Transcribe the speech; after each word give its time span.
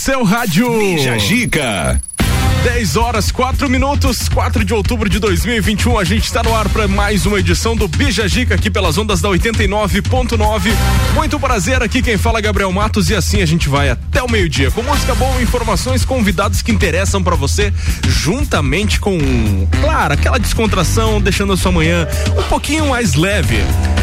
seu 0.00 0.24
rádio. 0.24 0.78
Bija 0.78 1.18
Gica. 1.18 2.00
10 2.62 2.96
horas, 2.96 3.32
4 3.32 3.70
minutos, 3.70 4.28
4 4.28 4.62
de 4.66 4.74
outubro 4.74 5.08
de 5.08 5.18
2021. 5.18 5.98
A 5.98 6.04
gente 6.04 6.24
está 6.24 6.42
no 6.42 6.54
ar 6.54 6.68
para 6.68 6.86
mais 6.86 7.24
uma 7.24 7.38
edição 7.38 7.74
do 7.74 7.88
Bija 7.88 8.28
Gica 8.28 8.54
aqui 8.54 8.70
pelas 8.70 8.98
ondas 8.98 9.22
da 9.22 9.30
89.9. 9.30 10.70
Muito 11.14 11.40
prazer 11.40 11.82
aqui, 11.82 12.02
quem 12.02 12.18
fala 12.18 12.38
é 12.38 12.42
Gabriel 12.42 12.70
Matos 12.70 13.08
e 13.08 13.14
assim 13.14 13.40
a 13.40 13.46
gente 13.46 13.66
vai 13.66 13.88
até 13.88 14.22
o 14.22 14.30
meio-dia 14.30 14.70
com 14.70 14.82
música 14.82 15.14
boa, 15.14 15.40
informações, 15.40 16.04
convidados 16.04 16.60
que 16.60 16.70
interessam 16.70 17.22
para 17.22 17.34
você, 17.34 17.72
juntamente 18.06 19.00
com, 19.00 19.18
claro, 19.80 20.12
aquela 20.12 20.38
descontração, 20.38 21.18
deixando 21.18 21.54
a 21.54 21.56
sua 21.56 21.72
manhã 21.72 22.06
um 22.38 22.42
pouquinho 22.42 22.90
mais 22.90 23.14
leve. 23.14 23.56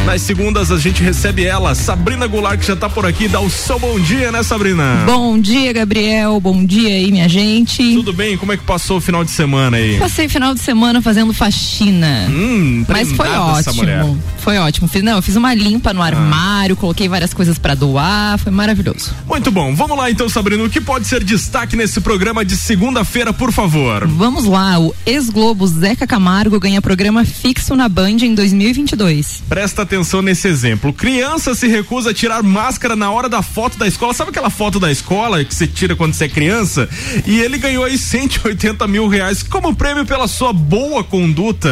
Nas 0.08 0.22
segundas 0.22 0.72
a 0.72 0.78
gente 0.78 1.03
recebe 1.03 1.44
ela, 1.45 1.76
Sabrina 1.76 2.26
Goulart, 2.26 2.59
que 2.59 2.66
já 2.66 2.78
tá 2.78 2.89
por 2.89 3.05
aqui. 3.05 3.28
Dá 3.28 3.42
o 3.42 3.50
seu 3.50 3.78
bom 3.78 4.00
dia, 4.00 4.31
né, 4.31 4.42
Sabrina? 4.42 5.03
Bom 5.05 5.38
dia, 5.38 5.73
Gabriel. 5.73 6.39
Bom 6.39 6.66
dia 6.66 6.94
aí, 6.94 7.12
minha 7.12 7.28
gente. 7.28 7.84
Tudo 7.94 8.14
bem? 8.14 8.38
Como 8.38 8.47
é 8.54 8.58
que 8.58 8.64
passou 8.64 8.98
o 8.98 9.02
final 9.02 9.24
de 9.24 9.32
semana 9.32 9.78
aí? 9.78 9.98
Passei 9.98 10.28
final 10.30 10.54
de 10.54 10.60
semana 10.60 11.02
fazendo 11.02 11.34
faxina. 11.34 12.28
Hum, 12.30 12.86
Mas 12.88 13.12
foi 13.12 13.30
ótimo. 13.30 14.20
Foi 14.40 14.58
ótimo. 14.58 14.88
Fiz, 14.88 15.02
não, 15.04 15.18
eu 15.18 15.22
fiz 15.22 15.36
uma 15.36 15.54
limpa 15.54 15.94
no 15.94 16.02
armário, 16.02 16.73
ah. 16.73 16.80
coloquei 16.80 17.10
várias 17.10 17.34
coisas 17.34 17.58
para 17.58 17.76
doar. 17.76 18.38
Foi 18.40 18.52
maravilhoso. 18.52 19.14
Muito 19.28 19.52
bom. 19.52 19.76
Vamos 19.76 19.98
lá 19.98 20.10
então, 20.10 20.30
Sabrina. 20.30 20.64
O 20.64 20.70
que 20.70 20.80
pode 20.80 21.08
ser 21.08 21.23
destaque 21.23 21.76
nesse 21.76 22.00
programa 22.02 22.46
de 22.46 22.56
segunda-feira, 22.56 23.34
por 23.34 23.52
favor? 23.52 24.08
Vamos 24.08 24.46
lá. 24.46 24.80
O 24.80 24.94
ex-Globo 25.06 25.68
Zeca 25.68 26.08
Camargo 26.08 26.59
ganha 26.59 26.82
programa 26.82 27.26
fixo 27.26 27.76
na 27.76 27.90
Band 27.90 28.18
em 28.22 28.34
2022. 28.36 29.44
Presta 29.50 29.82
atenção 29.82 30.22
nesse 30.22 30.48
exemplo. 30.48 30.94
Criança 30.94 31.54
se 31.56 31.67
recusa 31.67 32.11
a 32.11 32.14
tirar 32.14 32.44
máscara 32.44 32.95
na 32.95 33.11
hora 33.11 33.28
da 33.28 33.42
foto 33.42 33.78
da 33.78 33.88
escola. 33.88 34.14
Sabe 34.14 34.30
aquela 34.30 34.50
foto 34.50 34.80
da 34.80 34.92
escola 34.92 35.44
que 35.44 35.54
você 35.54 35.67
tira 35.67 35.95
quando 35.95 36.14
você 36.14 36.26
é 36.26 36.30
criança? 36.30 36.89
E 37.26 37.39
ele 37.39 37.58
ganhou 37.58 37.84
aí 37.84 37.98
180 38.38 38.88
mil 38.88 39.07
reais 39.07 39.41
como 39.43 39.75
prêmio 39.75 40.05
pela 40.05 40.27
sua 40.27 40.53
boa 40.53 41.03
conduta. 41.03 41.69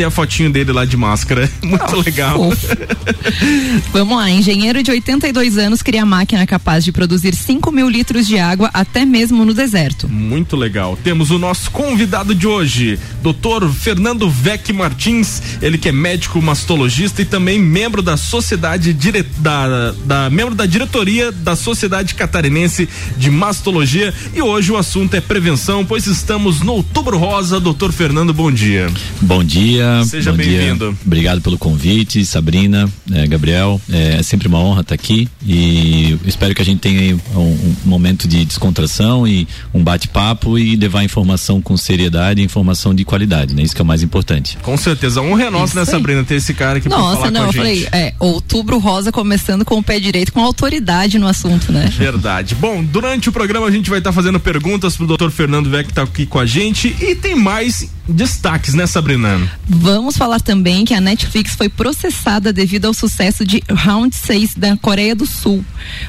Tem 0.00 0.06
a 0.06 0.10
fotinho 0.10 0.48
dele 0.48 0.72
lá 0.72 0.86
de 0.86 0.96
máscara. 0.96 1.46
Muito 1.62 1.94
oh, 1.94 2.00
legal. 2.00 2.40
Vamos 3.92 4.16
lá. 4.16 4.30
Engenheiro 4.30 4.82
de 4.82 4.90
82 4.90 5.58
anos 5.58 5.82
cria 5.82 6.06
máquina 6.06 6.46
capaz 6.46 6.82
de 6.82 6.90
produzir 6.90 7.34
5 7.34 7.70
mil 7.70 7.86
litros 7.86 8.26
de 8.26 8.38
água 8.38 8.70
até 8.72 9.04
mesmo 9.04 9.44
no 9.44 9.52
deserto. 9.52 10.08
Muito 10.08 10.56
legal. 10.56 10.98
Temos 11.04 11.30
o 11.30 11.38
nosso 11.38 11.70
convidado 11.70 12.34
de 12.34 12.46
hoje, 12.46 12.98
Dr. 13.22 13.68
Fernando 13.78 14.30
Vec 14.30 14.72
Martins. 14.72 15.42
Ele 15.60 15.76
que 15.76 15.90
é 15.90 15.92
médico 15.92 16.40
mastologista 16.40 17.20
e 17.20 17.26
também 17.26 17.58
membro 17.58 18.00
da 18.00 18.16
sociedade 18.16 18.94
dire... 18.94 19.22
da, 19.36 19.92
da 20.06 20.30
membro 20.30 20.54
da 20.54 20.64
diretoria 20.64 21.30
da 21.30 21.54
Sociedade 21.54 22.14
Catarinense 22.14 22.88
de 23.18 23.30
Mastologia. 23.30 24.14
E 24.32 24.40
hoje 24.40 24.72
o 24.72 24.78
assunto 24.78 25.14
é 25.14 25.20
prevenção, 25.20 25.84
pois 25.84 26.06
estamos 26.06 26.62
no 26.62 26.72
Outubro 26.72 27.18
Rosa. 27.18 27.60
Doutor 27.60 27.92
Fernando, 27.92 28.32
bom 28.32 28.50
dia. 28.50 28.90
Bom 29.20 29.44
dia. 29.44 29.89
Seja 30.04 30.32
bem-vindo. 30.32 30.96
Obrigado 31.04 31.40
pelo 31.40 31.58
convite, 31.58 32.24
Sabrina, 32.24 32.88
é, 33.12 33.26
Gabriel. 33.26 33.80
É 33.90 34.22
sempre 34.22 34.48
uma 34.48 34.58
honra 34.58 34.82
estar 34.82 34.94
aqui 34.94 35.28
e 35.44 36.18
espero 36.26 36.54
que 36.54 36.62
a 36.62 36.64
gente 36.64 36.80
tenha 36.80 37.16
um, 37.34 37.40
um 37.40 37.74
momento 37.84 38.26
de 38.26 38.44
descontração 38.44 39.26
e 39.26 39.46
um 39.72 39.82
bate-papo 39.82 40.58
e 40.58 40.76
levar 40.76 41.02
informação 41.02 41.60
com 41.60 41.76
seriedade 41.76 42.40
e 42.40 42.44
informação 42.44 42.94
de 42.94 43.04
qualidade, 43.04 43.54
né? 43.54 43.62
Isso 43.62 43.74
que 43.74 43.80
é 43.80 43.84
o 43.84 43.86
mais 43.86 44.02
importante. 44.02 44.58
Com 44.62 44.76
certeza. 44.76 45.20
A 45.20 45.22
honra 45.22 45.44
é 45.44 45.50
nossa, 45.50 45.78
né, 45.78 45.84
Sabrina, 45.84 46.24
ter 46.24 46.36
esse 46.36 46.54
cara 46.54 46.78
aqui 46.78 46.88
Nossa, 46.88 47.16
falar 47.16 47.30
não, 47.30 47.40
com 47.40 47.46
a 47.46 47.48
eu 47.48 47.52
falei, 47.52 47.88
é, 47.92 48.14
outubro 48.18 48.78
rosa 48.78 49.10
começando 49.12 49.64
com 49.64 49.78
o 49.78 49.82
pé 49.82 49.98
direito, 49.98 50.32
com 50.32 50.40
autoridade 50.40 51.18
no 51.18 51.26
assunto, 51.26 51.72
né? 51.72 51.90
Verdade. 51.96 52.54
Bom, 52.54 52.82
durante 52.82 53.28
o 53.28 53.32
programa 53.32 53.66
a 53.66 53.70
gente 53.70 53.90
vai 53.90 53.98
estar 53.98 54.10
tá 54.10 54.14
fazendo 54.14 54.38
perguntas 54.38 54.96
pro 54.96 55.06
doutor 55.06 55.30
Fernando 55.30 55.68
Vec 55.68 55.88
que 55.88 55.94
tá 55.94 56.02
aqui 56.02 56.26
com 56.26 56.38
a 56.38 56.46
gente 56.46 56.94
e 57.00 57.14
tem 57.14 57.34
mais 57.34 57.88
destaques, 58.08 58.74
né, 58.74 58.86
Sabrina? 58.86 59.40
Vamos 59.82 60.14
falar 60.14 60.40
também 60.40 60.84
que 60.84 60.92
a 60.92 61.00
Netflix 61.00 61.54
foi 61.54 61.70
processada 61.70 62.52
devido 62.52 62.84
ao 62.84 62.92
sucesso 62.92 63.46
de 63.46 63.64
Round 63.66 64.14
6 64.14 64.54
da 64.54 64.76
Coreia 64.76 65.14
do 65.14 65.24
Sul. 65.24 65.64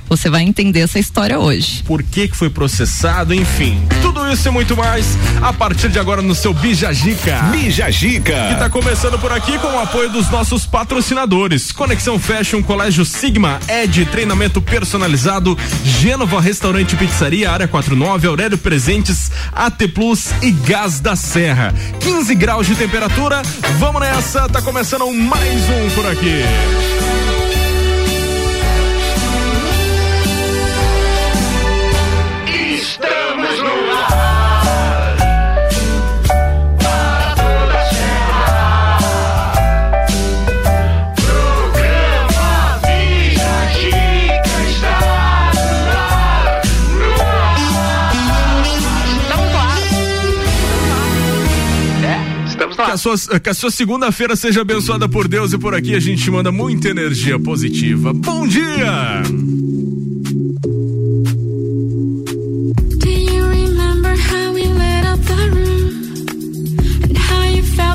Você 0.09 0.29
vai 0.29 0.43
entender 0.43 0.81
essa 0.81 0.99
história 0.99 1.39
hoje. 1.39 1.81
Por 1.83 2.03
que 2.03 2.27
que 2.27 2.35
foi 2.35 2.49
processado, 2.49 3.33
enfim. 3.33 3.81
Tudo 4.01 4.29
isso 4.29 4.45
e 4.45 4.51
muito 4.51 4.75
mais 4.75 5.17
a 5.41 5.53
partir 5.53 5.87
de 5.87 5.97
agora 5.97 6.21
no 6.21 6.35
seu 6.35 6.53
Bijagica. 6.53 7.43
Bijagica. 7.43 8.49
Que 8.49 8.59
tá 8.59 8.69
começando 8.69 9.17
por 9.17 9.31
aqui 9.31 9.57
com 9.57 9.67
o 9.67 9.79
apoio 9.79 10.09
dos 10.09 10.29
nossos 10.29 10.65
patrocinadores. 10.65 11.71
Conexão 11.71 12.19
Fashion, 12.19 12.61
Colégio 12.61 13.05
Sigma, 13.05 13.57
Ed, 13.69 14.03
treinamento 14.07 14.61
personalizado, 14.61 15.57
Gênova 15.85 16.41
Restaurante 16.41 16.97
Pizzaria, 16.97 17.49
Área 17.49 17.69
49, 17.69 18.27
Aurélio 18.27 18.57
Presentes, 18.57 19.31
AT 19.53 19.87
Plus 19.95 20.31
e 20.41 20.51
Gás 20.51 20.99
da 20.99 21.15
Serra. 21.15 21.73
15 22.01 22.35
graus 22.35 22.67
de 22.67 22.75
temperatura. 22.75 23.41
Vamos 23.79 24.01
nessa, 24.01 24.47
tá 24.49 24.61
começando 24.61 25.11
mais 25.11 25.69
um 25.69 25.89
por 25.95 26.05
aqui. 26.05 26.41
Que 52.91 52.95
a 52.95 52.97
sua, 52.97 53.39
que 53.39 53.49
a 53.49 53.53
sua 53.53 53.71
segunda-feira 53.71 54.35
seja 54.35 54.63
abençoada 54.63 55.07
por 55.07 55.25
Deus 55.25 55.53
e 55.53 55.57
por 55.57 55.73
aqui 55.73 55.95
a 55.95 55.99
gente 56.01 56.29
manda 56.29 56.51
muita 56.51 56.89
energia 56.89 57.39
positiva. 57.39 58.11
Bom 58.13 58.45
dia! 58.45 59.23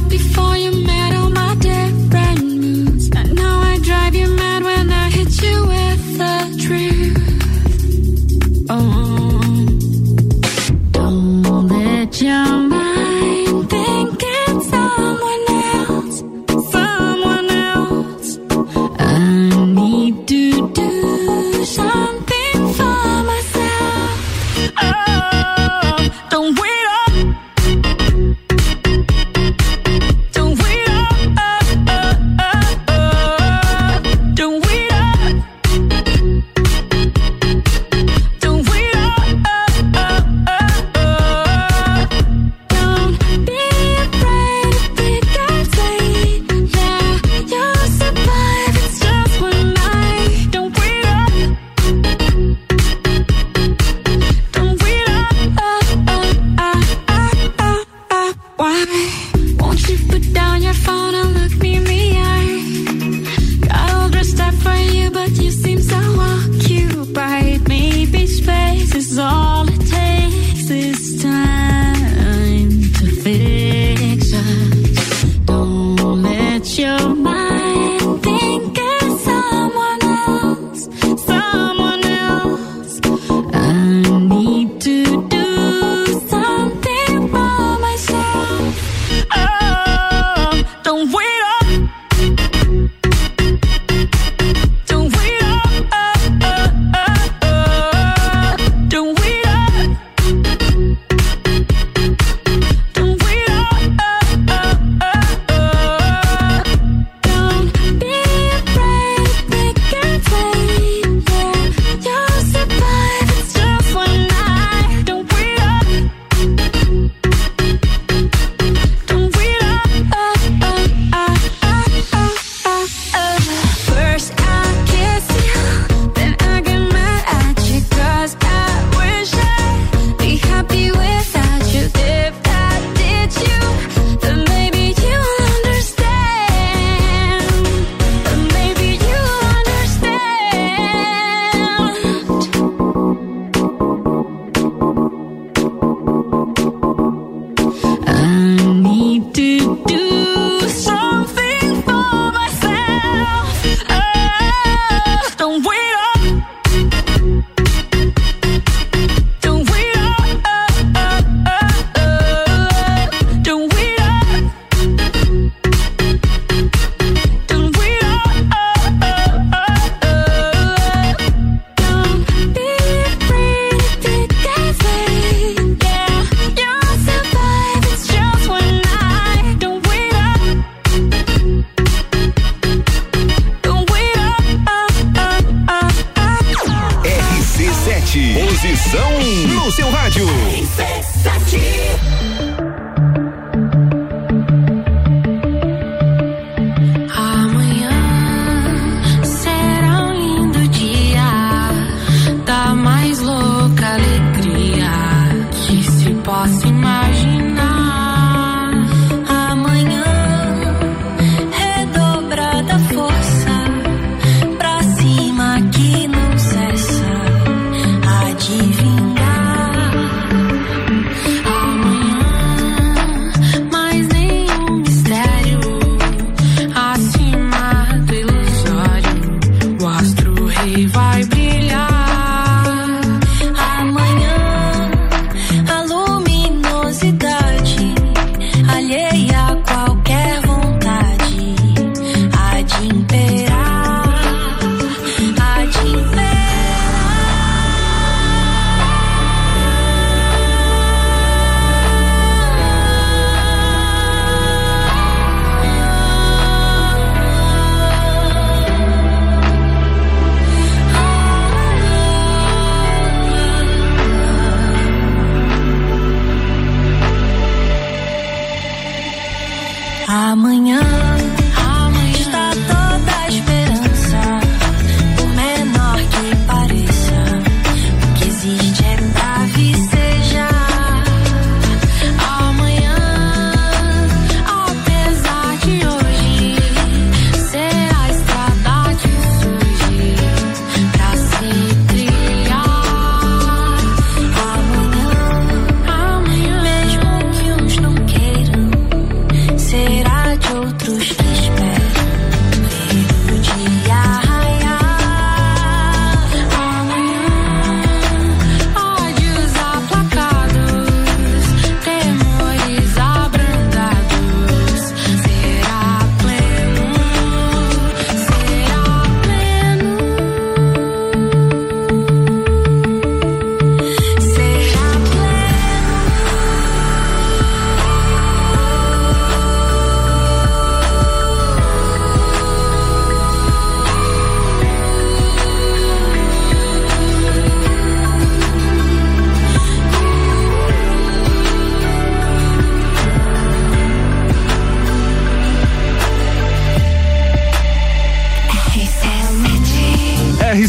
before 0.08 0.56
you 0.56 0.75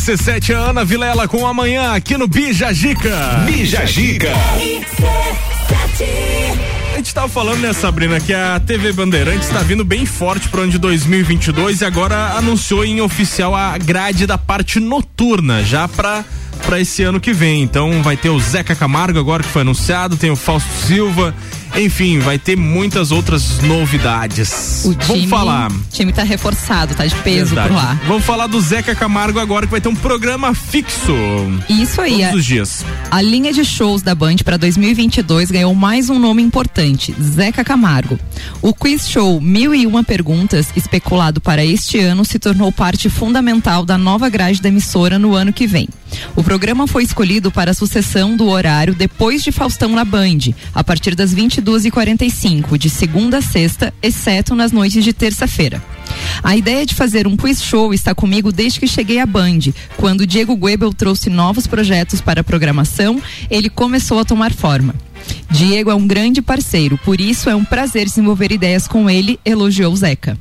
RC7 0.08 0.56
a 0.56 0.70
Ana 0.70 0.86
Vilela 0.86 1.28
com 1.28 1.46
amanhã 1.46 1.92
aqui 1.92 2.18
no 2.18 2.30
Bija 2.30 2.72
Gica. 2.72 3.44
Bija 3.46 3.86
Gica. 3.86 4.32
A 6.94 6.96
gente 6.96 7.14
tava 7.14 7.28
falando, 7.28 7.60
né, 7.60 7.74
Sabrina, 7.74 8.18
que 8.18 8.34
a 8.34 8.58
TV 8.58 8.94
Bandeirantes 8.94 9.50
está 9.50 9.60
vindo 9.60 9.84
bem 9.84 10.06
forte 10.06 10.48
pro 10.48 10.62
ano 10.62 10.72
de 10.72 10.78
2022 10.78 11.82
e 11.82 11.86
agora 11.86 12.38
anunciou 12.38 12.86
em 12.86 13.02
oficial 13.02 13.54
a 13.54 13.78
grade 13.78 14.26
da 14.26 14.38
parte 14.38 14.80
noturna, 14.80 15.62
já 15.62 15.90
pra, 15.90 16.24
pra 16.66 16.80
esse 16.80 17.04
ano 17.04 17.20
que 17.20 17.34
vem. 17.34 17.62
Então 17.62 18.02
vai 18.02 18.16
ter 18.16 18.30
o 18.30 18.40
Zeca 18.40 18.74
Camargo 18.76 19.20
agora 19.20 19.44
que 19.44 19.50
foi 19.50 19.64
anunciado, 19.64 20.16
tem 20.16 20.32
o 20.32 20.38
Fausto 20.38 20.72
Silva, 20.86 21.36
enfim, 21.78 22.18
vai 22.20 22.40
ter 22.40 22.56
muitas 22.56 23.12
outras 23.12 23.60
novidades. 23.62 24.84
O 24.86 24.92
Vamos 24.94 25.06
time, 25.08 25.28
falar. 25.28 25.72
time 25.92 26.12
tá 26.12 26.24
reforçado, 26.24 26.96
tá 26.96 27.06
de 27.06 27.14
peso 27.18 27.54
Verdade. 27.54 27.68
por 27.70 27.76
lá. 27.76 28.00
Vamos 28.08 28.24
falar 28.26 28.48
do 28.48 28.60
Zeca 28.60 28.96
Camargo 28.96 29.40
agora 29.40 29.66
que 29.68 29.72
vai 29.72 29.80
ter 29.82 29.90
um 29.90 29.96
programa 29.96 30.56
fixo. 30.56 31.14
Isso 31.70 32.02
aí, 32.02 32.14
Todos 32.18 32.34
a, 32.34 32.36
os 32.36 32.46
dias. 32.46 32.86
a 33.12 33.22
linha 33.22 33.54
de 33.54 33.64
shows 33.64 34.02
da 34.02 34.16
Band 34.16 34.38
para 34.44 34.58
2022 34.58 35.52
ganhou 35.52 35.74
mais 35.76 36.10
um 36.10 36.18
nome 36.18 36.42
importante, 36.42 37.14
Zeca 37.22 37.64
Camargo. 37.64 38.20
O 38.62 38.74
quiz 38.74 39.08
show 39.08 39.40
Mil 39.40 39.76
e 39.76 39.86
Uma 39.86 40.04
Perguntas, 40.04 40.68
especulado 40.76 41.40
para 41.40 41.64
este 41.64 42.00
ano, 42.00 42.26
se 42.26 42.40
tornou 42.40 42.72
parte 42.72 43.10
fundamental 43.10 43.86
da 43.86 43.98
nova 43.98 44.30
grade 44.30 44.62
da 44.62 44.70
emissora 44.70 45.20
no 45.20 45.36
ano 45.36 45.54
que 45.54 45.68
vem. 45.68 45.88
O 46.38 46.44
programa 46.44 46.86
foi 46.86 47.02
escolhido 47.02 47.52
para 47.52 47.72
a 47.72 47.74
sucessão 47.74 48.38
do 48.38 48.48
horário 48.48 48.94
depois 48.94 49.42
de 49.42 49.52
Faustão 49.52 49.90
na 49.90 50.06
Band, 50.06 50.54
a 50.72 50.84
partir 50.84 51.16
das 51.16 51.34
22h45, 51.34 52.78
de 52.78 52.92
segunda 52.92 53.40
a 53.40 53.42
sexta, 53.42 53.92
exceto 54.04 54.54
nas 54.54 54.72
noites 54.72 55.04
de 55.04 55.14
terça-feira. 55.14 55.84
A 56.44 56.56
ideia 56.56 56.86
de 56.86 56.94
fazer 56.94 57.26
um 57.26 57.36
quiz 57.36 57.64
show 57.64 57.92
está 57.92 58.14
comigo 58.14 58.52
desde 58.52 58.80
que 58.80 58.88
cheguei 58.88 59.20
à 59.20 59.26
Band. 59.26 59.74
Quando 59.98 60.28
Diego 60.28 60.56
Goebel 60.56 60.94
trouxe 60.94 61.28
novos 61.28 61.66
projetos 61.66 62.22
para 62.22 62.42
a 62.42 62.44
programação, 62.44 63.20
ele 63.50 63.68
começou 63.68 64.20
a 64.20 64.24
tomar 64.24 64.54
forma. 64.54 64.94
Diego 65.50 65.90
é 65.90 65.96
um 65.96 66.06
grande 66.06 66.40
parceiro, 66.40 67.00
por 67.04 67.20
isso 67.20 67.50
é 67.50 67.56
um 67.56 67.66
prazer 67.66 68.06
desenvolver 68.06 68.52
ideias 68.52 68.88
com 68.88 69.10
ele, 69.10 69.40
elogiou 69.44 69.96
Zeca. 69.96 70.38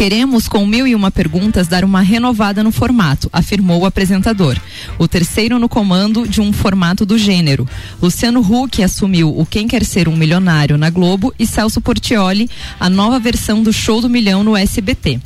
Queremos, 0.00 0.48
com 0.48 0.64
mil 0.64 0.86
e 0.86 0.94
uma 0.94 1.10
perguntas, 1.10 1.68
dar 1.68 1.84
uma 1.84 2.00
renovada 2.00 2.64
no 2.64 2.72
formato, 2.72 3.28
afirmou 3.30 3.82
o 3.82 3.84
apresentador. 3.84 4.56
O 4.98 5.06
terceiro 5.06 5.58
no 5.58 5.68
comando 5.68 6.26
de 6.26 6.40
um 6.40 6.54
formato 6.54 7.04
do 7.04 7.18
gênero. 7.18 7.68
Luciano 8.00 8.40
Huck 8.40 8.82
assumiu 8.82 9.28
o 9.28 9.44
Quem 9.44 9.68
Quer 9.68 9.84
Ser 9.84 10.08
um 10.08 10.16
Milionário 10.16 10.78
na 10.78 10.88
Globo 10.88 11.34
e 11.38 11.46
Celso 11.46 11.82
Portioli 11.82 12.48
a 12.80 12.88
nova 12.88 13.18
versão 13.18 13.62
do 13.62 13.74
Show 13.74 14.00
do 14.00 14.08
Milhão 14.08 14.42
no 14.42 14.56
SBT. 14.56 15.20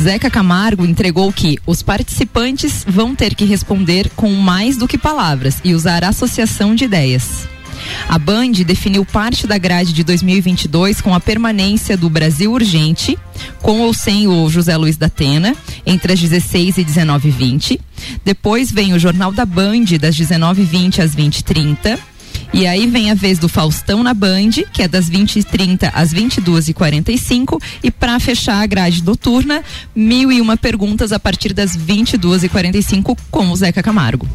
Zeca 0.00 0.30
Camargo 0.30 0.86
entregou 0.86 1.30
que 1.30 1.58
os 1.66 1.82
participantes 1.82 2.86
vão 2.88 3.14
ter 3.14 3.34
que 3.34 3.44
responder 3.44 4.08
com 4.16 4.32
mais 4.32 4.78
do 4.78 4.88
que 4.88 4.96
palavras 4.96 5.60
e 5.62 5.74
usar 5.74 6.02
associação 6.02 6.74
de 6.74 6.84
ideias. 6.84 7.46
A 8.08 8.18
Band 8.18 8.52
definiu 8.66 9.04
parte 9.04 9.46
da 9.46 9.58
grade 9.58 9.92
de 9.92 10.04
2022 10.04 11.00
com 11.00 11.14
a 11.14 11.20
permanência 11.20 11.96
do 11.96 12.08
Brasil 12.08 12.52
Urgente, 12.52 13.18
com 13.60 13.80
ou 13.80 13.92
sem 13.92 14.26
o 14.28 14.48
José 14.48 14.76
Luiz 14.76 14.96
da 14.96 15.06
Atena, 15.06 15.54
entre 15.84 16.12
as 16.12 16.20
16 16.20 16.78
e 16.78 16.84
19h20. 16.84 17.80
Depois 18.24 18.70
vem 18.70 18.94
o 18.94 18.98
Jornal 18.98 19.32
da 19.32 19.44
Band, 19.44 19.84
das 20.00 20.16
19h20 20.16 21.00
às 21.00 21.14
20h30. 21.14 21.98
E 22.52 22.66
aí 22.66 22.86
vem 22.86 23.10
a 23.10 23.14
vez 23.14 23.38
do 23.38 23.48
Faustão 23.48 24.02
na 24.02 24.14
Band, 24.14 24.50
que 24.72 24.82
é 24.82 24.88
das 24.88 25.10
20h30 25.10 25.90
às 25.92 26.12
22h45. 26.12 27.60
E 27.82 27.90
para 27.90 28.18
fechar 28.20 28.62
a 28.62 28.66
grade 28.66 29.02
noturna, 29.02 29.62
mil 29.94 30.32
e 30.32 30.40
uma 30.40 30.56
perguntas 30.56 31.12
a 31.12 31.18
partir 31.18 31.52
das 31.52 31.76
22h45 31.76 33.18
com 33.30 33.50
o 33.50 33.56
Zeca 33.56 33.82
Camargo. 33.82 34.26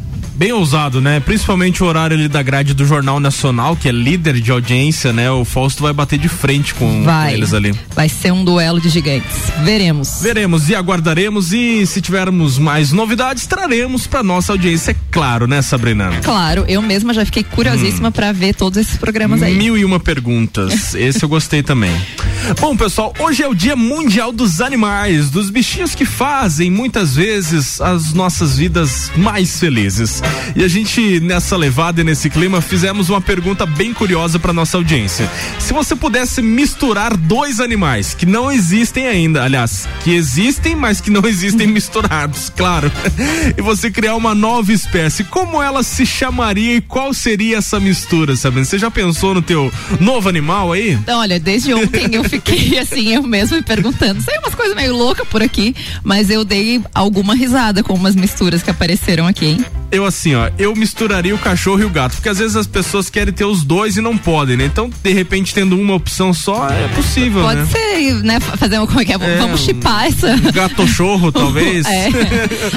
Bem 0.41 0.53
ousado, 0.53 0.99
né? 0.99 1.19
Principalmente 1.19 1.83
o 1.83 1.85
horário 1.85 2.17
ali 2.17 2.27
da 2.27 2.41
grade 2.41 2.73
do 2.73 2.83
Jornal 2.83 3.19
Nacional, 3.19 3.75
que 3.75 3.87
é 3.87 3.91
líder 3.91 4.41
de 4.41 4.51
audiência, 4.51 5.13
né? 5.13 5.29
O 5.29 5.45
Fausto 5.45 5.83
vai 5.83 5.93
bater 5.93 6.17
de 6.17 6.27
frente 6.27 6.73
com, 6.73 6.91
com 6.91 7.03
Vai. 7.03 7.35
eles 7.35 7.53
ali. 7.53 7.75
Vai 7.93 8.09
ser 8.09 8.33
um 8.33 8.43
duelo 8.43 8.81
de 8.81 8.89
gigantes. 8.89 9.37
Veremos. 9.63 10.19
Veremos 10.19 10.67
e 10.67 10.73
aguardaremos 10.73 11.53
e 11.53 11.85
se 11.85 12.01
tivermos 12.01 12.57
mais 12.57 12.91
novidades, 12.91 13.45
traremos 13.45 14.07
pra 14.07 14.23
nossa 14.23 14.51
audiência, 14.51 14.93
é 14.93 14.95
claro, 15.11 15.45
né, 15.45 15.61
Sabrina? 15.61 16.09
Claro, 16.23 16.65
eu 16.67 16.81
mesma 16.81 17.13
já 17.13 17.23
fiquei 17.23 17.43
curiosíssima 17.43 18.11
pra 18.11 18.31
ver 18.31 18.55
todos 18.55 18.79
esses 18.79 18.97
programas 18.97 19.43
aí. 19.43 19.53
Mil 19.53 19.77
e 19.77 19.85
uma 19.85 19.99
perguntas. 19.99 20.95
Esse 20.95 21.21
eu 21.21 21.29
gostei 21.29 21.61
também. 21.61 21.95
Bom, 22.59 22.75
pessoal, 22.75 23.13
hoje 23.19 23.43
é 23.43 23.47
o 23.47 23.53
Dia 23.53 23.75
Mundial 23.75 24.31
dos 24.31 24.59
Animais, 24.59 25.29
dos 25.29 25.51
bichinhos 25.51 25.93
que 25.93 26.03
fazem 26.03 26.71
muitas 26.71 27.15
vezes 27.15 27.79
as 27.79 28.11
nossas 28.13 28.57
vidas 28.57 29.11
mais 29.15 29.59
felizes. 29.59 30.19
E 30.53 30.63
a 30.63 30.67
gente, 30.67 31.19
nessa 31.21 31.55
levada 31.55 32.01
e 32.01 32.03
nesse 32.03 32.29
clima, 32.29 32.59
fizemos 32.61 33.09
uma 33.09 33.21
pergunta 33.21 33.65
bem 33.65 33.93
curiosa 33.93 34.37
para 34.37 34.51
nossa 34.51 34.75
audiência. 34.75 35.29
Se 35.59 35.71
você 35.71 35.95
pudesse 35.95 36.41
misturar 36.41 37.15
dois 37.15 37.61
animais 37.61 38.13
que 38.13 38.25
não 38.25 38.51
existem 38.51 39.07
ainda, 39.07 39.43
aliás, 39.43 39.87
que 40.03 40.13
existem, 40.13 40.75
mas 40.75 40.99
que 40.99 41.09
não 41.09 41.25
existem 41.25 41.67
misturados, 41.71 42.51
claro, 42.55 42.91
e 43.57 43.61
você 43.61 43.89
criar 43.89 44.15
uma 44.15 44.35
nova 44.35 44.73
espécie, 44.73 45.23
como 45.23 45.61
ela 45.61 45.83
se 45.83 46.05
chamaria 46.05 46.75
e 46.75 46.81
qual 46.81 47.13
seria 47.13 47.57
essa 47.57 47.79
mistura, 47.79 48.35
Sabrina? 48.35 48.65
Você 48.65 48.77
já 48.77 48.91
pensou 48.91 49.33
no 49.33 49.41
teu 49.41 49.71
novo 49.99 50.27
animal 50.27 50.73
aí? 50.73 50.91
Então, 50.91 51.19
olha, 51.19 51.39
desde 51.39 51.73
ontem 51.73 52.13
eu 52.13 52.23
fiquei 52.23 52.77
assim, 52.77 53.13
eu 53.13 53.23
mesma 53.23 53.57
me 53.57 53.63
perguntando. 53.63 54.21
Sei 54.21 54.37
umas 54.39 54.55
coisas 54.55 54.75
meio 54.75 54.95
loucas 54.95 55.27
por 55.27 55.41
aqui, 55.41 55.75
mas 56.03 56.29
eu 56.29 56.43
dei 56.43 56.81
alguma 56.93 57.35
risada 57.35 57.83
com 57.83 57.93
umas 57.93 58.15
misturas 58.15 58.61
que 58.61 58.69
apareceram 58.69 59.27
aqui, 59.27 59.45
hein? 59.45 59.65
Eu 59.91 60.05
assim, 60.21 60.35
ó, 60.35 60.51
eu 60.59 60.75
misturaria 60.75 61.33
o 61.33 61.37
cachorro 61.39 61.81
e 61.81 61.85
o 61.85 61.89
gato, 61.89 62.13
porque 62.13 62.29
às 62.29 62.37
vezes 62.37 62.55
as 62.55 62.67
pessoas 62.67 63.09
querem 63.09 63.33
ter 63.33 63.45
os 63.45 63.63
dois 63.63 63.97
e 63.97 64.01
não 64.01 64.15
podem, 64.15 64.55
né? 64.55 64.65
Então, 64.65 64.89
de 65.03 65.11
repente, 65.13 65.51
tendo 65.53 65.75
uma 65.79 65.95
opção 65.95 66.31
só, 66.31 66.69
é 66.69 66.87
possível, 66.89 67.41
Pode 67.41 67.61
né? 67.61 67.65
ser, 67.65 68.13
né? 68.23 68.39
Fazer 68.39 68.77
uma, 68.77 68.85
como 68.85 69.01
é 69.01 69.05
que 69.05 69.11
é? 69.11 69.15
É, 69.15 69.37
Vamos 69.37 69.61
um- 69.61 69.65
chipar 69.65 70.05
essa. 70.05 70.35
Gatochorro, 70.51 71.31
talvez. 71.33 71.85
É. 71.87 72.07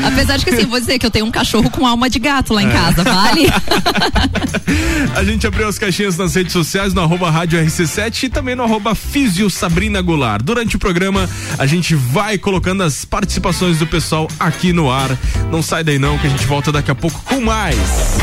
Apesar 0.06 0.38
de 0.38 0.44
que 0.44 0.54
assim, 0.54 0.64
vou 0.64 0.80
dizer 0.80 0.98
que 0.98 1.04
eu 1.04 1.10
tenho 1.10 1.26
um 1.26 1.30
cachorro 1.30 1.68
com 1.68 1.86
alma 1.86 2.08
de 2.08 2.18
gato 2.18 2.54
lá 2.54 2.62
em 2.62 2.70
casa, 2.70 3.04
vale? 3.04 3.46
A 5.14 5.22
gente 5.22 5.46
abriu 5.46 5.68
as 5.68 5.78
caixinhas 5.78 6.16
nas 6.16 6.34
redes 6.34 6.52
sociais, 6.52 6.94
no 6.94 7.00
arroba 7.02 7.30
rádio 7.30 7.58
RC7 7.62 8.24
e 8.24 8.28
também 8.28 8.54
no 8.56 8.62
arroba 8.64 8.94
Físio 8.94 9.48
Sabrina 9.50 10.00
Goulart. 10.00 10.42
Durante 10.42 10.76
o 10.76 10.78
programa, 10.78 11.28
a 11.58 11.66
gente 11.66 11.94
vai 11.94 12.38
colocando 12.38 12.82
as 12.82 13.04
participações 13.04 13.78
do 13.78 13.86
pessoal 13.86 14.28
aqui 14.40 14.72
no 14.72 14.90
ar. 14.90 15.16
Não 15.50 15.62
sai 15.62 15.84
daí 15.84 15.98
não, 15.98 16.18
que 16.18 16.26
a 16.26 16.30
gente 16.30 16.44
volta 16.46 16.72
daqui 16.72 16.90
a 16.90 16.94
pouco 16.94 17.22
com 17.24 17.40
mais. 17.40 18.14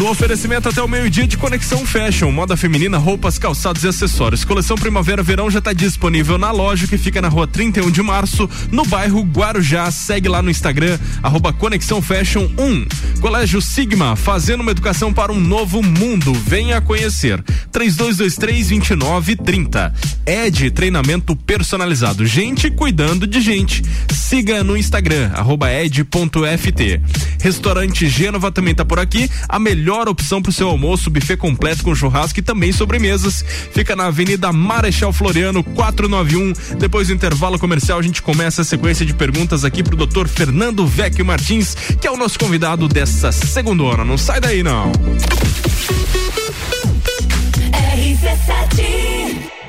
No 0.00 0.08
oferecimento 0.08 0.66
até 0.66 0.82
o 0.82 0.88
meio-dia 0.88 1.26
de 1.26 1.36
Conexão 1.36 1.84
Fashion, 1.84 2.32
moda 2.32 2.56
feminina, 2.56 2.96
roupas, 2.96 3.38
calçados 3.38 3.84
e 3.84 3.88
acessórios. 3.88 4.46
Coleção 4.46 4.74
Primavera-Verão 4.74 5.50
já 5.50 5.58
está 5.58 5.74
disponível 5.74 6.38
na 6.38 6.50
loja 6.50 6.86
que 6.86 6.96
fica 6.96 7.20
na 7.20 7.28
rua 7.28 7.46
31 7.46 7.90
de 7.90 8.02
março, 8.02 8.48
no 8.72 8.82
bairro 8.86 9.20
Guarujá. 9.20 9.90
Segue 9.90 10.26
lá 10.26 10.40
no 10.40 10.48
Instagram, 10.48 10.98
arroba 11.22 11.52
Conexão 11.52 12.00
Fashion 12.00 12.48
1. 12.56 13.20
Colégio 13.20 13.60
Sigma, 13.60 14.16
fazendo 14.16 14.62
uma 14.62 14.70
educação 14.70 15.12
para 15.12 15.30
um 15.30 15.38
novo 15.38 15.82
mundo. 15.82 16.32
Venha 16.32 16.80
conhecer. 16.80 17.44
3223-2930. 17.70 19.92
Ed 20.24 20.70
Treinamento 20.70 21.36
Personalizado. 21.36 22.24
Gente 22.24 22.70
cuidando 22.70 23.26
de 23.26 23.42
gente. 23.42 23.82
Siga 24.10 24.64
no 24.64 24.78
Instagram, 24.78 25.30
arroba 25.34 25.70
ed.ft. 25.70 27.02
Restaurante 27.42 28.08
Gênova 28.08 28.50
também 28.50 28.74
tá 28.74 28.82
por 28.84 28.98
aqui. 28.98 29.30
A 29.46 29.58
melhor 29.58 29.89
opção 29.92 30.40
para 30.40 30.50
o 30.50 30.52
seu 30.52 30.68
almoço, 30.68 31.10
buffet 31.10 31.36
completo 31.36 31.82
com 31.82 31.94
churrasco 31.94 32.38
e 32.38 32.42
também 32.42 32.72
sobremesas. 32.72 33.44
Fica 33.72 33.96
na 33.96 34.06
Avenida 34.06 34.52
Marechal 34.52 35.12
Floriano, 35.12 35.62
491. 35.62 36.76
Depois 36.78 37.08
do 37.08 37.14
intervalo 37.14 37.58
comercial, 37.58 37.98
a 37.98 38.02
gente 38.02 38.22
começa 38.22 38.62
a 38.62 38.64
sequência 38.64 39.04
de 39.04 39.14
perguntas 39.14 39.64
aqui 39.64 39.82
pro 39.82 39.96
Dr. 39.96 40.28
Fernando 40.28 40.86
Vecchio 40.86 41.24
Martins, 41.24 41.74
que 42.00 42.06
é 42.06 42.10
o 42.10 42.16
nosso 42.16 42.38
convidado 42.38 42.88
dessa 42.88 43.32
segunda 43.32 43.82
hora. 43.82 44.04
Não 44.04 44.18
sai 44.18 44.40
daí, 44.40 44.62
não. 44.62 44.92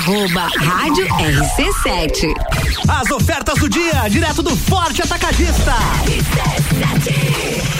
Arroba 0.00 0.48
Rádio 0.56 1.06
RC7. 1.08 2.32
As 2.88 3.10
ofertas 3.10 3.58
do 3.58 3.68
dia, 3.68 4.08
direto 4.08 4.42
do 4.42 4.56
Forte 4.56 5.02
Atacadista. 5.02 5.74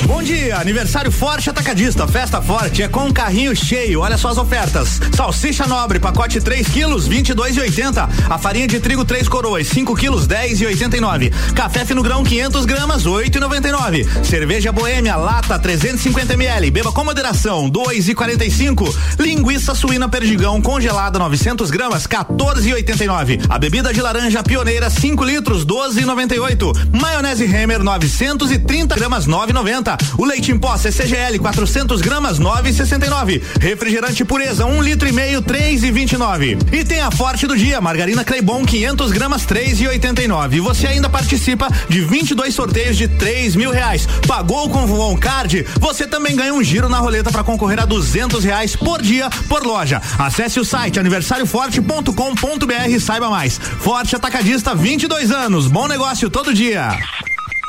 Bom 0.05 0.23
dia, 0.23 0.59
aniversário 0.59 1.11
Forte 1.11 1.49
Atacadista, 1.49 2.07
festa 2.07 2.43
forte 2.43 2.83
é 2.83 2.89
com 2.89 3.07
um 3.07 3.13
carrinho 3.13 3.57
cheio. 3.57 4.01
Olha 4.01 4.19
só 4.19 4.29
as 4.29 4.37
ofertas: 4.37 5.01
salsicha 5.17 5.67
nobre, 5.67 5.99
pacote 5.99 6.41
3 6.41 6.69
quilos, 6.69 7.09
22,80. 7.09 8.09
A 8.29 8.37
farinha 8.37 8.67
de 8.69 8.81
trigo 8.81 9.03
3 9.03 9.27
coroas, 9.27 9.69
5 9.69 9.95
quilos, 9.95 10.27
10,89. 10.27 11.33
Café 11.55 11.87
fino 11.87 12.03
grão 12.03 12.23
500 12.23 12.67
gramas, 12.67 13.05
8,99. 13.05 14.25
Cerveja 14.25 14.73
Boêmia 14.73 15.17
lata 15.17 15.59
350 15.59 16.35
ml, 16.35 16.71
beba 16.71 16.93
com 16.93 17.03
moderação, 17.03 17.71
2,45. 17.71 18.95
Linguiça 19.19 19.75
suína 19.75 20.09
perdigão 20.09 20.61
congelada 20.61 21.19
900 21.19 21.71
gramas, 21.71 22.07
14,89. 22.11 23.41
A 23.49 23.57
bebida 23.57 23.95
de 23.95 24.03
laranja 24.03 24.43
pioneira 24.43 24.91
5 24.91 25.23
litros, 25.25 25.65
12,98. 25.65 27.01
Maionese 27.01 27.45
Hammer 27.45 27.85
930 27.85 28.97
gramas, 28.97 29.27
9,90. 29.29 29.97
O 30.19 30.25
leite 30.25 30.51
em 30.51 30.59
pó 30.59 30.77
CCGL 30.77 31.39
400 31.39 32.01
gramas 32.01 32.41
9,69. 32.41 33.41
Refrigerante 33.61 34.25
pureza 34.25 34.67
1 34.67 34.83
litro 34.83 35.09
e 35.09 35.13
meio 35.13 35.41
3,29. 35.41 36.59
E 36.73 36.85
tem 36.85 37.01
a 37.01 37.13
forte 37.13 37.47
do 37.47 37.57
dia 37.57 37.81
margarina 37.81 38.25
Cleibon 38.25 38.67
500 38.67 39.13
gramas 39.13 39.47
3,89. 39.47 40.55
E 40.55 40.61
você 40.61 40.89
ainda 40.89 41.09
participa 41.09 41.69
de 41.89 42.01
22 42.01 42.53
sorteios 42.53 42.97
de 42.97 43.07
3 43.07 43.55
mil 43.55 43.71
reais. 43.71 44.09
Pagou 44.27 44.69
com 44.69 44.85
o 44.85 45.17
Card? 45.17 45.65
Você 45.79 46.09
também 46.09 46.35
ganha 46.35 46.53
um 46.53 46.63
giro 46.63 46.89
na 46.89 46.99
roleta 46.99 47.31
para 47.31 47.45
concorrer 47.45 47.81
a 47.81 47.85
200 47.85 48.43
reais 48.43 48.75
por 48.75 49.01
dia 49.01 49.31
por 49.49 49.65
loja. 49.65 50.03
Acesse 50.19 50.59
o 50.59 50.65
site 50.65 50.99
aniversarioforte.com.br 50.99 52.00
e 52.89 53.01
saiba 53.01 53.29
mais. 53.29 53.59
Forte 53.59 54.17
Atacadista 54.17 54.75
22 54.75 55.31
anos. 55.31 55.67
Bom 55.67 55.87
negócio 55.87 56.31
todo 56.31 56.55
dia. 56.55 56.91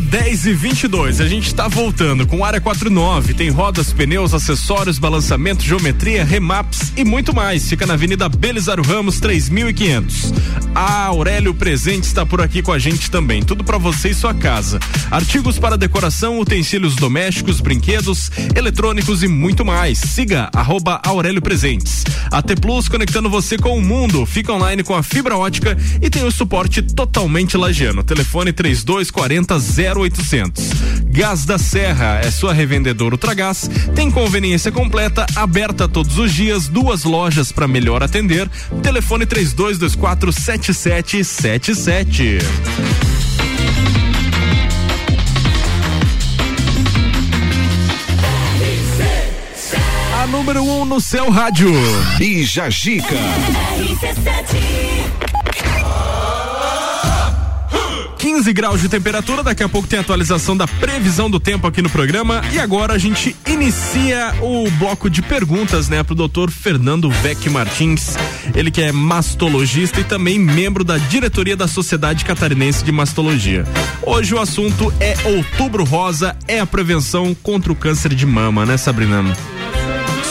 10 0.00 0.46
e 0.46 0.52
22. 0.52 1.20
A 1.20 1.28
gente 1.28 1.46
está 1.46 1.68
voltando 1.68 2.26
com 2.26 2.44
área 2.44 2.60
49. 2.60 3.34
Tem 3.34 3.48
rodas, 3.48 3.92
pneus, 3.92 4.34
acessórios, 4.34 4.98
balançamento, 4.98 5.62
geometria, 5.62 6.24
remaps 6.24 6.92
e 6.96 7.04
muito 7.04 7.34
mais. 7.34 7.68
Fica 7.68 7.86
na 7.86 7.94
Avenida 7.94 8.28
Belisário 8.28 8.82
Ramos 8.82 9.20
3500. 9.20 10.32
A 10.74 11.04
Aurélio 11.04 11.54
Presente 11.54 12.04
está 12.04 12.26
por 12.26 12.40
aqui 12.40 12.60
com 12.60 12.72
a 12.72 12.78
gente 12.78 13.08
também. 13.10 13.42
Tudo 13.42 13.62
para 13.62 13.78
você 13.78 14.10
e 14.10 14.14
sua 14.14 14.34
casa. 14.34 14.80
Artigos 15.10 15.58
para 15.58 15.78
decoração, 15.78 16.40
utensílios 16.40 16.96
domésticos, 16.96 17.60
brinquedos, 17.60 18.30
eletrônicos 18.56 19.22
e 19.22 19.28
muito 19.28 19.64
mais. 19.64 19.98
Siga 19.98 20.50
arroba 20.52 21.00
Aurélio 21.04 21.40
Presentes. 21.40 22.04
AT 22.32 22.56
Plus 22.60 22.88
conectando 22.88 23.30
você 23.30 23.56
com 23.56 23.78
o 23.78 23.82
mundo. 23.82 24.26
Fica 24.26 24.52
online 24.52 24.82
com 24.82 24.94
a 24.94 25.02
fibra 25.02 25.36
ótica 25.36 25.78
e 26.02 26.10
tem 26.10 26.24
o 26.24 26.32
suporte 26.32 26.82
totalmente 26.82 27.56
lagiano. 27.56 28.02
Telefone 28.02 28.52
3240 29.10 30.00
0800. 30.00 30.64
Gás 31.06 31.44
da 31.44 31.58
Serra 31.58 32.20
é 32.22 32.30
sua 32.30 32.52
revendedora 32.52 33.14
Ultragás. 33.14 33.68
Tem 33.94 34.10
conveniência 34.10 34.72
completa, 34.72 35.26
aberta 35.36 35.88
todos 35.88 36.18
os 36.18 36.32
dias, 36.32 36.68
duas 36.68 37.04
lojas 37.04 37.52
para 37.52 37.68
melhor 37.68 38.02
atender. 38.02 38.48
Telefone 38.82 39.26
3224 39.26 40.32
7777. 40.32 42.38
A 50.20 50.26
número 50.26 50.62
1 50.62 50.80
um 50.80 50.84
no 50.84 51.00
seu 51.00 51.30
rádio. 51.30 51.70
Bija 52.18 52.68
Gica. 52.70 53.14
15 58.44 58.52
graus 58.52 58.80
de 58.82 58.90
temperatura, 58.90 59.42
daqui 59.42 59.62
a 59.62 59.68
pouco 59.70 59.88
tem 59.88 59.98
atualização 59.98 60.54
da 60.54 60.68
previsão 60.68 61.30
do 61.30 61.40
tempo 61.40 61.66
aqui 61.66 61.80
no 61.80 61.88
programa. 61.88 62.42
E 62.52 62.58
agora 62.58 62.92
a 62.92 62.98
gente 62.98 63.34
inicia 63.46 64.34
o 64.42 64.70
bloco 64.72 65.08
de 65.08 65.22
perguntas, 65.22 65.88
né, 65.88 66.02
pro 66.02 66.14
doutor 66.14 66.50
Fernando 66.50 67.08
Vec 67.08 67.48
Martins. 67.48 68.14
Ele 68.54 68.70
que 68.70 68.82
é 68.82 68.92
mastologista 68.92 69.98
e 69.98 70.04
também 70.04 70.38
membro 70.38 70.84
da 70.84 70.98
diretoria 70.98 71.56
da 71.56 71.66
Sociedade 71.66 72.22
Catarinense 72.26 72.84
de 72.84 72.92
Mastologia. 72.92 73.64
Hoje 74.02 74.34
o 74.34 74.38
assunto 74.38 74.92
é 75.00 75.16
Outubro 75.24 75.82
Rosa, 75.82 76.36
é 76.46 76.60
a 76.60 76.66
prevenção 76.66 77.34
contra 77.34 77.72
o 77.72 77.76
câncer 77.76 78.14
de 78.14 78.26
mama, 78.26 78.66
né, 78.66 78.76
Sabrina? 78.76 79.24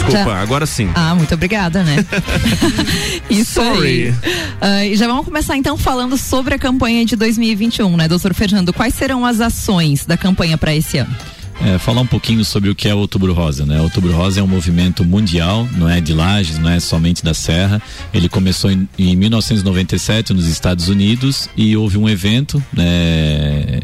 Desculpa, 0.05 0.31
Já- 0.31 0.41
agora 0.41 0.65
sim. 0.65 0.89
Ah, 0.95 1.15
muito 1.15 1.33
obrigada, 1.33 1.83
né? 1.83 2.05
Isso 3.29 3.53
Sorry. 3.55 3.87
aí. 4.09 4.13
Ah, 4.61 4.85
e 4.85 4.95
já 4.95 5.07
vamos 5.07 5.25
começar 5.25 5.57
então 5.57 5.77
falando 5.77 6.17
sobre 6.17 6.53
a 6.55 6.59
campanha 6.59 7.05
de 7.05 7.15
2021, 7.15 7.95
né, 7.97 8.07
doutor 8.07 8.33
Fernando? 8.33 8.73
Quais 8.73 8.93
serão 8.93 9.25
as 9.25 9.39
ações 9.41 10.05
da 10.05 10.17
campanha 10.17 10.57
para 10.57 10.75
esse 10.75 10.97
ano? 10.97 11.15
É, 11.63 11.77
falar 11.77 12.01
um 12.01 12.07
pouquinho 12.07 12.43
sobre 12.43 12.69
o 12.69 12.75
que 12.75 12.89
é 12.89 12.95
o 12.95 12.97
Outubro 12.97 13.31
Rosa, 13.31 13.63
né? 13.65 13.79
O 13.79 13.83
Outubro 13.83 14.11
Rosa 14.11 14.39
é 14.39 14.43
um 14.43 14.47
movimento 14.47 15.05
mundial, 15.05 15.67
não 15.77 15.87
é 15.87 16.01
de 16.01 16.11
Lages, 16.11 16.57
não 16.57 16.69
é 16.69 16.79
somente 16.79 17.23
da 17.23 17.33
Serra. 17.33 17.81
Ele 18.13 18.27
começou 18.27 18.71
em, 18.71 18.89
em 18.97 19.15
1997 19.15 20.33
nos 20.33 20.47
Estados 20.47 20.87
Unidos 20.89 21.47
e 21.55 21.77
houve 21.77 21.97
um 21.97 22.09
evento, 22.09 22.61
né, 22.73 23.79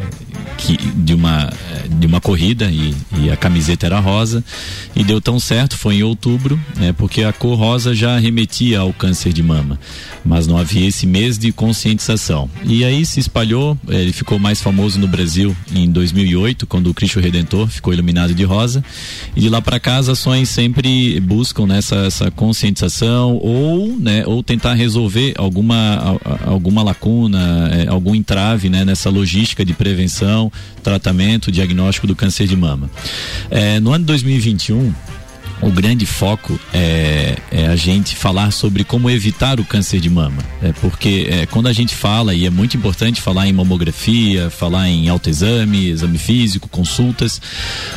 que, 0.60 0.78
de 0.78 1.13
uma 1.13 1.50
de 1.89 2.06
uma 2.06 2.22
corrida 2.22 2.69
e, 2.72 2.95
e 3.17 3.30
a 3.30 3.36
camiseta 3.36 3.86
era 3.86 4.00
rosa 4.00 4.43
e 4.95 5.04
deu 5.04 5.19
tão 5.19 5.39
certo, 5.39 5.78
foi 5.78 5.95
em 5.95 6.04
outubro, 6.04 6.60
né? 6.78 6.93
Porque 6.93 7.24
a 7.24 7.34
cor 7.34 7.58
rosa 7.58 7.95
já 7.95 8.17
remetia 8.17 8.80
ao 8.80 8.93
câncer 8.93 9.34
de 9.34 9.41
mama, 9.41 9.80
mas 10.24 10.48
não 10.48 10.58
havia 10.58 10.88
esse 10.88 11.08
mês 11.08 11.38
de 11.38 11.52
conscientização. 11.52 12.50
E 12.63 12.84
aí 12.86 13.06
se 13.06 13.19
espalhou, 13.19 13.78
eh, 13.89 14.02
ele 14.02 14.13
ficou 14.13 14.38
mais 14.38 14.62
famoso 14.62 15.00
no 15.00 15.08
Brasil 15.08 15.56
em 15.74 15.89
2008, 15.89 16.67
quando 16.67 16.89
o 16.89 16.93
Cristo 16.93 17.19
Redentor 17.19 17.67
ficou 17.67 17.93
iluminado 17.93 18.34
de 18.34 18.43
rosa. 18.43 18.84
E 19.36 19.41
de 19.41 19.50
lá 19.50 19.62
para 19.62 19.80
cá 19.80 19.98
as 19.98 20.10
ações 20.10 20.50
sempre 20.50 21.19
buscam 21.19 21.65
nessa 21.65 21.95
essa 22.10 22.32
conscientização 22.32 23.36
ou, 23.36 23.98
né, 24.00 24.24
ou 24.26 24.41
tentar 24.41 24.74
resolver 24.74 25.34
alguma 25.38 26.19
alguma 26.45 26.84
lacuna, 26.84 27.69
eh, 27.74 27.88
algum 27.88 28.15
entrave, 28.15 28.69
né, 28.69 28.86
nessa 28.86 29.10
logística 29.10 29.65
de 29.65 29.74
prevenção, 29.74 30.49
tratamento, 30.84 31.52
diagnóstico 31.52 32.08
do 32.08 32.16
câncer 32.16 32.48
de 32.48 32.56
mama. 32.56 32.90
Eh, 33.50 33.80
no 33.80 33.92
ano 33.92 34.04
de 34.04 34.08
2021 34.08 34.94
o 35.62 35.69
grande 35.69 36.06
foco 36.06 36.60
é, 36.74 37.38
é 37.52 37.67
a 37.67 37.76
gente 37.76 38.15
falar 38.15 38.52
sobre 38.52 38.84
como 38.84 39.10
evitar 39.10 39.60
o 39.60 39.65
câncer 39.65 40.00
de 40.00 40.10
mama. 40.10 40.41
É 40.62 40.72
porque 40.74 41.28
é, 41.30 41.45
quando 41.45 41.67
a 41.67 41.74
gente 41.74 41.93
fala, 41.93 42.34
e 42.34 42.45
é 42.45 42.50
muito 42.50 42.78
importante 42.78 43.22
falar 43.22 43.48
em 43.48 43.54
mamografia, 43.54 44.50
falar 44.50 44.88
em 44.89 45.10
autoexame, 45.10 45.89
exame 45.89 46.17
físico, 46.17 46.69
consultas, 46.69 47.41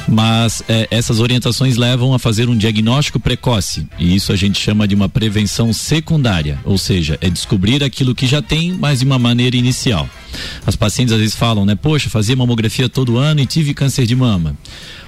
mas 0.09 0.63
é, 0.69 0.89
essas 0.91 1.21
orientações 1.21 1.77
levam 1.77 2.15
a 2.15 2.19
fazer 2.19 2.49
um 2.49 2.57
diagnóstico 2.57 3.21
precoce. 3.21 3.87
E 3.99 4.15
isso 4.15 4.33
a 4.33 4.37
gente 4.37 4.61
chama 4.61 4.89
de 4.89 4.95
uma 4.95 5.09
prevenção 5.09 5.73
secundária, 5.73 6.59
ou 6.65 6.77
seja, 6.77 7.19
é 7.21 7.31
descobrir 7.31 7.85
aquilo 7.85 8.15
que 8.15 8.27
já 8.27 8.43
tem, 8.43 8.73
mas 8.73 9.01
de 9.01 9.05
uma 9.05 9.19
maneira 9.19 9.57
inicial. 9.57 10.09
As 10.67 10.77
pacientes 10.77 11.13
às 11.13 11.21
vezes 11.21 11.35
falam, 11.35 11.65
né? 11.65 11.75
Poxa, 11.75 12.11
fazia 12.11 12.35
mamografia 12.35 12.89
todo 12.89 13.19
ano 13.19 13.41
e 13.41 13.47
tive 13.47 13.75
câncer 13.75 14.07
de 14.07 14.17
mama. 14.17 14.57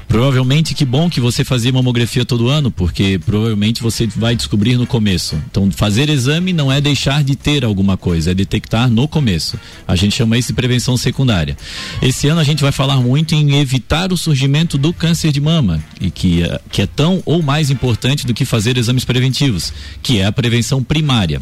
Provavelmente 0.08 0.74
que 0.74 0.84
bom 0.84 1.08
que 1.10 1.20
você 1.20 1.44
fazia 1.44 1.72
mamografia 1.72 2.24
todo 2.24 2.48
ano, 2.48 2.70
porque 2.70 3.18
provavelmente 3.24 3.82
você 3.82 4.06
vai 4.06 4.36
descobrir 4.36 4.76
no 4.76 4.86
começo. 4.86 5.36
Então, 5.50 5.70
fazer 5.70 6.08
exame 6.08 6.52
não 6.52 6.70
é 6.70 6.80
deixar 6.80 7.22
de 7.24 7.34
ter 7.34 7.64
alguma 7.64 7.96
coisa, 7.96 8.30
é 8.30 8.34
detectar 8.34 8.88
no 8.88 9.08
começo. 9.08 9.58
A 9.88 9.96
gente 9.96 10.14
chama 10.14 10.36
isso 10.38 10.48
de 10.48 10.54
prevenção 10.54 10.96
secundária. 10.96 11.56
Esse 12.02 12.28
ano 12.28 12.40
a 12.40 12.44
gente 12.44 12.62
vai 12.62 12.72
falar 12.72 12.96
muito 12.96 13.34
em 13.34 13.56
evitar 13.56 14.12
o 14.12 14.16
surgimento 14.16 14.76
do 14.78 14.92
câncer 14.92 15.32
de 15.32 15.40
mama, 15.40 15.82
e 16.00 16.10
que, 16.10 16.42
é- 16.42 16.60
que 16.70 16.82
é 16.82 16.86
tão 16.86 17.22
ou 17.24 17.42
mais 17.42 17.70
importante 17.70 18.26
do 18.26 18.34
que 18.34 18.44
fazer 18.44 18.76
exames 18.76 19.04
preventivos, 19.04 19.72
que 20.02 20.18
é 20.18 20.26
a 20.26 20.32
prevenção 20.32 20.82
primária. 20.82 21.40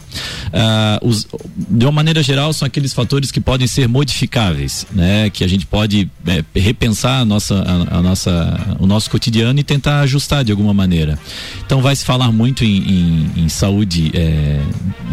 Ah, 0.53 0.99
os- 1.03 1.27
de 1.57 1.85
uma 1.85 1.93
maneira 1.93 2.23
geral, 2.23 2.53
são 2.53 2.67
aqueles 2.67 2.93
fatores 2.93 3.31
que 3.31 3.41
podem 3.41 3.67
ser 3.67 3.89
modificáveis, 3.89 4.87
né? 4.93 5.31
Que 5.31 5.45
a 5.45 5.49
gente 5.49 5.67
pode 5.67 6.09
eh, 6.27 6.45
repensar 6.55 7.21
a 7.21 7.25
nossa, 7.25 7.55
a, 7.63 7.99
a 7.99 8.03
nossa, 8.03 8.52
o 8.79 8.87
nosso 8.87 9.11
cotidiano 9.11 9.59
e 9.59 9.63
tentar 9.63 10.01
ajustar 10.01 10.45
de 10.45 10.51
alguma 10.53 10.73
maneira. 10.75 11.19
Então 11.65 11.81
vai 11.83 11.95
se 11.97 12.05
falar 12.05 12.31
muito 12.33 12.65
em, 12.65 12.77
em- 12.79 13.31
em 13.45 13.49
saúde 13.49 14.11
eh, 14.15 14.61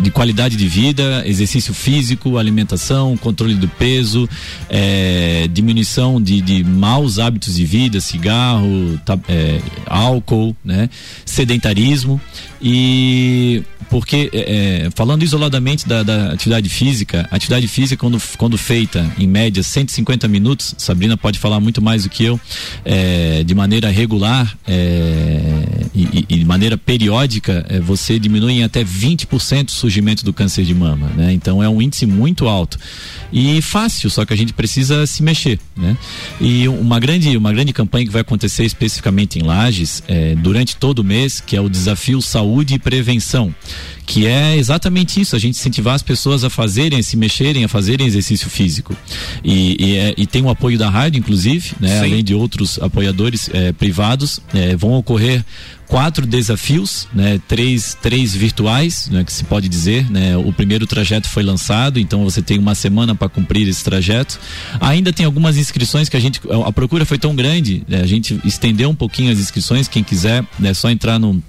de 0.02 0.12
qualidade 0.12 0.56
de 0.56 0.68
vida, 0.68 1.24
exercício 1.26 1.74
físico, 1.74 2.38
alimentação, 2.38 3.16
controle 3.18 3.56
do 3.56 3.68
peso, 3.68 4.28
eh, 4.70 5.48
diminuição 5.52 6.22
de, 6.22 6.42
de 6.42 6.64
maus 6.64 7.20
hábitos 7.20 7.56
de 7.56 7.66
vida, 7.66 8.00
cigarro, 8.02 9.00
eh, 9.28 9.60
álcool, 9.86 10.56
né? 10.64 10.90
Sedentarismo 11.26 12.20
e 12.62 13.64
porque 13.90 14.30
eh, 14.32 14.86
eh, 14.86 14.90
falando 14.96 15.24
isoladamente 15.24 15.88
da, 15.88 16.04
da 16.04 16.32
atividade 16.32 16.70
física, 16.70 17.28
a 17.32 17.36
atividade 17.36 17.68
física 17.68 18.00
quando, 18.00 18.22
quando 18.38 18.58
feita 18.58 19.12
em 19.18 19.28
média 19.28 19.64
150 19.64 20.28
minutos, 20.28 20.76
Sabrina 20.78 21.18
pode 21.18 21.40
falar 21.40 21.60
muito 21.60 21.82
mais 21.82 22.04
do 22.04 22.10
que 22.10 22.24
eu, 22.24 22.40
eh, 22.86 23.44
de 23.44 23.56
maneira 23.56 23.90
regular 23.90 24.56
eh, 24.68 25.88
e, 25.96 26.26
e 26.30 26.38
de 26.38 26.46
maneira 26.46 26.78
periódica, 26.78 27.66
é, 27.68 27.80
você 27.80 28.20
diminui 28.20 28.54
em 28.54 28.64
até 28.64 28.84
20% 28.84 29.70
o 29.70 29.72
surgimento 29.72 30.24
do 30.24 30.32
câncer 30.32 30.64
de 30.64 30.74
mama, 30.74 31.08
né? 31.16 31.34
Então 31.34 31.64
é 31.64 31.68
um 31.68 31.82
índice 31.82 32.06
muito 32.06 32.48
alto 32.48 32.78
e 33.32 33.62
fácil, 33.62 34.10
só 34.10 34.26
que 34.26 34.34
a 34.34 34.38
gente 34.38 34.54
precisa 34.54 35.06
se 35.06 35.22
mexer, 35.22 35.60
né? 35.76 35.96
E 36.42 36.68
uma 36.68 37.00
grande, 37.00 37.36
uma 37.38 37.54
grande 37.54 37.72
campanha 37.72 38.06
que 38.06 38.12
vai 38.12 38.22
acontecer 38.22 38.64
especificamente 38.66 39.40
em 39.40 39.44
Lages 39.44 40.04
é, 40.08 40.36
durante 40.36 40.76
todo 40.76 41.00
o 41.00 41.04
mês, 41.04 41.40
que 41.40 41.56
é 41.56 41.62
o 41.62 41.70
desafio 41.70 42.22
saúde 42.22 42.76
e 42.76 42.80
prevenção, 42.80 43.54
que 44.10 44.26
é 44.26 44.58
exatamente 44.58 45.22
isso, 45.22 45.36
a 45.36 45.40
gente 45.40 45.54
incentivar 45.54 45.94
as 45.94 46.02
pessoas 46.02 46.44
a 46.44 46.50
fazerem, 46.50 46.98
a 46.98 47.04
se 47.04 47.16
mexerem, 47.16 47.64
a 47.64 47.68
fazerem 47.68 48.08
exercício 48.08 48.50
físico. 48.50 48.98
E, 49.44 49.78
e, 49.80 49.96
é, 49.98 50.16
e 50.18 50.26
tem 50.26 50.42
o 50.42 50.50
apoio 50.50 50.80
da 50.80 50.90
rádio, 50.90 51.20
inclusive, 51.20 51.74
né? 51.80 52.00
Além 52.00 52.24
de 52.24 52.34
outros 52.34 52.80
apoiadores 52.82 53.52
é, 53.54 53.72
privados, 53.72 54.42
é, 54.52 54.76
vão 54.76 54.94
ocorrer 54.94 55.46
quatro 55.88 56.26
desafios, 56.26 57.08
né? 57.14 57.40
Três, 57.48 57.96
três 58.02 58.34
virtuais, 58.34 59.08
né? 59.12 59.24
Que 59.24 59.32
se 59.32 59.44
pode 59.44 59.70
dizer, 59.70 60.10
né? 60.10 60.36
O 60.36 60.52
primeiro 60.52 60.88
trajeto 60.88 61.30
foi 61.30 61.44
lançado, 61.44 62.00
então 62.00 62.24
você 62.24 62.42
tem 62.42 62.58
uma 62.58 62.74
semana 62.74 63.14
para 63.14 63.30
cumprir 63.30 63.68
esse 63.68 63.84
trajeto. 63.84 64.40
Ainda 64.82 65.14
tem 65.14 65.24
algumas 65.24 65.56
inscrições 65.56 66.10
que 66.10 66.18
a 66.18 66.20
gente, 66.20 66.42
a 66.66 66.72
procura 66.72 67.06
foi 67.06 67.20
tão 67.20 67.36
grande, 67.36 67.84
né? 67.88 68.02
a 68.02 68.08
gente 68.08 68.42
estendeu 68.44 68.90
um 68.90 68.96
pouquinho 68.96 69.32
as 69.32 69.38
inscrições. 69.38 69.88
Quem 69.88 70.04
quiser, 70.04 70.42
é 70.42 70.46
né? 70.58 70.74
só 70.74 70.90
entrar 70.90 71.20
no 71.20 71.44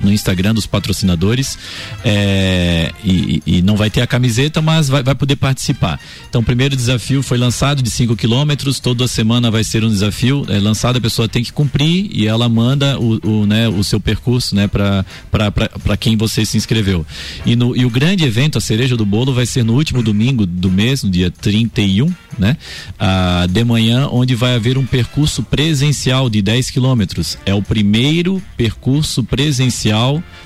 no 0.00 0.12
Instagram 0.12 0.54
dos 0.54 0.66
patrocinadores 0.66 1.58
é, 2.04 2.92
e, 3.04 3.42
e, 3.46 3.62
não 3.62 3.76
vai 3.76 3.90
ter 3.90 4.00
a 4.00 4.06
camiseta, 4.06 4.62
mas 4.62 4.88
vai, 4.88 5.02
vai 5.02 5.14
poder 5.14 5.36
participar. 5.36 6.00
Então, 6.28 6.40
o 6.40 6.44
primeiro 6.44 6.74
desafio 6.74 7.22
foi 7.22 7.36
lançado 7.36 7.82
de 7.82 7.90
5 7.90 8.16
quilômetros, 8.16 8.80
toda 8.80 9.06
semana 9.06 9.50
vai 9.50 9.62
ser 9.62 9.84
um 9.84 9.88
desafio 9.88 10.44
é, 10.48 10.58
lançado, 10.58 10.96
a 10.96 11.00
pessoa 11.00 11.28
tem 11.28 11.44
que 11.44 11.52
cumprir 11.52 12.10
e 12.12 12.26
ela 12.26 12.48
manda 12.48 12.98
o, 12.98 13.20
o, 13.26 13.46
né, 13.46 13.68
o 13.68 13.84
seu 13.84 14.00
percurso 14.00 14.54
né, 14.54 14.68
para 14.68 15.96
quem 15.98 16.16
você 16.16 16.44
se 16.44 16.56
inscreveu. 16.56 17.04
E, 17.44 17.54
no, 17.54 17.76
e 17.76 17.84
o 17.84 17.90
grande 17.90 18.24
evento, 18.24 18.56
a 18.56 18.60
cereja 18.60 18.96
do 18.96 19.04
bolo, 19.04 19.34
vai 19.34 19.44
ser 19.44 19.64
no 19.64 19.74
último 19.74 20.02
domingo 20.02 20.46
do 20.46 20.70
mês, 20.70 21.02
no 21.02 21.10
dia 21.10 21.30
31, 21.30 22.12
né, 22.38 22.56
ah, 22.98 23.46
de 23.48 23.64
manhã, 23.64 24.08
onde 24.10 24.34
vai 24.34 24.54
haver 24.54 24.78
um 24.78 24.86
percurso 24.86 25.42
presencial 25.42 26.30
de 26.30 26.40
10 26.40 26.70
quilômetros. 26.70 27.36
É 27.44 27.52
o 27.52 27.62
primeiro 27.62 28.42
percurso 28.56 29.22
presencial 29.22 29.89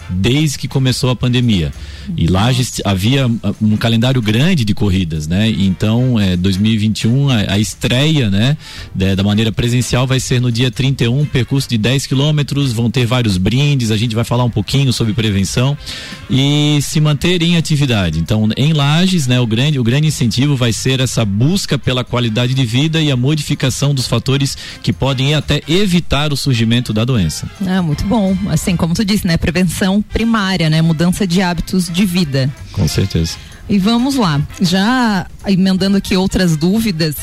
desde 0.09 0.59
que 0.59 0.69
começou 0.69 1.11
a 1.11 1.17
pandemia. 1.17 1.73
E 2.17 2.27
lá 2.27 2.51
havia 2.85 3.31
ah, 3.43 3.55
um 3.61 3.77
calendário 3.77 4.21
grande 4.21 4.65
de 4.65 4.75
corridas, 4.75 5.27
né? 5.27 5.49
Então, 5.49 6.21
é, 6.21 6.37
2021, 6.37 7.31
a, 7.31 7.55
a 7.55 7.59
estreia, 7.59 8.29
né, 8.29 8.57
de, 8.95 9.17
da 9.17 9.23
maneira 9.23 9.51
presencial 9.51 10.07
vai 10.07 10.21
ser 10.21 10.41
no 10.41 10.53
dia 10.53 10.71
31, 10.71 11.25
percurso 11.27 11.69
de 11.69 11.79
10 11.79 12.07
quilômetros, 12.07 12.73
vão 12.73 12.91
ter 12.91 13.07
vários 13.07 13.39
brindes, 13.39 13.91
a 13.91 13.97
gente 13.97 14.15
vai 14.15 14.25
falar 14.25 14.45
um 14.45 14.51
pouquinho 14.51 14.93
sobre 14.93 15.15
prevenção 15.15 15.77
e 16.31 16.79
se 16.83 17.01
manter 17.01 17.43
em 17.43 17.57
atividade. 17.57 18.19
Então, 18.19 18.49
em 18.57 18.73
Lages, 18.73 19.27
né, 19.27 19.41
o 19.41 19.47
grande, 19.47 19.79
o 19.79 19.85
grande 19.85 20.09
incentivo 20.09 20.57
vai 20.57 20.73
ser 20.73 21.01
essa 21.01 21.25
busca 21.25 21.79
pela 21.79 22.05
qualidade 22.05 22.55
de 22.55 22.65
vida 22.65 23.01
e 23.01 23.11
a 23.11 23.17
modificação 23.17 23.95
dos 23.95 24.07
fatores 24.07 24.57
que 24.83 24.93
podem 24.93 25.35
até 25.35 25.63
evitar 25.67 26.33
o 26.33 26.37
surgimento 26.37 26.93
da 26.93 27.05
doença. 27.05 27.49
Ah, 27.67 27.83
muito 27.83 28.05
bom. 28.05 28.37
Assim, 28.49 28.77
como 28.77 28.95
tu 28.95 29.05
disse, 29.05 29.27
né, 29.27 29.34
prevenção 29.38 30.03
primária, 30.03 30.68
né, 30.70 30.83
mudança 30.83 31.27
de 31.27 31.42
hábitos 31.42 31.88
de 31.88 32.05
vida. 32.05 32.53
Com 32.73 32.87
certeza. 32.88 33.37
E 33.68 33.79
vamos 33.79 34.16
lá, 34.16 34.40
já 34.61 35.27
emendando 35.47 35.97
aqui 35.97 36.16
outras 36.16 36.57
dúvidas. 36.57 37.16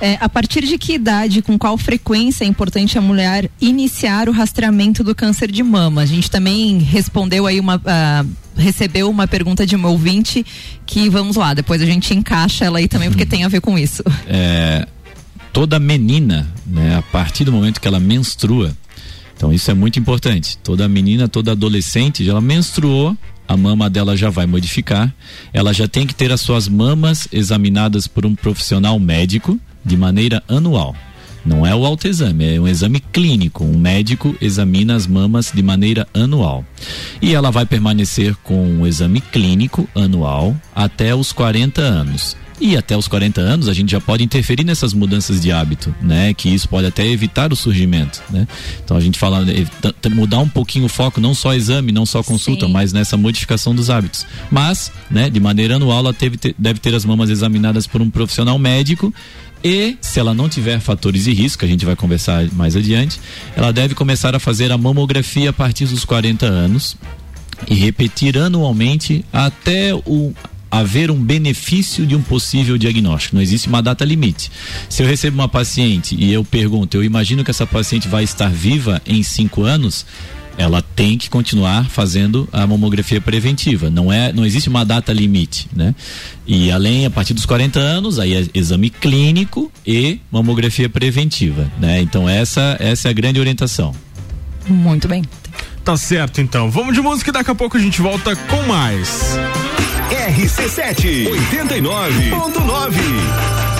É, 0.00 0.18
a 0.20 0.28
partir 0.28 0.66
de 0.66 0.76
que 0.76 0.94
idade, 0.94 1.40
com 1.40 1.56
qual 1.56 1.78
frequência 1.78 2.44
é 2.44 2.46
importante 2.46 2.98
a 2.98 3.00
mulher 3.00 3.48
iniciar 3.60 4.28
o 4.28 4.32
rastreamento 4.32 5.04
do 5.04 5.14
câncer 5.14 5.50
de 5.50 5.62
mama? 5.62 6.02
A 6.02 6.06
gente 6.06 6.30
também 6.30 6.78
respondeu 6.78 7.46
aí 7.46 7.60
uma. 7.60 7.76
Uh, 7.76 8.28
recebeu 8.56 9.10
uma 9.10 9.26
pergunta 9.26 9.66
de 9.66 9.74
um 9.74 9.86
ouvinte 9.86 10.44
que 10.86 11.08
vamos 11.08 11.36
lá, 11.36 11.54
depois 11.54 11.80
a 11.82 11.86
gente 11.86 12.14
encaixa 12.14 12.64
ela 12.64 12.78
aí 12.78 12.86
também, 12.86 13.08
porque 13.08 13.26
tem 13.26 13.44
a 13.44 13.48
ver 13.48 13.60
com 13.60 13.78
isso. 13.78 14.02
É, 14.28 14.86
toda 15.52 15.78
menina, 15.78 16.52
né, 16.66 16.96
a 16.96 17.02
partir 17.02 17.44
do 17.44 17.52
momento 17.52 17.80
que 17.80 17.88
ela 17.88 17.98
menstrua, 17.98 18.76
então 19.44 19.52
isso 19.52 19.70
é 19.70 19.74
muito 19.74 19.98
importante. 19.98 20.56
Toda 20.56 20.88
menina, 20.88 21.28
toda 21.28 21.52
adolescente, 21.52 22.26
ela 22.26 22.40
menstruou, 22.40 23.14
a 23.46 23.54
mama 23.54 23.90
dela 23.90 24.16
já 24.16 24.30
vai 24.30 24.46
modificar. 24.46 25.14
Ela 25.52 25.70
já 25.74 25.86
tem 25.86 26.06
que 26.06 26.14
ter 26.14 26.32
as 26.32 26.40
suas 26.40 26.66
mamas 26.66 27.28
examinadas 27.30 28.06
por 28.06 28.24
um 28.24 28.34
profissional 28.34 28.98
médico 28.98 29.60
de 29.84 29.98
maneira 29.98 30.42
anual. 30.48 30.96
Não 31.44 31.66
é 31.66 31.74
o 31.74 31.84
autoexame, 31.84 32.54
é 32.54 32.58
um 32.58 32.66
exame 32.66 33.00
clínico. 33.00 33.64
Um 33.64 33.76
médico 33.76 34.34
examina 34.40 34.94
as 34.94 35.06
mamas 35.06 35.52
de 35.54 35.62
maneira 35.62 36.08
anual. 36.14 36.64
E 37.20 37.34
ela 37.34 37.50
vai 37.50 37.66
permanecer 37.66 38.34
com 38.36 38.66
um 38.66 38.86
exame 38.86 39.20
clínico 39.20 39.86
anual 39.94 40.56
até 40.74 41.14
os 41.14 41.32
40 41.32 41.82
anos. 41.82 42.34
E 42.60 42.76
até 42.76 42.96
os 42.96 43.08
40 43.08 43.40
anos 43.40 43.68
a 43.68 43.72
gente 43.72 43.90
já 43.90 44.00
pode 44.00 44.22
interferir 44.22 44.64
nessas 44.64 44.92
mudanças 44.92 45.40
de 45.40 45.50
hábito, 45.50 45.94
né? 46.00 46.32
Que 46.32 46.48
isso 46.48 46.68
pode 46.68 46.86
até 46.86 47.06
evitar 47.06 47.52
o 47.52 47.56
surgimento, 47.56 48.22
né? 48.30 48.46
Então 48.84 48.96
a 48.96 49.00
gente 49.00 49.18
fala 49.18 49.44
mudar 50.12 50.38
um 50.38 50.48
pouquinho 50.48 50.86
o 50.86 50.88
foco, 50.88 51.20
não 51.20 51.34
só 51.34 51.54
exame, 51.54 51.90
não 51.90 52.06
só 52.06 52.22
consulta, 52.22 52.66
Sim. 52.66 52.72
mas 52.72 52.92
nessa 52.92 53.16
modificação 53.16 53.74
dos 53.74 53.90
hábitos. 53.90 54.26
Mas, 54.50 54.92
né, 55.10 55.28
de 55.28 55.40
maneira 55.40 55.76
anual 55.76 55.98
ela 55.98 56.14
teve, 56.14 56.38
deve 56.56 56.78
ter 56.78 56.94
as 56.94 57.04
mamas 57.04 57.30
examinadas 57.30 57.86
por 57.86 58.00
um 58.00 58.08
profissional 58.08 58.58
médico 58.58 59.12
e 59.64 59.96
se 59.98 60.20
ela 60.20 60.34
não 60.34 60.46
tiver 60.46 60.78
fatores 60.78 61.24
de 61.24 61.32
risco, 61.32 61.64
a 61.64 61.68
gente 61.68 61.86
vai 61.86 61.96
conversar 61.96 62.46
mais 62.52 62.76
adiante, 62.76 63.18
ela 63.56 63.72
deve 63.72 63.94
começar 63.94 64.36
a 64.36 64.38
fazer 64.38 64.70
a 64.70 64.76
mamografia 64.76 65.48
a 65.48 65.52
partir 65.54 65.86
dos 65.86 66.04
40 66.04 66.44
anos 66.44 66.98
e 67.66 67.74
repetir 67.74 68.36
anualmente 68.36 69.24
até 69.32 69.94
o 69.94 70.34
haver 70.78 71.10
um 71.10 71.22
benefício 71.22 72.06
de 72.06 72.16
um 72.16 72.22
possível 72.22 72.76
diagnóstico. 72.76 73.36
Não 73.36 73.42
existe 73.42 73.68
uma 73.68 73.82
data 73.82 74.04
limite. 74.04 74.50
Se 74.88 75.02
eu 75.02 75.06
recebo 75.06 75.36
uma 75.36 75.48
paciente 75.48 76.16
e 76.18 76.32
eu 76.32 76.44
pergunto, 76.44 76.96
eu 76.96 77.04
imagino 77.04 77.44
que 77.44 77.50
essa 77.50 77.66
paciente 77.66 78.08
vai 78.08 78.24
estar 78.24 78.50
viva 78.50 79.00
em 79.06 79.22
cinco 79.22 79.62
anos, 79.62 80.04
ela 80.56 80.82
tem 80.82 81.18
que 81.18 81.28
continuar 81.28 81.88
fazendo 81.88 82.48
a 82.52 82.66
mamografia 82.66 83.20
preventiva. 83.20 83.90
Não 83.90 84.12
é, 84.12 84.32
não 84.32 84.44
existe 84.44 84.68
uma 84.68 84.84
data 84.84 85.12
limite, 85.12 85.68
né? 85.74 85.94
E 86.46 86.70
além 86.70 87.06
a 87.06 87.10
partir 87.10 87.34
dos 87.34 87.46
40 87.46 87.78
anos, 87.78 88.18
aí 88.18 88.34
é 88.34 88.46
exame 88.54 88.90
clínico 88.90 89.70
e 89.86 90.20
mamografia 90.30 90.88
preventiva, 90.88 91.70
né? 91.78 92.00
Então 92.00 92.28
essa 92.28 92.76
essa 92.78 93.08
é 93.08 93.10
a 93.10 93.14
grande 93.14 93.40
orientação. 93.40 93.94
Muito 94.68 95.08
bem. 95.08 95.22
Tá 95.84 95.96
certo 95.96 96.40
então. 96.40 96.70
Vamos 96.70 96.94
de 96.94 97.00
música 97.00 97.30
e 97.30 97.32
daqui 97.32 97.50
a 97.50 97.54
pouco 97.54 97.76
a 97.76 97.80
gente 97.80 98.00
volta 98.00 98.34
com 98.34 98.62
mais. 98.62 99.36
RC7 100.10 101.28
89.9 101.28 103.73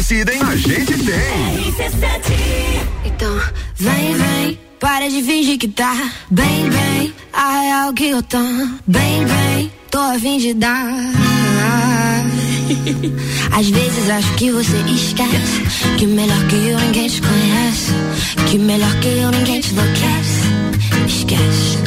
decidem, 0.00 0.40
a 0.40 0.56
gente 0.56 0.96
tem. 1.04 1.68
Então, 3.04 3.38
vem, 3.76 4.14
vem, 4.14 4.58
para 4.78 5.10
de 5.10 5.22
fingir 5.22 5.58
que 5.58 5.68
tá 5.68 5.94
bem, 6.30 6.70
bem. 6.70 7.12
A 7.34 7.60
real 7.60 7.92
que 7.92 8.08
eu 8.08 8.22
tô 8.22 8.38
bem, 8.86 9.26
bem, 9.26 9.70
tô 9.90 9.98
a 9.98 10.18
fim 10.18 10.38
de 10.38 10.54
dar. 10.54 10.80
Às 13.52 13.68
vezes 13.68 14.08
acho 14.08 14.32
que 14.36 14.50
você 14.50 14.78
esquece 14.88 15.60
que 15.98 16.06
melhor 16.06 16.46
que 16.46 16.54
eu 16.54 16.80
ninguém 16.80 17.06
te 17.06 17.20
conhece, 17.20 17.92
que 18.50 18.56
melhor 18.58 18.98
que 19.00 19.08
eu 19.08 19.30
ninguém 19.30 19.60
te 19.60 19.74
enlouquece. 19.74 20.40
Esquece. 21.06 21.78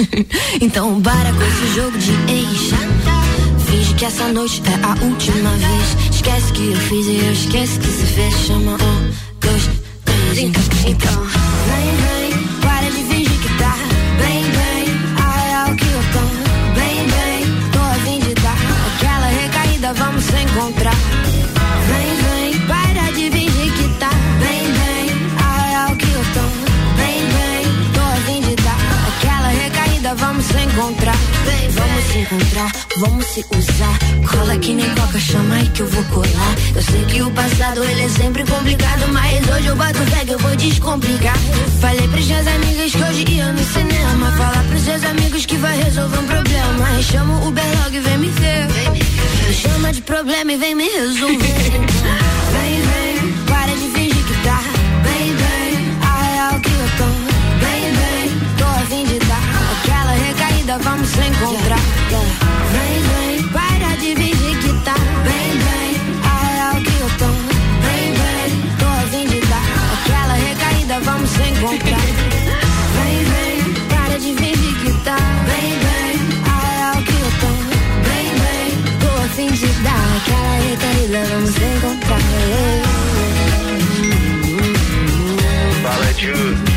então 0.62 1.02
para 1.02 1.34
com 1.34 1.42
esse 1.42 1.74
jogo 1.74 1.98
de 1.98 2.12
ex. 2.32 3.19
Finge 3.70 3.94
que 3.94 4.04
essa 4.04 4.26
noite 4.32 4.60
é 4.66 4.84
a 4.84 5.04
última 5.04 5.50
vez. 5.50 6.14
Esquece 6.14 6.52
que 6.52 6.72
eu 6.72 6.76
fiz 6.76 7.06
e 7.06 7.24
eu 7.24 7.32
esqueço 7.32 7.78
que 7.78 7.86
se 7.86 8.06
fez. 8.06 8.34
Chama 8.46 8.72
um, 8.72 9.12
dois, 9.40 9.70
três. 10.04 10.38
Então, 10.38 10.62
então 10.86 11.22
vem, 11.70 11.88
vem, 12.02 12.46
para 12.60 12.90
de 12.90 13.04
fingir 13.04 13.40
que 13.40 13.58
tá 13.58 13.74
bem, 14.18 14.42
bem. 14.42 14.86
A 15.22 15.30
real 15.38 15.76
que 15.76 15.84
eu 15.84 16.02
tô 16.12 16.24
bem, 16.74 17.06
bem. 17.14 17.70
Tô 17.70 17.78
a 17.78 17.94
fim 18.04 18.18
de 18.18 18.34
dar 18.42 18.58
aquela 18.90 19.26
recaída, 19.28 19.92
vamos 19.94 20.24
se 20.24 20.36
encontrar. 20.42 20.96
Vem, 21.86 22.50
vem, 22.50 22.66
para 22.66 23.12
de 23.12 23.30
fingir 23.30 23.72
que 23.72 23.88
tá 24.00 24.10
bem, 24.40 24.64
bem. 24.80 25.10
A 25.38 25.62
real 25.68 25.96
que 25.96 26.06
eu 26.06 26.24
tô 26.34 26.44
bem, 26.96 27.20
bem. 27.22 27.92
Tô 27.94 28.00
a 28.00 28.16
fim 28.26 28.40
de 28.40 28.56
dar 28.56 28.80
aquela 29.08 29.48
recaída, 29.48 30.14
vamos 30.16 30.44
se 30.44 30.58
encontrar. 30.58 31.39
Vamos 31.80 32.04
se 32.12 32.18
encontrar, 32.18 32.72
vamos 32.98 33.26
se 33.26 33.40
usar. 33.56 33.98
Cola 34.30 34.56
que 34.58 34.74
nem 34.74 34.88
coca, 34.94 35.18
chama 35.18 35.54
aí 35.54 35.68
que 35.70 35.80
eu 35.80 35.86
vou 35.86 36.04
colar. 36.04 36.54
Eu 36.74 36.82
sei 36.82 37.04
que 37.06 37.22
o 37.22 37.30
passado 37.30 37.82
ele 37.82 38.02
é 38.02 38.08
sempre 38.08 38.44
complicado, 38.44 39.08
mas 39.12 39.48
hoje 39.48 39.66
eu 39.66 39.76
bato 39.76 39.98
fé 39.98 40.24
que 40.26 40.32
eu 40.32 40.38
vou 40.38 40.54
descomplicar. 40.56 41.36
Falei 41.80 42.06
pros 42.08 42.26
seus 42.26 42.46
amigos 42.46 42.92
que 42.92 43.02
hoje 43.02 43.24
ia 43.28 43.52
no 43.52 43.64
cinema. 43.64 44.30
Falar 44.32 44.64
pros 44.64 44.82
seus 44.82 45.04
amigos 45.04 45.46
que 45.46 45.56
vai 45.56 45.82
resolver 45.82 46.18
um 46.18 46.26
problema. 46.26 47.02
Chama 47.02 47.34
o 47.38 47.48
Uberlog 47.48 47.96
e 47.96 48.00
vem 48.00 48.18
me 48.18 48.28
ver. 48.28 48.68
Chama 49.54 49.92
de 49.92 50.02
problema 50.02 50.52
e 50.52 50.56
vem 50.56 50.74
me 50.74 50.84
resolver. 50.84 51.80
Recaída, 60.70 60.78
vamos 60.78 61.08
se 61.08 61.20
encontrar. 61.20 61.78
Vem, 62.72 63.02
vem, 63.02 63.48
para 63.48 63.96
de 63.96 64.14
fingir 64.14 64.58
que 64.60 64.72
tá 64.84 64.94
bem, 65.24 65.58
bem. 65.58 65.96
A 66.24 66.26
real 66.46 66.76
que 66.76 66.94
eu 67.00 67.08
tô 67.18 67.26
bem, 67.82 68.06
bem. 68.14 68.50
Tô 68.78 68.86
a 68.86 69.02
fim 69.10 69.26
de 69.26 69.40
dar 69.48 69.64
aquela 69.94 70.34
recaída, 70.34 71.00
vamos 71.00 71.30
se 71.30 71.42
encontrar. 71.42 72.00
Vem, 72.94 73.24
vem, 73.24 73.74
para 73.88 74.18
de 74.18 74.34
fingir 74.34 74.74
que 74.80 74.92
tá 75.04 75.16
bem, 75.46 75.70
bem. 75.78 76.14
A 76.46 76.54
real 76.76 77.02
que 77.02 77.12
eu 77.12 77.30
tô 77.40 77.50
bem, 78.08 78.26
bem. 78.38 78.70
Tô 79.00 79.08
a 79.08 79.28
fim 79.34 79.50
de 79.52 79.66
dar 79.82 80.06
aquela 80.16 80.54
recaída, 80.68 81.20
vamos 81.30 81.50
se 81.50 81.64
encontrar. 81.64 82.20
Fala, 85.82 86.12
Ju. 86.14 86.69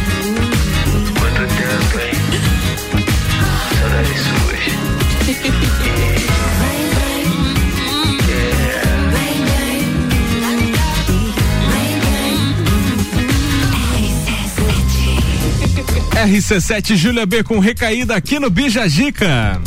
RC7 16.24 16.96
Júlia 16.96 17.26
B 17.26 17.44
com 17.44 17.60
recaída 17.60 18.16
aqui 18.16 18.40
no 18.40 18.50
Bijagica. 18.50 19.62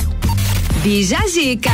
Bijagica. 0.82 1.70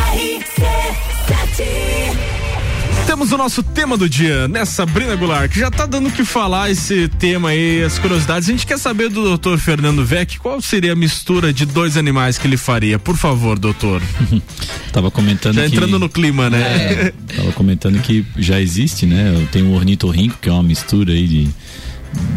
Temos 3.07 3.31
o 3.33 3.37
nosso 3.37 3.63
tema 3.63 3.97
do 3.97 4.09
dia, 4.09 4.49
né, 4.49 4.65
Sabrina 4.65 5.15
Goulart, 5.15 5.51
que 5.51 5.59
já 5.59 5.71
tá 5.71 5.87
dando 5.87 6.09
o 6.09 6.13
que 6.13 6.25
falar 6.25 6.71
esse 6.71 7.09
tema 7.09 7.51
aí, 7.51 7.83
as 7.83 7.99
curiosidades. 7.99 8.49
A 8.49 8.53
gente 8.53 8.67
quer 8.67 8.79
saber 8.79 9.09
do 9.09 9.23
doutor 9.23 9.59
Fernando 9.59 10.05
Vec 10.05 10.39
qual 10.39 10.61
seria 10.63 10.93
a 10.93 10.97
mistura 10.97 11.53
de 11.53 11.67
dois 11.67 11.97
animais 11.97 12.39
que 12.39 12.47
ele 12.47 12.57
faria. 12.57 12.99
Por 12.99 13.17
favor, 13.17 13.59
doutor. 13.59 14.01
Tava 14.93 15.11
comentando 15.11 15.57
Já 15.57 15.63
que... 15.63 15.75
entrando 15.75 15.99
no 15.99 16.09
clima, 16.09 16.49
né? 16.49 16.61
É, 16.61 17.13
tava 17.37 17.53
comentando 17.53 17.99
que 18.01 18.25
já 18.37 18.61
existe, 18.61 19.07
né? 19.07 19.47
Tem 19.51 19.63
o 19.63 19.73
ornitorrinco, 19.73 20.37
que 20.41 20.49
é 20.49 20.53
uma 20.53 20.63
mistura 20.63 21.13
aí 21.13 21.27
de 21.27 21.49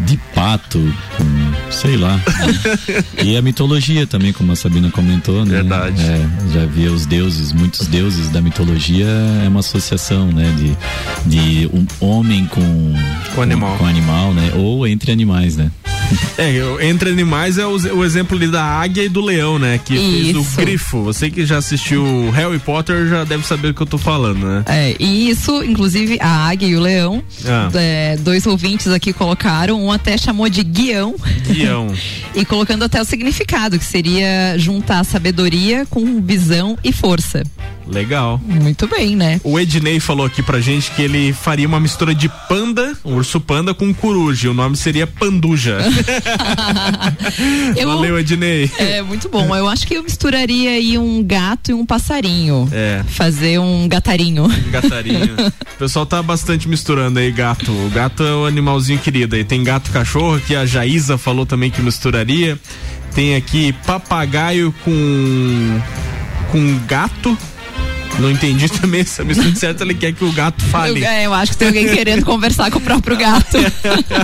de 0.06 0.16
pato 0.34 0.78
com, 1.16 1.72
sei 1.72 1.96
lá. 1.96 2.20
e 3.22 3.36
a 3.36 3.42
mitologia 3.42 4.06
também, 4.06 4.32
como 4.32 4.52
a 4.52 4.56
Sabina 4.56 4.90
comentou, 4.90 5.44
né? 5.44 5.56
Verdade. 5.56 6.00
É, 6.02 6.28
já 6.52 6.64
via 6.66 6.92
os 6.92 7.06
deuses, 7.06 7.52
muitos 7.52 7.86
deuses 7.86 8.28
da 8.28 8.40
mitologia 8.40 9.06
é 9.44 9.48
uma 9.48 9.60
associação, 9.60 10.28
né? 10.32 10.54
De, 10.56 10.76
de 11.28 11.66
um 11.72 11.86
homem 12.00 12.46
com 12.46 12.94
Com 13.34 13.42
animal. 13.42 13.76
com, 13.76 13.86
animal, 13.86 14.32
né? 14.32 14.52
Ou 14.54 14.86
entre 14.86 15.12
animais, 15.12 15.56
né? 15.56 15.70
É, 16.38 16.52
eu- 16.52 16.80
entre 16.80 17.10
animais 17.10 17.56
é 17.58 17.66
o, 17.66 17.76
o 17.96 18.04
exemplo 18.04 18.36
ali 18.36 18.46
da 18.48 18.62
águia 18.62 19.02
e 19.04 19.08
do 19.08 19.20
leão, 19.20 19.58
né? 19.58 19.78
Que 19.82 19.94
fez 19.96 20.36
o 20.36 20.40
Isso. 20.40 20.56
grifo. 20.56 21.02
Você 21.02 21.30
que 21.30 21.46
já 21.46 21.56
assistiu 21.58 22.30
Harry 22.32 22.58
Potter 22.58 23.08
já 23.08 23.24
deve 23.24 23.46
saber 23.46 23.68
o 23.68 23.74
que 23.74 23.80
eu 23.80 23.86
tô 23.86 23.96
falando, 23.98 24.46
né? 24.46 24.62
É, 24.66 24.94
e 24.98 25.30
isso, 25.30 25.62
inclusive, 25.64 26.18
a 26.20 26.46
águia 26.48 26.66
e 26.68 26.76
o 26.76 26.80
leão, 26.80 27.22
Ah. 27.46 27.70
é, 27.74 28.16
dois 28.18 28.46
ouvintes 28.46 28.88
aqui 28.88 29.12
colocaram, 29.12 29.82
um 29.82 29.90
até 29.90 30.16
chamou 30.18 30.48
de 30.48 30.62
guião. 30.62 31.14
Guião. 31.46 31.92
e 32.34 32.44
colocando 32.44 32.84
até 32.84 33.00
o 33.00 33.04
significado, 33.04 33.78
que 33.78 33.84
seria 33.84 34.56
juntar 34.58 35.04
sabedoria 35.04 35.86
com 35.88 36.20
visão 36.20 36.76
e 36.84 36.92
força. 36.92 37.42
Legal. 37.88 38.40
Muito 38.44 38.88
bem, 38.88 39.14
né? 39.14 39.40
O 39.44 39.60
Ednei 39.60 40.00
falou 40.00 40.26
aqui 40.26 40.42
pra 40.42 40.58
gente 40.60 40.90
que 40.90 41.02
ele 41.02 41.32
faria 41.32 41.68
uma 41.68 41.78
mistura 41.78 42.12
de 42.12 42.28
panda, 42.48 42.96
um 43.04 43.14
urso 43.14 43.38
panda 43.40 43.72
com 43.72 43.94
coruja. 43.94 44.50
O 44.50 44.54
nome 44.54 44.76
seria 44.76 45.06
Panduja. 45.06 45.78
Eu- 47.76 47.88
Valeu, 47.88 48.18
Ednei. 48.18 48.70
É 48.78 49.02
muito 49.02 49.28
bom. 49.28 49.54
Eu 49.54 49.68
acho 49.68 49.86
que 49.86 49.94
eu 49.94 50.02
misturaria 50.02 50.70
aí 50.70 50.98
um 50.98 51.22
gato 51.22 51.70
e 51.70 51.74
um 51.74 51.84
passarinho. 51.86 52.68
É. 52.72 53.02
Fazer 53.08 53.58
um 53.58 53.88
gatarinho. 53.88 54.46
Gatarinho. 54.70 55.36
O 55.76 55.78
pessoal 55.78 56.06
tá 56.06 56.22
bastante 56.22 56.66
misturando 56.66 57.18
aí 57.18 57.30
gato. 57.30 57.70
O 57.70 57.90
gato 57.90 58.22
é 58.22 58.32
o 58.34 58.46
animalzinho 58.46 58.98
querido. 58.98 59.36
Aí 59.36 59.44
tem 59.44 59.62
gato 59.62 59.90
cachorro, 59.90 60.40
que 60.40 60.56
a 60.56 60.64
Jaísa 60.64 61.18
falou 61.18 61.44
também 61.44 61.70
que 61.70 61.82
misturaria. 61.82 62.58
Tem 63.14 63.36
aqui 63.36 63.74
papagaio 63.86 64.74
com. 64.82 65.80
com 66.50 66.78
gato. 66.86 67.36
Não 68.18 68.30
entendi 68.30 68.68
também 68.68 69.00
essa 69.02 69.22
mistura 69.24 69.54
certa. 69.54 69.84
Ele 69.84 69.94
quer 69.94 70.12
que 70.12 70.24
o 70.24 70.32
gato 70.32 70.64
Eu, 70.64 70.68
fale. 70.70 71.04
é, 71.04 71.26
eu 71.26 71.34
acho 71.34 71.52
que 71.52 71.58
tem 71.58 71.68
alguém 71.68 71.88
querendo 71.88 72.24
conversar 72.26 72.70
com 72.70 72.78
o 72.78 72.80
próprio 72.80 73.16
gato. 73.16 73.58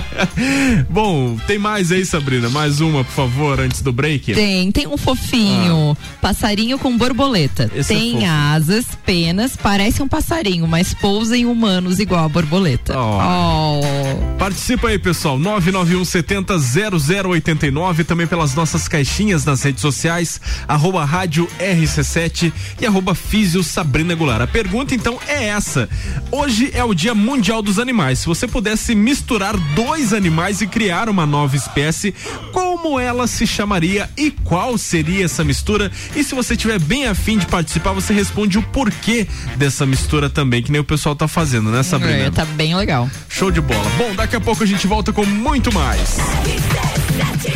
Bom, 0.89 1.37
tem 1.47 1.59
mais 1.59 1.93
aí, 1.93 2.05
Sabrina? 2.05 2.49
Mais 2.49 2.81
uma, 2.81 3.05
por 3.05 3.13
favor, 3.13 3.61
antes 3.61 3.83
do 3.83 3.93
break? 3.93 4.33
Tem, 4.35 4.71
tem 4.73 4.87
um 4.87 4.97
fofinho, 4.97 5.97
passarinho 6.21 6.79
com 6.79 6.97
borboleta. 6.97 7.71
Ah. 7.75 7.79
Esse 7.79 7.93
é 7.93 7.97
tem 7.99 8.13
fofo. 8.15 8.27
asas, 8.27 8.85
penas, 9.05 9.57
parece 9.57 10.03
um 10.03 10.09
passarinho, 10.09 10.67
mas 10.67 10.95
pousa 10.95 11.37
em 11.37 11.45
humanos 11.45 11.99
igual 12.01 12.25
a 12.25 12.29
borboleta. 12.29 12.99
Oh. 12.99 13.81
Oh. 13.81 14.37
Participa 14.39 14.89
aí, 14.89 14.99
pessoal. 14.99 15.39
991 15.39 16.05
70 16.05 16.55
0089, 16.59 18.05
também 18.05 18.27
pelas 18.27 18.55
nossas 18.55 18.89
caixinhas 18.89 19.45
nas 19.45 19.63
redes 19.63 19.81
sociais, 19.83 20.41
arroba 20.67 21.05
rádio 21.05 21.47
RC7 21.61 22.53
e 22.81 22.87
arroba 22.87 23.15
Físio 23.15 23.63
Sabrina 23.63 23.82
Goulart. 24.17 24.43
A 24.43 24.47
pergunta 24.47 24.95
então 24.95 25.19
é 25.27 25.49
essa. 25.49 25.89
Hoje 26.31 26.71
é 26.75 26.85
o 26.85 26.95
Dia 26.95 27.15
Mundial 27.15 27.63
dos 27.63 27.79
Animais. 27.79 28.21
Se 28.21 28.27
você 28.27 28.47
pudesse 28.47 28.95
misturar 28.95 29.57
dois 29.75 30.13
animais 30.13 30.61
e 30.61 30.67
criar 30.67 31.09
uma 31.09 31.27
nova 31.27 31.57
espécie, 31.57 32.15
como 32.53 32.99
ela 32.99 33.27
se 33.27 33.47
chamaria 33.47 34.09
e 34.17 34.31
qual 34.31 34.77
seria 34.79 35.25
essa 35.25 35.45
mistura? 35.45 35.91
E 36.15 36.25
se 36.25 36.35
você 36.35 36.57
tiver 36.57 36.79
bem 36.79 37.07
afim 37.07 37.39
de 37.39 37.47
participar, 37.47 37.93
você 37.93 38.13
responde 38.13 38.59
o 38.59 38.63
porquê 38.63 39.27
dessa 39.57 39.85
mistura 39.85 40.31
também, 40.31 40.63
que 40.63 40.73
nem 40.73 40.81
o 40.81 40.85
pessoal 40.85 41.15
tá 41.15 41.29
fazendo, 41.29 41.71
né, 41.71 41.83
Sabrina? 41.83 42.27
É, 42.27 42.31
tá 42.31 42.45
bem 42.45 42.75
legal. 42.75 43.09
Show 43.29 43.51
de 43.51 43.61
bola. 43.61 43.89
Bom, 43.99 44.15
daqui 44.15 44.37
a 44.37 44.41
pouco 44.41 44.63
a 44.63 44.67
gente 44.67 44.87
volta 44.87 45.13
com 45.13 45.25
muito 45.25 45.73
mais. 45.73 46.19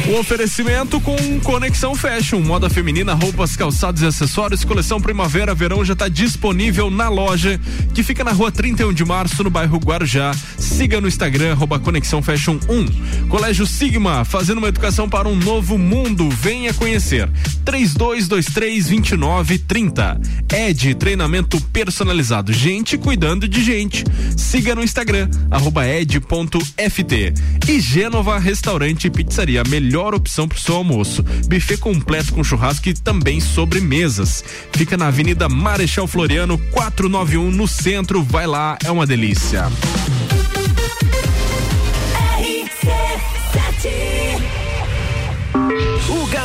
O 0.08 0.20
oferecimento 0.20 1.00
com 1.00 1.16
Conexão 1.40 1.92
Fashion, 1.94 2.40
moda 2.40 2.70
feminina, 2.70 3.12
roupas, 3.12 3.56
calçados 3.56 4.00
e 4.02 4.06
acessórios, 4.06 4.64
coleção 4.64 5.00
primavera, 5.00 5.54
verão 5.54 5.84
já 5.84 5.94
está 5.94 6.08
disponível 6.08 6.88
na 6.90 7.08
loja, 7.08 7.60
que 7.92 8.04
fica 8.04 8.22
na 8.22 8.30
rua 8.30 8.52
31 8.52 8.92
de 8.92 9.04
março, 9.04 9.42
no 9.42 9.50
bairro 9.50 9.78
Guarujá. 9.78 10.32
Siga 10.56 11.00
no 11.00 11.08
Instagram, 11.08 11.50
arroba 11.52 11.80
Conexão 11.80 12.22
Fashion 12.22 12.58
1. 12.68 13.28
Colégio 13.28 13.66
Sigma, 13.66 14.24
fazendo 14.24 14.58
uma 14.58 14.68
educação 14.68 15.08
para 15.08 15.28
um 15.28 15.34
novo 15.34 15.76
mundo. 15.76 16.28
Venha 16.30 16.72
conhecer. 16.72 17.28
3223-2930. 17.64 20.20
Ed, 20.52 20.94
treinamento 20.94 21.60
personalizado. 21.72 22.52
Gente 22.52 22.96
cuidando 22.96 23.48
de 23.48 23.64
gente. 23.64 24.04
Siga 24.36 24.74
no 24.74 24.84
Instagram, 24.84 25.28
arroba 25.50 25.86
ed.ft. 25.86 27.34
E 27.68 27.80
Gênova 27.80 28.38
Restaurante 28.38 29.06
e 29.06 29.10
Pizzaria, 29.46 29.62
a 29.62 29.68
melhor 29.68 30.14
opção 30.14 30.48
para 30.48 30.56
o 30.56 30.60
seu 30.60 30.74
almoço. 30.74 31.22
Buffet 31.22 31.76
completo 31.78 32.32
com 32.32 32.42
churrasco 32.42 32.88
e 32.88 32.94
também 32.94 33.40
sobremesas. 33.40 34.42
Fica 34.72 34.96
na 34.96 35.06
Avenida 35.06 35.48
Marechal 35.48 36.06
Floriano, 36.06 36.58
491, 36.72 37.50
no 37.50 37.68
centro. 37.68 38.22
Vai 38.22 38.46
lá, 38.46 38.76
é 38.84 38.90
uma 38.90 39.06
delícia. 39.06 39.70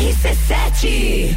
RC7 0.00 1.36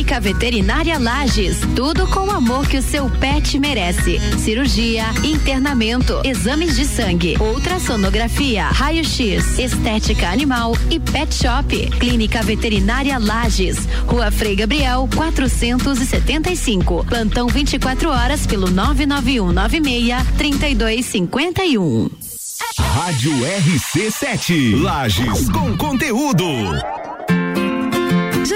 Clínica 0.00 0.18
Veterinária 0.18 0.98
Lages. 0.98 1.58
Tudo 1.76 2.06
com 2.06 2.20
o 2.20 2.30
amor 2.30 2.66
que 2.66 2.78
o 2.78 2.82
seu 2.82 3.10
pet 3.10 3.58
merece. 3.58 4.18
Cirurgia, 4.38 5.04
internamento, 5.22 6.22
exames 6.24 6.74
de 6.74 6.86
sangue, 6.86 7.36
ultrassonografia, 7.38 8.64
raio-x, 8.64 9.58
estética 9.58 10.30
animal 10.30 10.72
e 10.90 10.98
pet 10.98 11.34
shop. 11.34 11.90
Clínica 11.98 12.42
Veterinária 12.42 13.18
Lages. 13.18 13.76
Rua 14.06 14.30
Frei 14.30 14.56
Gabriel, 14.56 15.06
475. 15.14 17.04
Plantão 17.04 17.46
24 17.46 18.08
horas 18.08 18.46
pelo 18.46 18.70
99196 18.70 20.26
3251. 20.38 22.10
Rádio 22.78 23.32
RC7. 23.32 24.80
Lages 24.80 25.50
com 25.50 25.76
conteúdo. 25.76 26.46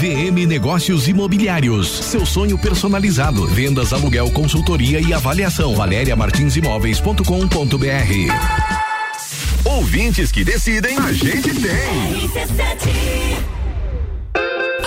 VM 0.00 0.46
Negócios 0.46 1.06
Imobiliários. 1.08 1.86
Seu 1.86 2.24
sonho 2.24 2.56
personalizado. 2.56 3.46
Vendas, 3.48 3.92
aluguel, 3.92 4.30
consultoria 4.30 4.98
e 4.98 5.12
avaliação. 5.12 5.74
valeriamartinsimóveis.com.br. 5.74 7.22
Ouvintes 9.62 10.32
que 10.32 10.42
decidem, 10.42 10.96
a 10.96 11.12
gente 11.12 11.52
tem. 11.52 12.30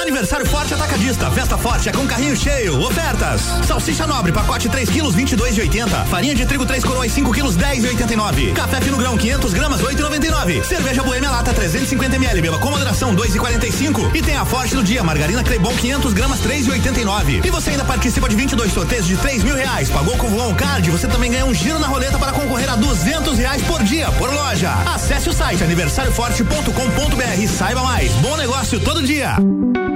Aniversário 0.04 0.46
Forte 0.46 0.74
Atacadista. 0.74 1.32
Festa 1.32 1.58
Forte 1.58 1.88
é 1.88 1.92
com 1.94 2.06
carrinho 2.06 2.36
cheio. 2.36 2.78
Ofertas. 2.82 3.42
Salsicha 3.66 4.06
nobre, 4.06 4.34
pacote 4.34 4.68
3 4.68 4.90
quilos, 4.90 5.16
22,80. 5.16 6.06
Farinha 6.08 6.36
de 6.36 6.46
trigo 6.46 6.66
3 6.66 6.84
coroas, 6.84 7.10
5 7.14 7.32
quilos, 7.32 7.56
10,89. 7.56 8.54
Café 8.54 8.82
fino 8.82 8.98
grão, 8.98 9.18
500 9.18 9.54
gramas, 9.54 9.82
8,99. 9.82 10.62
Cerveja 10.66 11.04
Boêmia 11.04 11.32
Lata, 11.32 11.54
350 11.54 12.18
ml. 12.18 12.42
Beba 12.42 12.60
com 12.60 12.70
moderação, 12.70 13.16
2,45. 13.16 14.14
E 14.14 14.22
tem 14.22 14.36
a 14.36 14.44
Forte 14.44 14.76
do 14.76 14.84
dia. 14.84 15.02
Margarina 15.04 15.42
Crebon, 15.42 15.74
500 15.74 16.12
gramas, 16.12 16.40
3,89. 16.42 17.46
E 17.46 17.50
você 17.50 17.70
ainda 17.70 17.86
participa 17.86 18.28
de 18.28 18.36
22 18.36 18.74
sorteios 18.74 19.08
de 19.08 19.16
3 19.16 19.42
mil 19.42 19.56
reais. 19.56 19.90
Pagou 19.90 20.18
com 20.18 20.28
o 20.28 20.30
Voon 20.30 20.54
Card, 20.54 20.92
você 20.92 21.08
também 21.08 21.32
ganha 21.32 21.46
um 21.46 21.54
giro 21.54 21.80
na 21.80 21.88
roleta 21.88 22.20
para 22.20 22.34
concorrer 22.34 22.70
a 22.70 22.76
200 22.76 23.38
reais 23.38 23.62
por 23.64 23.82
dia, 23.82 24.12
por 24.12 24.30
loja. 24.34 24.74
Acesse 24.94 25.30
o 25.30 25.34
site 25.34 25.64
aniversarioforte.com.br 25.64 27.42
e 27.42 27.48
saiba 27.48 27.84
mais. 27.84 28.12
Bom 28.16 28.36
negócio 28.36 28.82
todo 28.82 29.02
dia. 29.02 29.38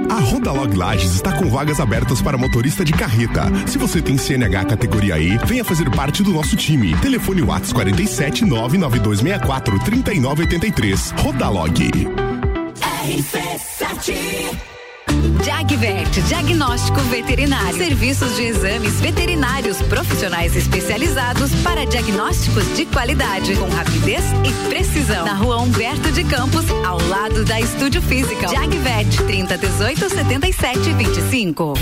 A 0.08 0.20
Rodalog 0.20 0.74
Lages 0.74 1.14
está 1.14 1.32
com 1.32 1.50
vagas 1.50 1.80
abertas 1.80 2.22
para 2.22 2.38
motorista 2.38 2.84
de 2.84 2.92
carreta. 2.92 3.44
Se 3.66 3.78
você 3.78 4.00
tem 4.00 4.16
CNH 4.16 4.64
categoria 4.64 5.18
E, 5.18 5.36
venha 5.38 5.64
fazer 5.64 5.90
parte 5.90 6.22
do 6.22 6.32
nosso 6.32 6.56
time. 6.56 6.96
Telefone 6.96 7.42
Whats 7.42 7.72
47 7.72 8.44
99264 8.44 9.78
3983. 9.84 11.10
Rodalog. 11.18 11.74
RC7 13.04 14.77
Jagvet, 15.44 16.20
diagnóstico 16.22 17.00
veterinário. 17.02 17.76
Serviços 17.76 18.36
de 18.36 18.42
exames 18.42 19.00
veterinários 19.00 19.80
profissionais 19.82 20.56
especializados 20.56 21.54
para 21.62 21.84
diagnósticos 21.86 22.64
de 22.76 22.84
qualidade, 22.86 23.54
com 23.56 23.68
rapidez 23.68 24.24
e 24.44 24.68
precisão. 24.68 25.24
Na 25.24 25.34
rua 25.34 25.60
Humberto 25.60 26.10
de 26.10 26.24
Campos, 26.24 26.64
ao 26.84 27.00
lado 27.08 27.44
da 27.44 27.60
Estúdio 27.60 28.02
Física. 28.02 28.48
Jagvet, 28.48 29.22
30 29.26 29.58
18 29.58 30.10
77 30.10 30.92
25. 30.92 31.74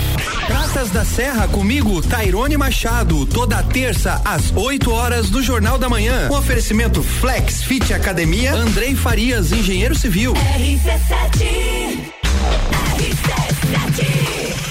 Praças 0.45 0.89
da 0.91 1.03
Serra 1.03 1.47
comigo, 1.47 2.01
Tairone 2.01 2.57
Machado, 2.57 3.25
toda 3.25 3.61
terça 3.63 4.21
às 4.23 4.51
8 4.55 4.91
horas 4.91 5.29
do 5.29 5.41
Jornal 5.41 5.77
da 5.77 5.89
Manhã. 5.89 6.29
Um 6.31 6.35
oferecimento 6.35 7.01
Flex 7.01 7.63
Fit 7.63 7.93
Academia, 7.93 8.53
Andrei 8.53 8.95
Farias, 8.95 9.51
engenheiro 9.51 9.95
civil. 9.95 10.33
RC7 10.33 12.17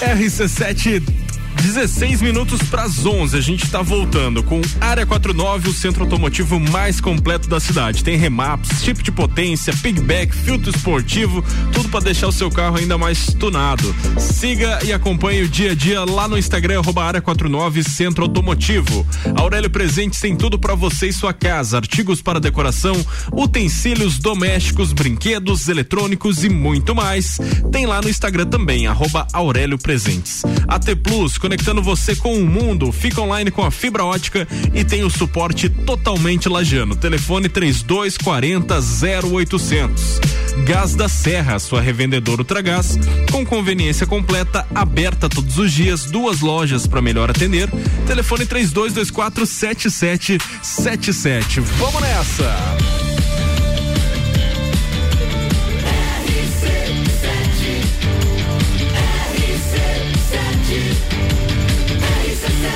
RC7 0.01 1.26
16 1.67 2.23
minutos 2.23 2.63
para 2.71 2.85
as 2.85 3.05
11. 3.05 3.37
A 3.37 3.41
gente 3.41 3.65
está 3.65 3.83
voltando 3.83 4.41
com 4.41 4.61
Área 4.81 5.05
49, 5.05 5.71
o 5.71 5.73
centro 5.73 6.05
automotivo 6.05 6.61
mais 6.61 7.01
completo 7.01 7.49
da 7.49 7.59
cidade. 7.59 8.05
Tem 8.05 8.17
remaps, 8.17 8.85
chip 8.85 9.03
de 9.03 9.11
potência, 9.11 9.75
pigback, 9.75 10.33
filtro 10.33 10.71
esportivo, 10.71 11.45
tudo 11.73 11.89
para 11.89 12.05
deixar 12.05 12.29
o 12.29 12.33
seu 12.33 12.53
carro 12.53 12.77
ainda 12.77 12.97
mais 12.97 13.35
tunado. 13.35 13.93
Siga 14.17 14.79
e 14.85 14.93
acompanhe 14.93 15.43
o 15.43 15.49
dia 15.49 15.73
a 15.73 15.75
dia 15.75 16.05
lá 16.05 16.29
no 16.29 16.39
Instagram 16.39 16.83
Área 16.99 17.21
49 17.21 17.83
Centro 17.83 18.23
Automotivo. 18.23 19.05
Aurélio 19.35 19.69
Presentes 19.69 20.21
tem 20.21 20.37
tudo 20.37 20.61
para 20.61 20.77
você 20.77 21.09
e 21.09 21.13
sua 21.13 21.33
casa, 21.33 21.79
artigos 21.79 22.23
para 22.23 22.39
decoração, 22.39 22.95
utensílios 23.33 24.21
domésticos, 24.21 24.93
brinquedos, 24.93 25.69
eletrônicos 25.69 26.45
e 26.45 26.49
muito 26.49 26.95
mais. 26.95 27.39
Tem 27.73 27.87
lá 27.87 28.01
no 28.01 28.09
Instagram 28.09 28.47
também 28.47 28.87
Aurélio 29.33 29.79
Presentes. 29.79 30.43
AT 30.69 30.95
Plus 31.03 31.37
conectando 31.57 31.83
você 31.83 32.15
com 32.15 32.37
o 32.37 32.47
mundo. 32.47 32.93
Fica 32.93 33.19
online 33.21 33.51
com 33.51 33.65
a 33.65 33.71
fibra 33.71 34.05
ótica 34.05 34.47
e 34.75 34.85
tem 34.85 35.03
o 35.05 35.11
suporte 35.11 35.71
totalmente 35.71 36.51
lajano. 36.51 36.95
Telefone 36.95 37.49
3240 37.49 38.79
0800. 39.27 40.21
Gás 40.67 40.95
da 40.95 41.09
Serra, 41.09 41.59
sua 41.59 41.81
revendedora 41.81 42.43
Ultragás, 42.43 42.99
com 43.31 43.45
conveniência 43.45 44.07
completa, 44.07 44.67
aberta 44.75 45.29
todos 45.29 45.59
os 45.59 45.73
dias, 45.73 46.05
duas 46.05 46.41
lojas 46.41 46.87
para 46.87 47.01
melhor 47.01 47.31
atender. 47.31 47.71
Telefone 48.07 48.45
3224 48.45 49.47
7777. 49.47 51.61
Vamos 51.61 52.03
nessa! 52.03 53.16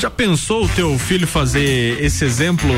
Já 0.00 0.08
pensou 0.08 0.64
o 0.64 0.68
teu 0.70 0.98
filho 0.98 1.26
fazer 1.26 2.02
esse 2.02 2.24
exemplo, 2.24 2.70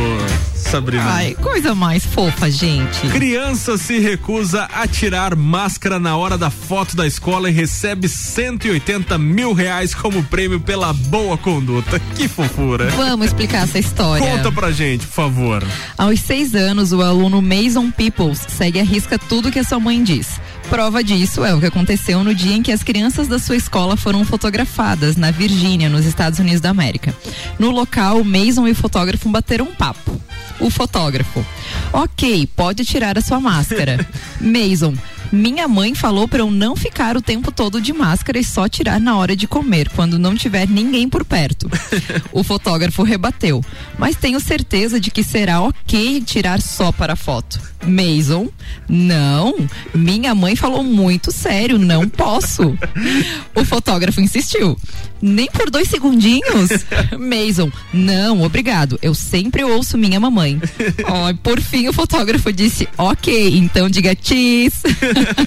Sabrina? 0.56 1.04
Ai, 1.08 1.34
coisa 1.34 1.72
mais 1.72 2.04
fofa, 2.04 2.50
gente. 2.50 3.06
Criança 3.12 3.78
se 3.78 4.00
recusa 4.00 4.64
a 4.64 4.88
tirar 4.88 5.36
máscara 5.36 6.00
na 6.00 6.16
hora 6.16 6.36
da 6.36 6.50
foto 6.50 6.96
da 6.96 7.06
escola 7.06 7.48
e 7.48 7.52
recebe 7.52 8.08
180 8.08 9.16
mil 9.18 9.52
reais 9.52 9.94
como 9.94 10.24
prêmio 10.24 10.58
pela 10.58 10.92
boa 10.92 11.38
conduta. 11.38 12.02
Que 12.16 12.26
fofura. 12.26 12.90
Vamos 12.90 13.26
explicar 13.26 13.62
essa 13.64 13.78
história. 13.78 14.26
Conta 14.26 14.50
pra 14.50 14.72
gente, 14.72 15.06
por 15.06 15.14
favor. 15.14 15.64
Aos 15.96 16.18
seis 16.18 16.56
anos, 16.56 16.92
o 16.92 17.02
aluno 17.02 17.40
Mason 17.40 17.90
Peoples 17.92 18.40
segue 18.48 18.80
a 18.80 18.84
risca 18.84 19.16
tudo 19.16 19.50
que 19.50 19.60
a 19.60 19.64
sua 19.64 19.78
mãe 19.78 20.02
diz. 20.02 20.40
Prova 20.72 21.04
disso 21.04 21.44
é 21.44 21.54
o 21.54 21.60
que 21.60 21.66
aconteceu 21.66 22.24
no 22.24 22.34
dia 22.34 22.56
em 22.56 22.62
que 22.62 22.72
as 22.72 22.82
crianças 22.82 23.28
da 23.28 23.38
sua 23.38 23.56
escola 23.56 23.94
foram 23.94 24.24
fotografadas 24.24 25.16
na 25.16 25.30
Virgínia, 25.30 25.86
nos 25.86 26.06
Estados 26.06 26.38
Unidos 26.38 26.62
da 26.62 26.70
América. 26.70 27.14
No 27.58 27.70
local, 27.70 28.24
Mason 28.24 28.66
e 28.66 28.70
o 28.70 28.74
fotógrafo 28.74 29.28
bateram 29.28 29.66
um 29.66 29.74
papo. 29.74 30.18
O 30.58 30.70
fotógrafo. 30.70 31.44
Ok, 31.92 32.48
pode 32.56 32.86
tirar 32.86 33.18
a 33.18 33.20
sua 33.20 33.38
máscara. 33.38 34.08
Mason. 34.40 34.94
Minha 35.32 35.66
mãe 35.66 35.94
falou 35.94 36.28
para 36.28 36.40
eu 36.40 36.50
não 36.50 36.76
ficar 36.76 37.16
o 37.16 37.22
tempo 37.22 37.50
todo 37.50 37.80
de 37.80 37.90
máscara 37.90 38.38
e 38.38 38.44
só 38.44 38.68
tirar 38.68 39.00
na 39.00 39.16
hora 39.16 39.34
de 39.34 39.48
comer, 39.48 39.88
quando 39.88 40.18
não 40.18 40.34
tiver 40.34 40.68
ninguém 40.68 41.08
por 41.08 41.24
perto. 41.24 41.70
o 42.30 42.44
fotógrafo 42.44 43.02
rebateu. 43.02 43.64
Mas 43.98 44.14
tenho 44.14 44.38
certeza 44.38 45.00
de 45.00 45.10
que 45.10 45.24
será 45.24 45.62
ok 45.62 46.20
tirar 46.20 46.60
só 46.60 46.92
para 46.92 47.16
foto. 47.16 47.58
Mason, 47.86 48.48
não. 48.86 49.54
Minha 49.94 50.34
mãe 50.34 50.54
falou 50.54 50.84
muito 50.84 51.32
sério, 51.32 51.78
não 51.78 52.06
posso. 52.06 52.76
o 53.56 53.64
fotógrafo 53.64 54.20
insistiu. 54.20 54.76
Nem 55.22 55.46
por 55.46 55.70
dois 55.70 55.88
segundinhos? 55.88 56.70
Mason, 57.16 57.70
não, 57.94 58.42
obrigado. 58.42 58.98
Eu 59.00 59.14
sempre 59.14 59.62
ouço 59.62 59.96
minha 59.96 60.18
mamãe. 60.18 60.60
Oh, 61.04 61.34
por 61.42 61.60
fim, 61.60 61.88
o 61.88 61.92
fotógrafo 61.92 62.52
disse: 62.52 62.88
Ok, 62.96 63.56
então 63.56 63.88
diga 63.88 64.16
cheese. 64.20 64.80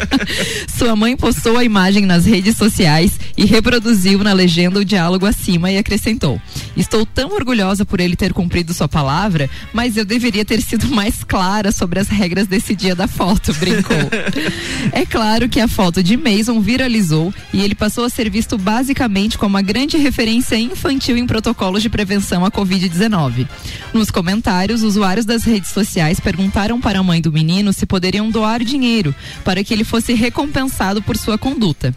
Sua 0.78 0.96
mãe 0.96 1.16
postou 1.18 1.58
a 1.58 1.64
imagem 1.64 2.06
nas 2.06 2.26
redes 2.26 2.56
sociais 2.56 3.20
e 3.38 3.46
reproduziu 3.46 4.20
na 4.20 4.32
legenda 4.32 4.80
o 4.80 4.86
diálogo 4.86 5.26
acima 5.26 5.72
e 5.72 5.78
acrescentou: 5.78 6.40
Estou 6.78 7.06
tão 7.06 7.32
orgulhosa 7.34 7.86
por 7.86 8.00
ele 8.00 8.16
ter 8.16 8.32
cumprido 8.34 8.74
sua 8.74 8.88
palavra, 8.88 9.50
mas 9.74 9.98
eu 9.98 10.06
deveria 10.06 10.46
ter 10.46 10.62
sido 10.62 10.88
mais 10.88 11.24
clara 11.24 11.72
sobre 11.72 12.00
as 12.00 12.08
regras 12.08 12.48
desse 12.48 12.76
dia 12.76 12.96
da 12.96 13.08
foto, 13.08 13.54
brincou. 13.56 13.98
é 14.92 15.06
claro 15.06 15.50
que 15.50 15.60
a 15.60 15.68
foto 15.68 16.04
de 16.04 16.16
Mason 16.16 16.60
viralizou 16.60 17.34
e 17.54 17.62
ele 17.62 17.76
passou 17.76 18.04
a 18.04 18.10
ser 18.10 18.30
visto 18.30 18.58
basicamente 18.58 19.38
como 19.38 19.58
a 19.58 19.65
grande 19.66 19.98
referência 19.98 20.56
infantil 20.56 21.18
em 21.18 21.26
protocolos 21.26 21.82
de 21.82 21.90
prevenção 21.90 22.46
à 22.46 22.52
Covid-19. 22.52 23.48
Nos 23.92 24.12
comentários, 24.12 24.84
usuários 24.84 25.26
das 25.26 25.44
redes 25.44 25.72
sociais 25.72 26.20
perguntaram 26.20 26.80
para 26.80 27.00
a 27.00 27.04
mãe 27.04 27.20
do 27.20 27.32
menino 27.32 27.74
se 27.74 27.86
poderiam 27.86 28.30
doar 28.30 28.64
dinheiro 28.64 29.14
para 29.44 29.64
que 29.64 29.74
ele 29.74 29.84
fosse 29.84 30.14
recompensado 30.14 31.02
por 31.02 31.18
sua 31.18 31.38
conduta. 31.38 31.94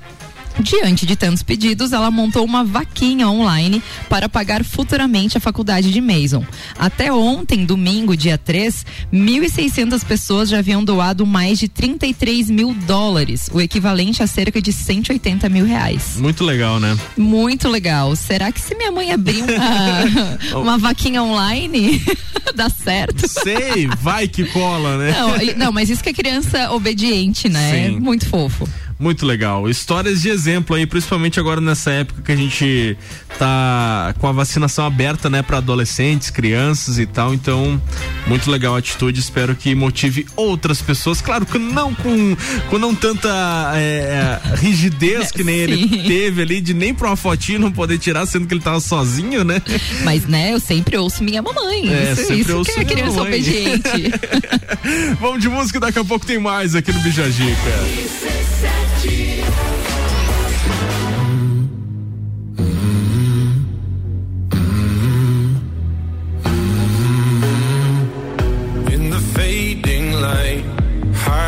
Diante 0.60 1.06
de 1.06 1.14
tantos 1.14 1.42
pedidos, 1.42 1.92
ela 1.92 2.10
montou 2.10 2.44
uma 2.44 2.64
vaquinha 2.64 3.28
online 3.28 3.82
para 4.08 4.28
pagar 4.28 4.64
futuramente 4.64 5.36
a 5.36 5.40
faculdade 5.40 5.92
de 5.92 6.00
Mason. 6.00 6.44
Até 6.78 7.12
ontem, 7.12 7.64
domingo, 7.64 8.16
dia 8.16 8.36
3, 8.36 8.84
1.600 9.12 10.04
pessoas 10.04 10.48
já 10.48 10.58
haviam 10.58 10.82
doado 10.82 11.24
mais 11.24 11.58
de 11.58 11.68
33 11.68 12.50
mil 12.50 12.74
dólares, 12.74 13.48
o 13.52 13.60
equivalente 13.60 14.22
a 14.22 14.26
cerca 14.26 14.60
de 14.60 14.72
180 14.72 15.48
mil 15.48 15.64
reais. 15.64 16.16
Muito 16.18 16.44
legal, 16.44 16.80
né? 16.80 16.98
Muito 17.16 17.68
legal. 17.68 18.14
Será 18.16 18.50
que 18.50 18.60
se 18.60 18.74
minha 18.74 18.90
mãe 18.90 19.12
abrir 19.12 19.42
uma, 19.42 20.58
uma 20.60 20.78
vaquinha 20.78 21.22
online, 21.22 22.02
dá 22.54 22.68
certo? 22.68 23.28
Sei, 23.28 23.86
vai 24.00 24.26
que 24.26 24.44
cola, 24.46 24.98
né? 24.98 25.12
Não, 25.12 25.66
não, 25.66 25.72
mas 25.72 25.88
isso 25.88 26.02
que 26.02 26.08
é 26.08 26.12
criança 26.12 26.72
obediente, 26.72 27.48
né? 27.48 27.88
Sim. 27.88 28.00
Muito 28.00 28.26
fofo. 28.28 28.68
Muito 28.98 29.24
legal. 29.24 29.70
Histórias 29.70 30.20
de 30.20 30.28
exemplo 30.28 30.74
aí, 30.74 30.84
principalmente 30.84 31.38
agora 31.38 31.60
nessa 31.60 31.92
época 31.92 32.20
que 32.22 32.32
a 32.32 32.36
gente 32.36 32.96
tá 33.38 34.12
com 34.18 34.26
a 34.26 34.32
vacinação 34.32 34.84
aberta, 34.84 35.30
né, 35.30 35.40
para 35.40 35.58
adolescentes, 35.58 36.30
crianças 36.30 36.98
e 36.98 37.06
tal. 37.06 37.32
Então, 37.32 37.80
muito 38.26 38.50
legal 38.50 38.74
a 38.74 38.78
atitude. 38.78 39.20
Espero 39.20 39.54
que 39.54 39.72
motive 39.72 40.26
outras 40.34 40.82
pessoas. 40.82 41.20
Claro 41.20 41.46
que 41.46 41.58
não 41.58 41.94
com, 41.94 42.36
com 42.68 42.78
não 42.78 42.92
tanta 42.92 43.28
é, 43.76 44.40
é, 44.42 44.56
rigidez 44.56 45.30
que 45.32 45.44
nem 45.44 45.56
ele 45.56 46.02
teve 46.02 46.42
ali, 46.42 46.60
de 46.60 46.74
nem 46.74 46.92
pra 46.92 47.08
uma 47.10 47.16
fotinho 47.16 47.60
não 47.60 47.70
poder 47.70 47.98
tirar, 47.98 48.26
sendo 48.26 48.48
que 48.48 48.54
ele 48.54 48.60
tava 48.60 48.80
sozinho, 48.80 49.44
né? 49.44 49.62
Mas, 50.02 50.26
né, 50.26 50.52
eu 50.52 50.58
sempre 50.58 50.96
ouço 50.96 51.22
minha 51.22 51.40
mamãe. 51.40 51.88
É, 51.88 52.12
isso 52.12 52.22
sempre 52.22 52.40
isso 52.40 52.56
ouço 52.56 52.72
que 52.72 52.80
é 52.80 52.84
criança 52.84 53.12
mamãe. 53.12 53.34
obediente. 53.34 54.12
Vamos 55.20 55.40
de 55.40 55.48
música, 55.48 55.78
daqui 55.78 56.00
a 56.00 56.04
pouco 56.04 56.26
tem 56.26 56.38
mais 56.38 56.74
aqui 56.74 56.92
no 56.92 56.98
Bijagica. 57.00 58.27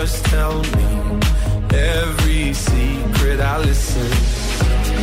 just 0.00 0.24
tell 0.26 0.62
me 0.76 0.88
every 1.74 2.52
secret 2.52 3.40
I 3.40 3.58
listen. 3.58 4.10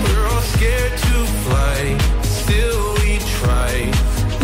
We're 0.04 0.28
all 0.32 0.46
scared 0.56 0.96
to 1.08 1.18
fly, 1.44 1.80
still 2.24 2.84
we 3.02 3.20
try. 3.40 3.74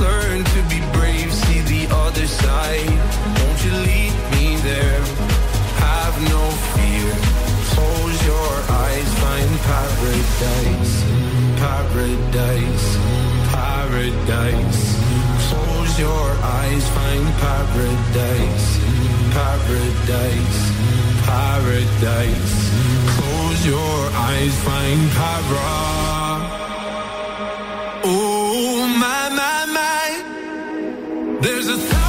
Learn 0.05 0.43
to 0.53 0.59
be 0.71 0.79
brave, 0.97 1.31
see 1.43 1.61
the 1.73 1.83
other 2.03 2.27
side. 2.27 2.95
Won't 3.37 3.59
you 3.65 3.73
lead 3.89 4.13
me 4.35 4.45
there? 4.69 5.01
Have 5.87 6.15
no 6.35 6.43
fear. 6.73 7.09
Close 7.71 8.17
your 8.31 8.51
eyes, 8.83 9.09
find 9.23 9.51
paradise, 9.71 10.95
paradise, 11.63 12.87
paradise. 13.55 14.83
Close 15.47 15.93
your 16.07 16.27
eyes, 16.59 16.83
find 16.97 17.25
paradise 17.45 18.60
paradise, 19.31 20.59
paradise. 21.25 22.53
Close 23.15 23.65
your 23.65 23.97
eyes, 24.27 24.53
find 24.67 25.03
para. 25.17 25.71
Oh 28.03 28.87
my 29.03 29.29
my 29.39 29.65
my, 29.77 31.39
there's 31.41 31.67
a. 31.67 31.77
Th- 31.77 32.00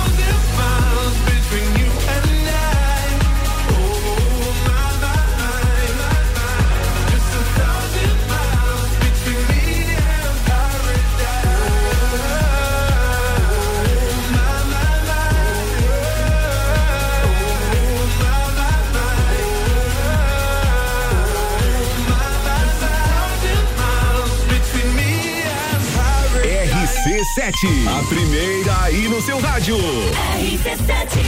RC7, 27.32 27.88
a 27.88 28.06
primeira 28.08 28.82
aí 28.82 29.08
no 29.08 29.18
seu 29.22 29.40
rádio. 29.40 29.78
RC7. 29.78 31.18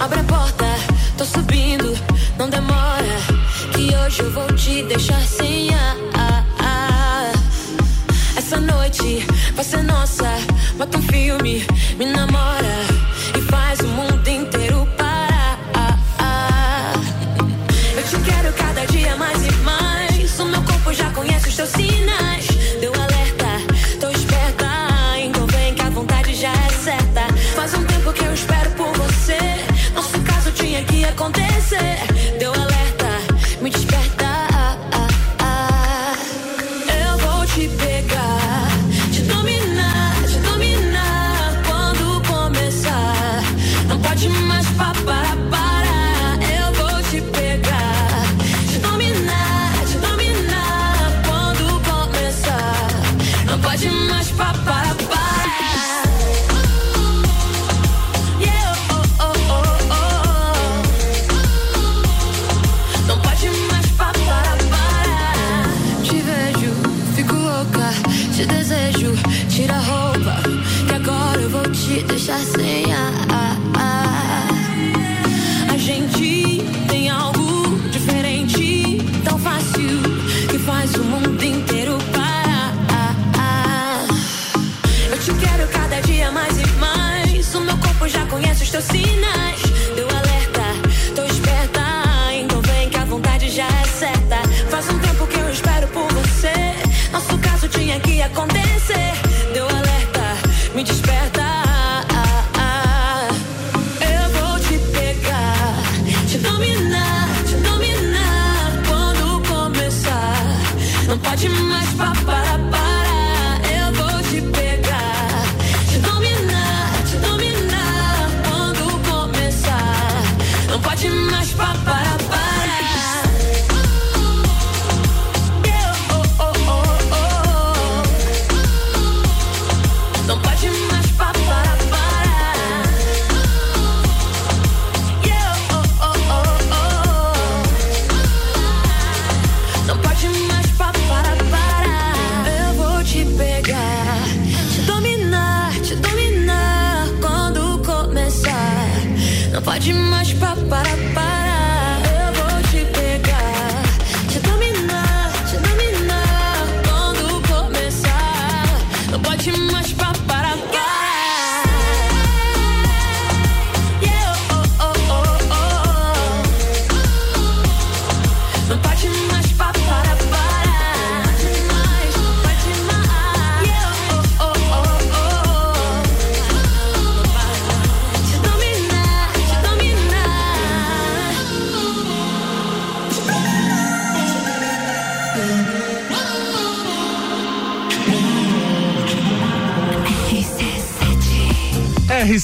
Abre 0.00 0.18
a 0.18 0.24
porta, 0.24 0.66
tô 1.16 1.24
subindo, 1.24 1.96
não 2.36 2.50
demora. 2.50 3.04
Que 3.72 3.94
hoje 3.94 4.22
eu 4.22 4.32
vou 4.32 4.52
te 4.54 4.82
deixar 4.82 5.20
sem 5.24 5.72
ar. 5.72 7.32
Essa 8.36 8.58
noite 8.60 9.24
vai 9.54 9.64
ser 9.64 9.84
nossa. 9.84 10.26
Bota 10.76 10.98
um 10.98 11.02
filme, 11.02 11.64
me 11.96 12.06
namora. 12.06 12.87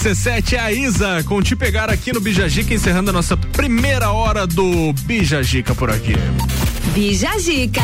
RC7 0.05 0.53
é 0.53 0.59
a 0.59 0.71
Isa, 0.71 1.25
com 1.25 1.41
Te 1.41 1.57
Pegar 1.57 1.89
aqui 1.89 2.13
no 2.13 2.21
Bijagica, 2.21 2.75
encerrando 2.75 3.09
a 3.09 3.13
nossa 3.13 3.39
primeira 3.39 4.11
hora 4.11 4.47
do 4.47 4.93
Bijagica 4.93 5.75
por 5.75 5.89
aqui. 5.91 6.13
Bijagica. 6.93 7.81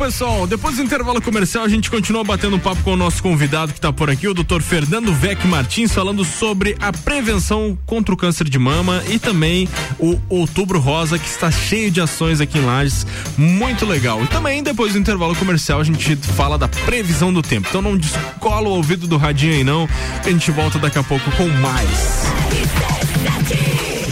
Pessoal, 0.00 0.46
depois 0.46 0.76
do 0.76 0.82
intervalo 0.82 1.20
comercial, 1.20 1.62
a 1.62 1.68
gente 1.68 1.90
continua 1.90 2.24
batendo 2.24 2.58
papo 2.58 2.82
com 2.82 2.94
o 2.94 2.96
nosso 2.96 3.22
convidado 3.22 3.70
que 3.70 3.78
está 3.78 3.92
por 3.92 4.08
aqui, 4.08 4.26
o 4.26 4.32
Dr. 4.32 4.62
Fernando 4.62 5.12
Vec 5.12 5.46
Martins, 5.46 5.92
falando 5.92 6.24
sobre 6.24 6.74
a 6.80 6.90
prevenção 6.90 7.78
contra 7.84 8.14
o 8.14 8.16
câncer 8.16 8.48
de 8.48 8.58
mama 8.58 9.02
e 9.10 9.18
também 9.18 9.68
o 9.98 10.18
Outubro 10.30 10.80
Rosa, 10.80 11.18
que 11.18 11.28
está 11.28 11.50
cheio 11.50 11.90
de 11.90 12.00
ações 12.00 12.40
aqui 12.40 12.58
em 12.58 12.64
Lages. 12.64 13.06
Muito 13.36 13.84
legal. 13.84 14.24
E 14.24 14.26
também, 14.26 14.62
depois 14.62 14.94
do 14.94 14.98
intervalo 14.98 15.36
comercial, 15.36 15.80
a 15.80 15.84
gente 15.84 16.16
fala 16.16 16.56
da 16.56 16.66
previsão 16.66 17.30
do 17.30 17.42
tempo. 17.42 17.68
Então 17.68 17.82
não 17.82 17.94
descola 17.94 18.70
o 18.70 18.72
ouvido 18.72 19.06
do 19.06 19.18
radinho 19.18 19.52
aí, 19.52 19.62
não. 19.62 19.86
A 20.24 20.30
gente 20.30 20.50
volta 20.50 20.78
daqui 20.78 20.98
a 20.98 21.04
pouco 21.04 21.30
com 21.32 21.46
mais. 21.46 22.39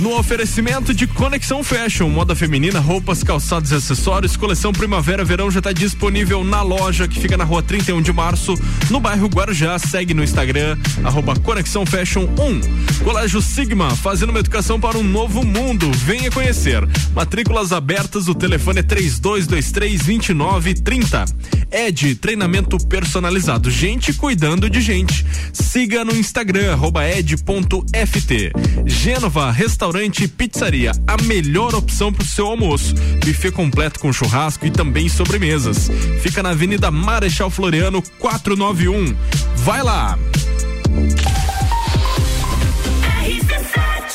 No 0.09 0.17
oferecimento 0.17 0.95
de 0.95 1.07
Conexão 1.07 1.63
Fashion, 1.63 2.09
moda 2.09 2.35
feminina, 2.35 2.81
roupas, 2.81 3.23
calçados 3.23 3.73
e 3.73 3.75
acessórios, 3.75 4.39
coleção 4.39 4.73
Primavera-Verão 4.73 5.51
já 5.51 5.59
está 5.59 5.71
disponível 5.71 6.43
na 6.43 6.63
loja 6.63 7.07
que 7.07 7.21
fica 7.21 7.37
na 7.37 7.45
rua 7.45 7.63
31 7.63 8.01
de 8.01 8.11
março, 8.11 8.55
no 8.89 9.01
bairro 9.01 9.29
Guarujá. 9.29 9.79
Segue 9.79 10.15
no 10.15 10.25
Instagram, 10.25 10.79
arroba 11.05 11.39
Conexão 11.39 11.85
Fashion 11.85 12.23
1. 12.23 12.88
Colégio 13.05 13.41
Sigma, 13.41 13.95
fazendo 13.97 14.31
uma 14.31 14.41
educação 14.41 14.81
para 14.81 14.99
um 14.99 15.03
novo 15.03 15.45
mundo. 15.45 15.91
Venha 15.93 16.31
conhecer. 16.31 16.87
Matrículas 17.15 17.73
abertas, 17.73 18.29
o 18.29 18.35
telefone 18.35 18.81
é 18.81 18.83
3223-2930. 18.83 21.25
Ed, 21.71 22.17
treinamento 22.17 22.77
personalizado. 22.87 23.71
Gente 23.71 24.13
cuidando 24.13 24.69
de 24.69 24.81
gente. 24.81 25.25
Siga 25.53 26.05
no 26.05 26.17
Instagram, 26.17 26.77
ed.ft. 27.17 28.53
Gênova, 28.87 29.51
restaurante 29.51 30.25
e 30.25 30.29
pizzaria. 30.29 30.93
A 31.07 31.17
melhor 31.23 31.75
opção 31.75 32.13
para 32.13 32.23
o 32.23 32.27
seu 32.27 32.47
almoço. 32.47 32.95
Buffet 33.25 33.53
completo 33.53 34.01
com 34.01 34.13
churrasco 34.13 34.67
e 34.67 34.71
também 34.71 35.09
sobremesas. 35.09 35.91
Fica 36.23 36.43
na 36.43 36.51
Avenida 36.51 36.91
Marechal 36.91 37.51
Floriano 37.51 38.03
491. 38.19 39.15
Vai 39.57 39.83
lá! 39.83 40.19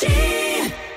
She 0.04 0.43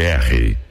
www.radiocidade.com.br 0.00 0.69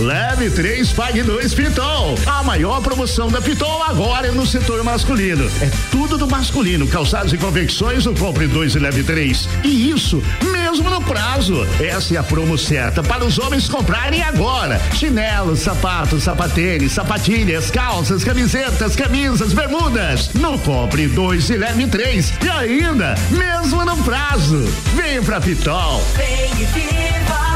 Leve 0.00 0.48
3, 0.48 0.92
pague 0.92 1.22
2 1.22 1.52
Pitol. 1.52 2.14
A 2.24 2.42
maior 2.42 2.80
promoção 2.80 3.28
da 3.28 3.38
Pitol 3.38 3.82
agora 3.82 4.28
é 4.28 4.30
no 4.30 4.46
setor 4.46 4.82
masculino. 4.82 5.44
É 5.60 5.70
tudo 5.90 6.16
do 6.16 6.26
masculino. 6.26 6.88
Calçados 6.88 7.34
e 7.34 7.38
confecções, 7.38 8.06
o 8.06 8.14
compre 8.14 8.46
2 8.46 8.76
e 8.76 8.78
leve 8.78 9.02
3. 9.02 9.46
E 9.62 9.90
isso 9.90 10.22
mesmo 10.42 10.88
no 10.88 11.02
prazo. 11.02 11.66
Essa 11.78 12.14
é 12.14 12.16
a 12.16 12.22
promo 12.22 12.56
certa 12.56 13.02
para 13.02 13.26
os 13.26 13.38
homens 13.38 13.68
comprarem 13.68 14.22
agora. 14.22 14.80
Chinelos, 14.94 15.60
sapatos, 15.60 16.22
sapatênis, 16.22 16.92
sapatilhas, 16.92 17.70
calças, 17.70 18.24
camisetas, 18.24 18.96
camisas, 18.96 19.52
bermudas. 19.52 20.30
Não 20.32 20.56
compre 20.58 21.08
2 21.08 21.50
e 21.50 21.56
leve 21.58 21.86
3. 21.86 22.32
E 22.42 22.48
ainda, 22.48 23.14
mesmo 23.30 23.84
no 23.84 23.98
prazo. 23.98 24.64
Vem 24.94 25.22
pra 25.22 25.42
Pitol. 25.42 26.02
Vem 26.16 26.62
e 26.62 26.64
viva. 26.64 27.49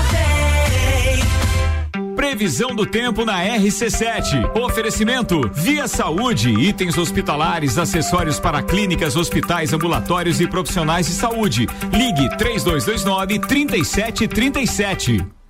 Previsão 2.15 2.75
do 2.75 2.87
tempo 2.87 3.25
na 3.25 3.45
RC7. 3.45 4.57
Oferecimento 4.59 5.41
Via 5.53 5.89
Saúde, 5.89 6.51
itens 6.51 6.97
hospitalares, 6.97 7.77
acessórios 7.77 8.39
para 8.39 8.63
clínicas, 8.63 9.17
hospitais, 9.17 9.73
ambulatórios 9.73 10.41
e 10.41 10.47
profissionais 10.47 11.07
de 11.07 11.13
saúde. 11.13 11.67
Ligue 11.93 12.29
3229 12.37 13.39
3737. 13.41 15.27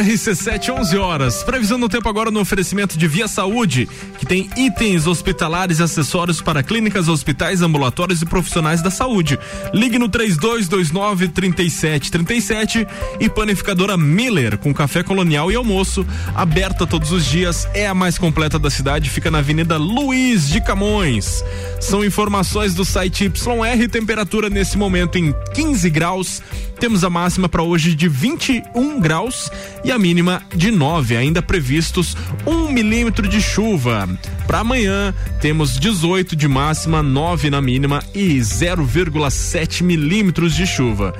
RC7, 0.00 0.72
11 0.72 0.96
horas. 0.96 1.42
Previsão 1.42 1.78
do 1.78 1.86
tempo 1.86 2.08
agora 2.08 2.30
no 2.30 2.40
oferecimento 2.40 2.96
de 2.96 3.06
Via 3.06 3.28
Saúde, 3.28 3.86
que 4.18 4.24
tem 4.24 4.48
itens 4.56 5.06
hospitalares 5.06 5.78
e 5.78 5.82
acessórios 5.82 6.40
para 6.40 6.62
clínicas, 6.62 7.06
hospitais, 7.06 7.60
ambulatórios 7.60 8.22
e 8.22 8.26
profissionais 8.26 8.80
da 8.80 8.90
saúde. 8.90 9.38
Ligue 9.74 9.98
no 9.98 10.08
3229 10.08 11.28
3737 11.28 12.86
e 13.20 13.28
panificadora 13.28 13.98
Miller, 13.98 14.56
com 14.56 14.72
café 14.72 15.02
colonial 15.02 15.52
e 15.52 15.54
almoço, 15.54 16.06
aberta 16.34 16.86
todos 16.86 17.12
os 17.12 17.26
dias, 17.26 17.68
é 17.74 17.86
a 17.86 17.94
mais 17.94 18.16
completa 18.16 18.58
da 18.58 18.70
cidade, 18.70 19.10
fica 19.10 19.30
na 19.30 19.38
Avenida 19.38 19.76
Luiz 19.76 20.48
de 20.48 20.62
Camões. 20.62 21.44
São 21.78 22.02
informações 22.02 22.74
do 22.74 22.86
site 22.86 23.24
YR, 23.24 23.88
temperatura 23.90 24.48
nesse 24.48 24.78
momento 24.78 25.18
em 25.18 25.34
15 25.54 25.90
graus. 25.90 26.42
Temos 26.80 27.04
a 27.04 27.10
máxima 27.10 27.46
para 27.46 27.62
hoje 27.62 27.94
de 27.94 28.08
21 28.08 28.98
graus 29.00 29.50
e 29.84 29.89
a 29.92 29.98
mínima 29.98 30.42
de 30.54 30.70
9, 30.70 31.16
ainda 31.16 31.42
previstos 31.42 32.16
um 32.46 32.70
milímetro 32.70 33.28
de 33.28 33.40
chuva. 33.40 34.08
Para 34.46 34.60
amanhã, 34.60 35.14
temos 35.40 35.78
18 35.78 36.36
de 36.36 36.48
máxima, 36.48 37.02
9 37.02 37.50
na 37.50 37.60
mínima 37.60 38.02
e 38.14 38.38
0,7 38.38 39.82
milímetros 39.82 40.54
de 40.54 40.66
chuva. 40.66 41.14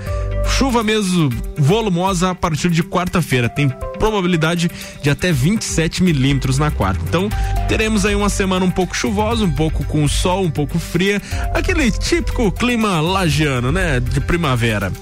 Chuva 0.47 0.82
mesmo 0.82 1.30
volumosa 1.57 2.30
a 2.30 2.34
partir 2.34 2.70
de 2.70 2.82
quarta-feira. 2.82 3.49
Tem 3.49 3.68
probabilidade 3.99 4.70
de 5.03 5.11
até 5.11 5.32
27 5.32 6.03
milímetros 6.03 6.59
na 6.59 6.70
quarta. 6.70 7.03
Então, 7.07 7.28
teremos 7.68 8.05
aí 8.05 8.14
uma 8.14 8.28
semana 8.28 8.64
um 8.64 8.70
pouco 8.70 8.97
chuvosa, 8.97 9.45
um 9.45 9.51
pouco 9.51 9.84
com 9.84 10.07
sol, 10.09 10.45
um 10.45 10.51
pouco 10.51 10.78
fria, 10.78 11.20
aquele 11.55 11.91
típico 11.91 12.51
clima 12.53 13.01
lagiano, 13.01 13.70
né? 13.70 14.01
De 14.01 14.20
primavera. 14.20 14.93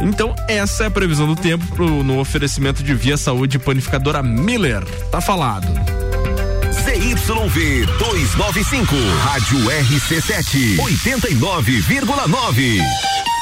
Então, 0.00 0.34
essa 0.48 0.84
é 0.84 0.86
a 0.86 0.90
previsão 0.90 1.26
do 1.26 1.36
tempo 1.36 1.64
pro, 1.74 2.02
no 2.02 2.18
oferecimento 2.18 2.82
de 2.82 2.94
Via 2.94 3.16
Saúde 3.16 3.58
Panificadora 3.58 4.22
Miller. 4.22 4.84
Tá 5.10 5.20
falado. 5.20 5.66
ZYV 6.86 7.84
295, 7.98 8.94
Rádio 9.24 9.58
RC7, 9.58 10.76
89,9. 10.76 13.35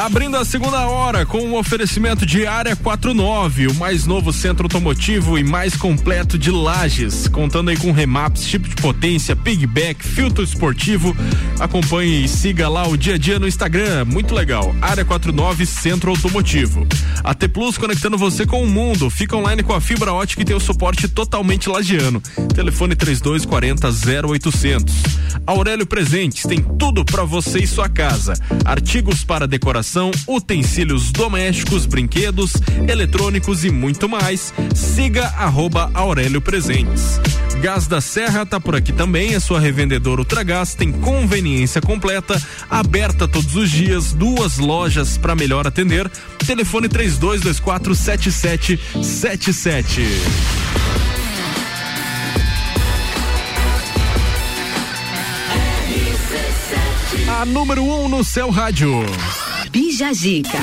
Abrindo 0.00 0.38
a 0.38 0.46
segunda 0.46 0.88
hora 0.88 1.26
com 1.26 1.40
um 1.40 1.54
oferecimento 1.58 2.24
de 2.24 2.46
Área 2.46 2.74
49, 2.74 3.66
o 3.66 3.74
mais 3.74 4.06
novo 4.06 4.32
centro 4.32 4.64
automotivo 4.64 5.38
e 5.38 5.44
mais 5.44 5.76
completo 5.76 6.38
de 6.38 6.50
lajes, 6.50 7.28
contando 7.28 7.68
aí 7.68 7.76
com 7.76 7.92
remaps, 7.92 8.46
tipo 8.46 8.66
de 8.66 8.76
potência, 8.76 9.36
pigback, 9.36 10.02
filtro 10.02 10.42
esportivo. 10.42 11.14
Acompanhe 11.58 12.24
e 12.24 12.28
siga 12.28 12.66
lá 12.66 12.88
o 12.88 12.96
dia 12.96 13.16
a 13.16 13.18
dia 13.18 13.38
no 13.38 13.46
Instagram, 13.46 14.06
muito 14.06 14.34
legal. 14.34 14.74
Área 14.80 15.04
49 15.04 15.66
Centro 15.66 16.08
Automotivo. 16.12 16.86
A 17.22 17.34
T 17.34 17.46
Plus 17.46 17.76
conectando 17.76 18.16
você 18.16 18.46
com 18.46 18.62
o 18.62 18.66
mundo. 18.66 19.10
Fica 19.10 19.36
online 19.36 19.62
com 19.62 19.74
a 19.74 19.82
fibra 19.82 20.14
ótica 20.14 20.40
e 20.40 20.46
tem 20.46 20.56
o 20.56 20.60
suporte 20.60 21.08
totalmente 21.08 21.68
lagiano. 21.68 22.22
Telefone 22.54 22.96
3240 22.96 23.86
0800. 24.26 24.94
Aurélio 25.46 25.86
Presentes 25.86 26.44
tem 26.44 26.62
tudo 26.78 27.04
para 27.04 27.24
você 27.24 27.58
e 27.58 27.66
sua 27.66 27.88
casa. 27.88 28.32
Artigos 28.64 29.22
para 29.24 29.46
decoração 29.46 29.89
utensílios 30.26 31.10
domésticos, 31.10 31.86
brinquedos, 31.86 32.52
eletrônicos 32.88 33.64
e 33.64 33.70
muito 33.70 34.08
mais. 34.08 34.52
Siga 34.74 35.26
arroba 35.36 35.90
Aurélio 35.94 36.40
Presentes. 36.40 37.20
Gás 37.60 37.86
da 37.86 38.00
Serra 38.00 38.46
tá 38.46 38.58
por 38.58 38.74
aqui 38.74 38.92
também, 38.92 39.34
é 39.34 39.40
sua 39.40 39.60
revendedora 39.60 40.20
Ultragás, 40.20 40.74
tem 40.74 40.90
conveniência 40.90 41.80
completa, 41.80 42.40
aberta 42.70 43.28
todos 43.28 43.54
os 43.54 43.70
dias, 43.70 44.12
duas 44.12 44.58
lojas 44.58 45.18
para 45.18 45.34
melhor 45.34 45.66
atender. 45.66 46.10
Telefone 46.46 46.88
3224 46.88 47.94
7777. 47.94 50.00
A 57.40 57.44
número 57.44 57.82
1 57.82 58.04
um 58.04 58.08
no 58.08 58.24
seu 58.24 58.50
rádio. 58.50 58.90
Bija 59.72 60.12
Zica. 60.12 60.58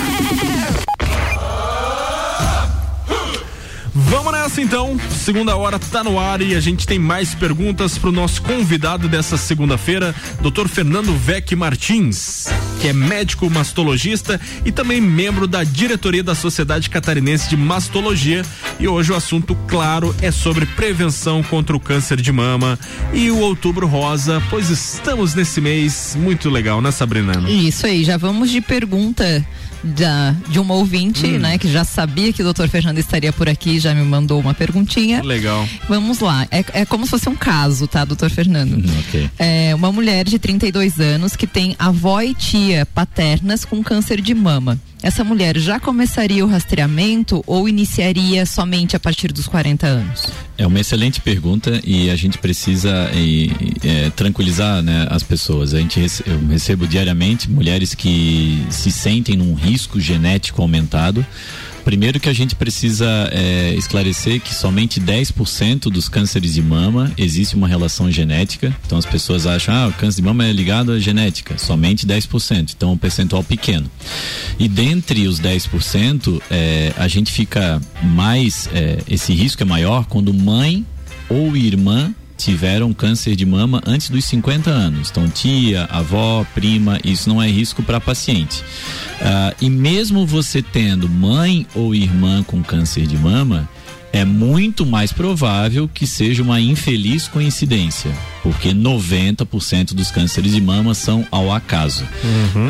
Vamos 3.94 4.32
nessa 4.34 4.62
então. 4.62 5.00
Segunda 5.10 5.56
hora 5.56 5.80
tá 5.80 6.04
no 6.04 6.20
ar 6.20 6.42
e 6.42 6.56
a 6.56 6.60
gente 6.60 6.86
tem 6.86 7.00
mais 7.00 7.34
perguntas 7.34 7.98
pro 7.98 8.12
nosso 8.12 8.42
convidado 8.42 9.08
dessa 9.08 9.38
segunda-feira, 9.38 10.14
Dr. 10.42 10.68
Fernando 10.68 11.14
Vec 11.18 11.56
Martins, 11.56 12.48
que 12.88 12.92
é 12.92 12.94
médico 12.94 13.50
mastologista 13.50 14.40
e 14.64 14.72
também 14.72 15.02
membro 15.02 15.46
da 15.46 15.62
diretoria 15.62 16.24
da 16.24 16.34
Sociedade 16.34 16.90
Catarinense 16.90 17.50
de 17.50 17.58
Mastologia. 17.58 18.46
E 18.80 18.88
hoje 18.88 19.12
o 19.12 19.16
assunto, 19.16 19.58
claro, 19.68 20.16
é 20.22 20.32
sobre 20.32 20.66
prevenção 20.66 21.44
contra 21.44 21.76
o 21.76 21.82
câncer 21.82 22.22
de 22.22 22.32
mama 22.32 22.80
e 23.14 23.30
o 23.30 23.40
Outubro 23.40 23.88
Rosa, 23.88 24.42
pois 24.50 24.70
estamos 24.70 25.36
nesse 25.36 25.60
mês 25.60 26.16
muito 26.18 26.50
legal, 26.50 26.82
né, 26.82 26.90
Sabrina? 26.92 27.34
Isso 27.50 27.86
aí, 27.86 28.06
já 28.06 28.16
vamos 28.16 28.50
de 28.50 28.62
pergunta 28.62 29.46
da, 29.84 30.36
de 30.50 30.60
uma 30.60 30.74
ouvinte, 30.74 31.26
Hum. 31.28 31.40
né, 31.40 31.58
que 31.58 31.72
já 31.72 31.84
sabia 31.84 32.32
que 32.34 32.42
o 32.42 32.46
doutor 32.46 32.68
Fernando 32.68 32.98
estaria 32.98 33.32
por 33.34 33.48
aqui, 33.50 33.80
já 33.80 33.94
me 33.94 34.04
mandou 34.04 34.40
uma 34.40 34.54
perguntinha. 34.54 35.22
Legal. 35.24 35.68
Vamos 35.88 36.20
lá, 36.20 36.48
é, 36.52 36.64
é 36.82 36.86
como 36.86 37.06
se 37.06 37.12
fosse 37.12 37.30
um 37.30 37.36
caso, 37.36 37.88
tá, 37.88 38.04
doutor 38.06 38.30
Fernando? 38.30 38.78
ok. 39.00 39.30
É 39.38 39.74
uma 39.76 39.92
mulher 39.92 40.26
de 40.26 40.38
32 40.40 41.00
anos 41.00 41.36
que 41.36 41.48
tem 41.48 41.76
avó 41.80 42.22
e 42.22 42.34
tia 42.34 42.86
paternas 42.86 43.64
com 43.66 43.84
câncer 43.84 44.22
de 44.22 44.34
mama. 44.34 44.80
Essa 45.08 45.24
mulher 45.24 45.58
já 45.58 45.80
começaria 45.80 46.44
o 46.46 46.50
rastreamento 46.50 47.42
ou 47.48 47.70
iniciaria 47.70 48.46
somente 48.46 48.94
a 48.94 49.00
partir 49.00 49.32
dos 49.32 49.48
40 49.48 49.88
anos? 49.88 50.26
É 50.58 50.68
uma 50.68 50.82
excelente 50.82 51.22
pergunta 51.22 51.80
e 51.86 52.10
a 52.10 52.16
gente 52.18 52.38
precisa 52.38 53.10
e, 53.14 53.50
é, 53.86 54.10
tranquilizar 54.10 54.82
né, 54.84 55.08
as 55.10 55.24
pessoas. 55.24 55.74
A 55.74 55.80
gente 55.80 55.98
rece- 55.98 56.24
eu 56.28 56.46
recebo 56.50 56.86
diariamente 56.86 57.50
mulheres 57.50 57.96
que 57.96 58.62
se 58.70 58.92
sentem 58.92 59.38
num 59.38 59.54
risco 59.54 59.98
genético 59.98 60.62
aumentado. 60.62 61.26
Primeiro 61.88 62.20
que 62.20 62.28
a 62.28 62.34
gente 62.34 62.54
precisa 62.54 63.30
é, 63.32 63.74
esclarecer 63.76 64.42
que 64.42 64.54
somente 64.54 65.00
10% 65.00 65.84
dos 65.84 66.10
cânceres 66.10 66.54
de 66.54 66.62
mama 66.62 67.14
existe 67.18 67.56
uma 67.56 67.66
relação 67.66 68.12
genética. 68.12 68.76
Então 68.86 68.98
as 68.98 69.06
pessoas 69.06 69.48
acham, 69.48 69.74
ah, 69.74 69.88
o 69.88 69.94
câncer 69.94 70.18
de 70.18 70.28
mama 70.28 70.46
é 70.46 70.52
ligado 70.52 70.92
à 70.92 71.00
genética. 71.00 71.58
Somente 71.58 72.06
10%. 72.06 72.74
Então 72.76 72.90
é 72.90 72.92
um 72.92 72.98
percentual 72.98 73.42
pequeno. 73.42 73.90
E 74.60 74.68
dentre 74.68 75.30
os 75.30 75.40
10%, 75.40 76.42
é, 76.52 76.92
a 76.98 77.08
gente 77.08 77.32
fica 77.32 77.82
mais. 78.04 78.68
é, 78.74 78.98
esse 79.08 79.34
risco 79.34 79.64
é 79.64 79.66
maior 79.66 80.08
quando 80.08 80.34
mãe 80.34 80.86
ou 81.30 81.56
irmã 81.56 82.14
tiveram 82.38 82.94
câncer 82.94 83.36
de 83.36 83.46
mama 83.46 83.82
antes 83.86 84.10
dos 84.10 84.24
50 84.26 84.70
anos. 84.70 85.10
Então, 85.10 85.28
tia, 85.28 85.86
avó, 85.86 86.46
prima, 86.54 87.00
isso 87.04 87.28
não 87.28 87.42
é 87.42 87.50
risco 87.50 87.82
para 87.82 88.00
paciente. 88.00 88.64
Ah, 89.22 89.54
e 89.60 89.70
mesmo 89.70 90.26
você 90.26 90.62
tendo 90.62 91.10
mãe 91.10 91.66
ou 91.74 91.96
irmã 91.96 92.44
com 92.44 92.64
câncer 92.64 93.08
de 93.08 93.18
mama, 93.18 93.68
é 94.14 94.24
muito 94.26 94.86
mais 94.86 95.12
provável 95.12 95.88
que 95.94 96.08
seja 96.08 96.42
uma 96.42 96.60
infeliz 96.62 97.28
coincidência, 97.28 98.12
porque 98.42 98.70
90% 98.74 99.94
dos 99.94 100.10
cânceres 100.10 100.54
de 100.54 100.62
mama 100.62 100.94
são 100.94 101.26
ao 101.30 101.52
acaso. 101.52 102.06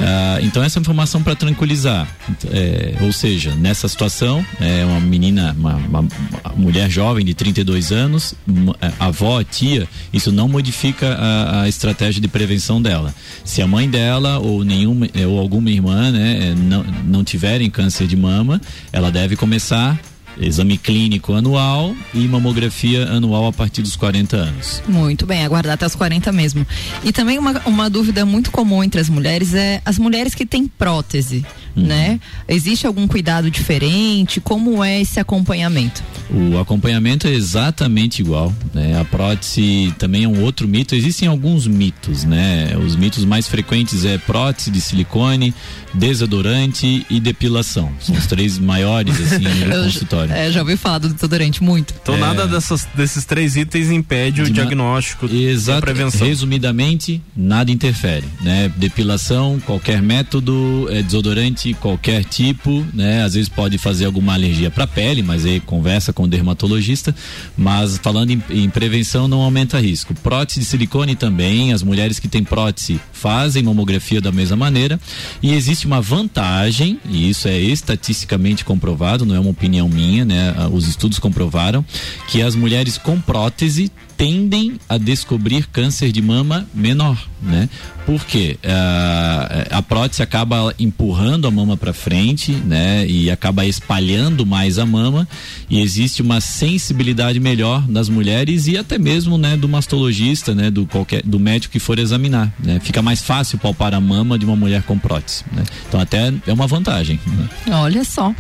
Ah, 0.04 0.40
então 0.42 0.64
essa 0.64 0.80
é 0.80 0.82
informação 0.82 1.22
para 1.24 1.36
tranquilizar, 1.36 2.08
É, 2.52 2.96
ou 3.02 3.12
seja, 3.14 3.54
nessa 3.56 3.88
situação 3.88 4.46
é 4.60 4.84
uma 4.86 5.00
menina, 5.00 5.56
uma, 5.58 5.76
uma- 5.76 6.00
uma 6.00 6.10
mulher 6.56 6.90
jovem 6.90 7.24
de 7.24 7.34
32 7.34 7.92
anos, 7.92 8.34
é, 8.82 8.92
avó, 9.00 9.44
tia, 9.44 9.88
isso 10.12 10.32
não 10.32 10.48
modifica 10.48 11.14
a, 11.16 11.62
a 11.64 11.70
estratégia 11.70 12.22
de 12.22 12.28
prevenção 12.28 12.82
dela. 12.82 13.14
Se 13.46 13.62
a 13.62 13.68
mãe 13.68 13.90
dela 13.90 14.40
ou 14.40 14.64
nenhuma 14.64 15.08
é, 15.14 15.26
ou 15.26 15.40
alguma 15.40 15.70
irmã, 15.70 16.12
né, 16.12 16.50
é, 16.50 16.56
não, 16.56 16.84
não 17.06 17.24
tiverem 17.24 17.70
câncer 17.70 18.08
de 18.08 18.16
mama, 18.18 18.60
ela 18.92 19.12
deve 19.12 19.36
começar 19.36 19.98
exame 20.40 20.78
clínico 20.78 21.34
anual 21.34 21.96
e 22.14 22.28
mamografia 22.28 23.10
anual 23.10 23.48
a 23.48 23.54
partir 23.54 23.82
dos 23.82 23.96
40 23.96 24.36
anos. 24.38 24.84
Muito 24.88 25.26
bem, 25.26 25.44
aguardar 25.44 25.74
até 25.74 25.86
os 25.86 25.96
40 25.96 26.32
mesmo. 26.32 26.66
E 27.04 27.12
também 27.12 27.38
uma, 27.38 27.62
uma 27.66 27.90
dúvida 27.90 28.26
muito 28.26 28.52
comum 28.52 28.84
entre 28.84 29.00
as 29.02 29.10
mulheres 29.10 29.54
é 29.54 29.82
as 29.86 29.98
mulheres 29.98 30.34
que 30.36 30.46
têm 30.46 30.68
prótese, 30.68 31.46
né? 31.78 32.20
Existe 32.48 32.88
algum 32.88 33.08
cuidado 33.08 33.52
diferente? 33.52 34.40
Como 34.42 34.84
é 34.84 35.02
esse 35.02 35.20
acompanhamento? 35.20 36.02
O 36.30 36.58
acompanhamento 36.58 37.28
é 37.28 37.32
exatamente 37.34 38.22
igual, 38.22 38.54
né? 38.74 39.00
A 39.00 39.06
prótese 39.06 39.94
também 39.98 40.24
é 40.26 40.28
um 40.28 40.42
outro 40.44 40.68
mito. 40.68 40.94
Existem 40.96 41.28
alguns 41.28 41.66
mitos, 41.68 42.24
né? 42.26 42.76
Os 42.86 42.96
mitos 42.96 43.24
mais 43.24 43.48
frequentes 43.48 44.04
é 44.04 44.18
prótese 44.18 44.70
de 44.72 44.82
silicone, 44.82 45.54
desodorante 45.94 47.06
e 47.10 47.20
depilação. 47.20 47.92
São 48.00 48.16
os 48.16 48.26
três 48.28 48.58
maiores 48.60 49.20
assim 49.20 49.44
no 49.44 49.74
Eu 49.74 49.84
consultório. 49.84 50.34
É, 50.34 50.52
já 50.52 50.62
ouvi 50.62 50.76
falar 50.78 50.98
do 51.00 51.10
desodorante 51.14 51.62
muito. 51.64 51.94
Então 52.02 52.16
É. 52.16 52.20
nada 52.20 52.48
dessas, 52.48 52.88
desses 52.96 53.24
três 53.26 53.56
itens 53.56 53.92
impede 53.92 54.42
o 54.42 54.46
De 54.46 54.52
diagnóstico 54.52 55.28
e 55.32 55.48
a 55.48 55.52
Exato. 55.52 55.82
prevenção. 55.82 56.28
Resumidamente, 56.28 57.22
nada 57.36 57.72
interfere, 57.72 58.26
né? 58.42 58.72
Depilação, 58.78 59.60
qualquer 59.66 60.02
método, 60.02 60.88
é, 60.92 61.02
desodorante, 61.02 61.67
qualquer 61.74 62.24
tipo, 62.24 62.86
né? 62.94 63.24
Às 63.24 63.34
vezes 63.34 63.50
pode 63.50 63.78
fazer 63.78 64.06
alguma 64.06 64.34
alergia 64.34 64.70
para 64.70 64.88
pele, 64.88 65.22
mas 65.22 65.46
aí 65.46 65.60
conversa 65.60 66.12
com 66.14 66.24
o 66.24 66.28
dermatologista. 66.28 67.16
Mas 67.58 67.98
falando 67.98 68.32
em, 68.32 68.42
em 68.50 68.70
prevenção, 68.70 69.28
não 69.28 69.42
aumenta 69.42 69.80
risco. 69.80 70.14
Prótese 70.16 70.60
de 70.60 70.66
silicone 70.66 71.16
também, 71.16 71.74
as 71.74 71.84
mulheres 71.84 72.20
que 72.20 72.28
têm 72.28 72.44
prótese 72.44 73.00
fazem 73.12 73.64
mamografia 73.64 74.22
da 74.22 74.32
mesma 74.32 74.56
maneira. 74.56 75.00
E 75.42 75.54
existe 75.54 75.86
uma 75.86 76.02
vantagem, 76.02 77.00
e 77.10 77.30
isso 77.30 77.48
é 77.48 77.58
estatisticamente 77.58 78.64
comprovado, 78.66 79.26
não 79.26 79.36
é 79.36 79.40
uma 79.40 79.52
opinião 79.52 79.88
minha, 79.88 80.26
né? 80.26 80.54
Ah, 80.58 80.68
Os 80.68 80.88
estudos 80.88 81.20
comprovaram 81.20 81.84
que 82.28 82.42
as 82.42 82.56
mulheres 82.56 82.98
com 82.98 83.20
prótese 83.20 83.92
tendem 84.18 84.80
a 84.90 84.98
descobrir 84.98 85.68
câncer 85.68 86.12
de 86.12 86.22
mama 86.22 86.68
menor, 86.74 87.18
né? 87.42 87.70
Por 88.06 88.26
quê? 88.26 88.58
Ah, 88.64 89.68
a 89.70 89.82
prótese 89.82 90.24
acaba 90.24 90.74
empurrando 90.80 91.46
a 91.46 91.52
mama 91.52 91.78
para 91.78 91.94
frente, 91.94 92.52
né? 92.52 93.06
E 93.06 93.30
acaba 93.30 93.66
espalhando 93.66 94.46
mais 94.46 94.80
a 94.80 94.86
mama 94.86 95.28
e 95.70 95.80
existe 95.80 96.22
uma 96.22 96.42
sensibilidade 96.42 97.40
melhor 97.40 97.88
nas 97.88 98.10
mulheres 98.10 98.66
e 98.68 98.78
até 98.78 98.98
mesmo, 98.98 99.38
né, 99.38 99.56
do 99.56 99.68
mastologista, 99.68 100.56
né, 100.56 100.72
do 100.72 100.86
qualquer 100.88 101.22
do 101.24 101.38
médico 101.40 101.74
que 101.74 101.80
for 101.80 102.00
examinar, 102.00 102.52
né? 102.64 102.80
Fica 102.82 103.02
mais 103.02 103.22
fácil 103.22 103.60
palpar 103.60 103.94
a 103.94 104.00
mama 104.02 104.40
de 104.40 104.46
uma 104.46 104.56
mulher 104.56 104.82
com 104.84 104.98
prótese, 104.98 105.44
né? 105.52 105.64
Então 105.88 106.00
até 106.00 106.34
é 106.48 106.54
uma 106.54 106.66
vantagem. 106.66 107.20
né? 107.28 107.48
Olha 107.76 108.04
só. 108.04 108.34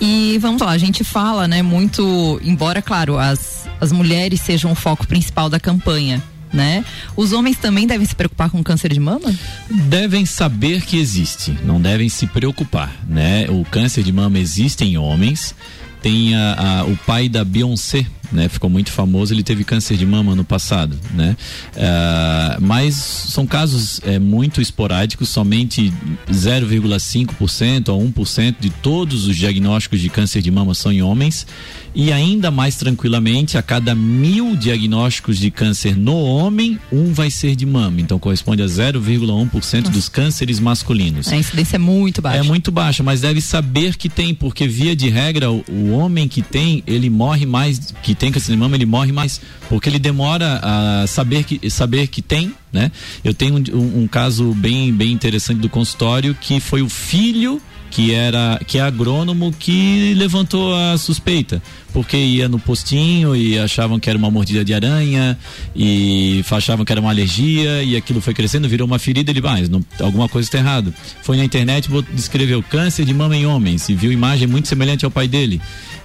E 0.00 0.38
vamos 0.40 0.60
lá, 0.62 0.70
a 0.70 0.78
gente 0.78 1.02
fala, 1.02 1.48
né, 1.48 1.60
muito, 1.62 2.38
embora, 2.44 2.80
claro, 2.80 3.18
as, 3.18 3.66
as 3.80 3.90
mulheres 3.90 4.40
sejam 4.42 4.70
o 4.70 4.74
foco 4.74 5.07
principal 5.08 5.48
da 5.50 5.58
campanha, 5.58 6.22
né? 6.52 6.84
Os 7.16 7.32
homens 7.32 7.56
também 7.58 7.86
devem 7.86 8.06
se 8.06 8.14
preocupar 8.14 8.50
com 8.50 8.62
câncer 8.62 8.92
de 8.92 9.00
mama? 9.00 9.34
devem 9.70 10.24
saber 10.24 10.82
que 10.82 10.96
existe, 10.98 11.56
não 11.64 11.80
devem 11.80 12.08
se 12.08 12.26
preocupar, 12.26 12.94
né? 13.08 13.46
O 13.50 13.64
câncer 13.64 14.02
de 14.04 14.12
mama 14.12 14.38
existe 14.38 14.84
em 14.84 14.96
homens. 14.96 15.54
Tem 16.00 16.32
a, 16.36 16.54
a- 16.80 16.84
o 16.84 16.96
pai 16.98 17.28
da 17.28 17.44
Beyoncé, 17.44 18.06
né? 18.30 18.48
Ficou 18.48 18.70
muito 18.70 18.92
famoso, 18.92 19.34
ele 19.34 19.42
teve 19.42 19.64
câncer 19.64 19.96
de 19.96 20.06
mama 20.06 20.32
no 20.36 20.44
passado, 20.44 20.96
né? 21.12 21.36
Ah, 21.76 22.56
mas 22.60 22.94
são 22.94 23.44
casos 23.44 24.00
é, 24.04 24.16
muito 24.16 24.60
esporádicos, 24.60 25.28
somente 25.28 25.92
0,5% 26.30 27.88
a 27.88 28.20
1% 28.22 28.56
de 28.60 28.70
todos 28.70 29.26
os 29.26 29.36
diagnósticos 29.36 30.00
de 30.00 30.08
câncer 30.08 30.42
de 30.42 30.50
mama 30.50 30.72
são 30.74 30.92
em 30.92 31.02
homens. 31.02 31.46
E 31.94 32.12
ainda 32.12 32.50
mais 32.50 32.76
tranquilamente, 32.76 33.58
a 33.58 33.62
cada 33.62 33.94
mil 33.94 34.54
diagnósticos 34.54 35.38
de 35.38 35.50
câncer 35.50 35.96
no 35.96 36.14
homem, 36.16 36.78
um 36.92 37.12
vai 37.12 37.30
ser 37.30 37.56
de 37.56 37.66
mama. 37.66 38.00
Então 38.00 38.18
corresponde 38.18 38.62
a 38.62 38.66
0,1% 38.66 39.88
dos 39.90 40.08
cânceres 40.08 40.60
masculinos. 40.60 41.28
A 41.32 41.36
incidência 41.36 41.76
é 41.76 41.78
muito 41.78 42.20
baixa. 42.22 42.38
É 42.38 42.42
muito 42.42 42.70
baixa, 42.70 43.02
mas 43.02 43.20
deve 43.20 43.40
saber 43.40 43.96
que 43.96 44.08
tem, 44.08 44.34
porque 44.34 44.68
via 44.68 44.94
de 44.94 45.08
regra, 45.08 45.50
o, 45.50 45.64
o 45.68 45.90
homem 45.90 46.28
que 46.28 46.42
tem, 46.42 46.82
ele 46.86 47.10
morre 47.10 47.46
mais, 47.46 47.92
que 48.02 48.14
tem 48.14 48.30
câncer 48.30 48.52
de 48.52 48.58
mama, 48.58 48.76
ele 48.76 48.86
morre 48.86 49.10
mais, 49.12 49.40
porque 49.68 49.88
ele 49.88 49.98
demora 49.98 50.60
a 50.62 51.06
saber 51.06 51.44
que, 51.44 51.68
saber 51.70 52.06
que 52.08 52.22
tem, 52.22 52.52
né? 52.72 52.92
Eu 53.24 53.32
tenho 53.34 53.54
um, 53.56 53.76
um- 53.76 54.02
um 54.02 54.06
caso 54.08 54.52
bem, 54.54 54.92
bem 54.92 55.12
interessante 55.12 55.58
do 55.60 55.68
consultório, 55.68 56.36
que 56.40 56.60
foi 56.60 56.82
o 56.82 56.88
filho 56.88 57.60
que 57.90 58.12
era 58.12 58.60
que 58.66 58.78
é 58.78 58.80
agrônomo 58.80 59.52
que 59.52 60.14
levantou 60.14 60.74
a 60.74 60.98
suspeita 60.98 61.62
porque 61.92 62.16
ia 62.16 62.48
no 62.48 62.58
postinho 62.58 63.34
e 63.34 63.58
achavam 63.58 63.98
que 63.98 64.08
era 64.08 64.18
uma 64.18 64.30
mordida 64.30 64.64
de 64.64 64.74
aranha 64.74 65.38
e 65.74 66.44
achavam 66.50 66.84
que 66.84 66.92
era 66.92 67.00
uma 67.00 67.10
alergia 67.10 67.82
e 67.82 67.96
aquilo 67.96 68.20
foi 68.20 68.34
crescendo 68.34 68.68
virou 68.68 68.86
uma 68.86 68.98
ferida 68.98 69.30
ele 69.30 69.40
vai 69.40 69.66
não, 69.68 69.84
alguma 70.00 70.28
coisa 70.28 70.46
está 70.46 70.58
errado 70.58 70.92
foi 71.22 71.36
na 71.36 71.44
internet 71.44 71.88
descreveu 72.12 72.62
câncer 72.62 73.04
de 73.04 73.14
mama 73.14 73.36
em 73.36 73.46
homens 73.46 73.88
e 73.88 73.94
viu 73.94 74.12
imagem 74.12 74.46
muito 74.46 74.68
semelhante 74.68 75.04
ao 75.04 75.10
pai 75.10 75.26
dele 75.26 75.60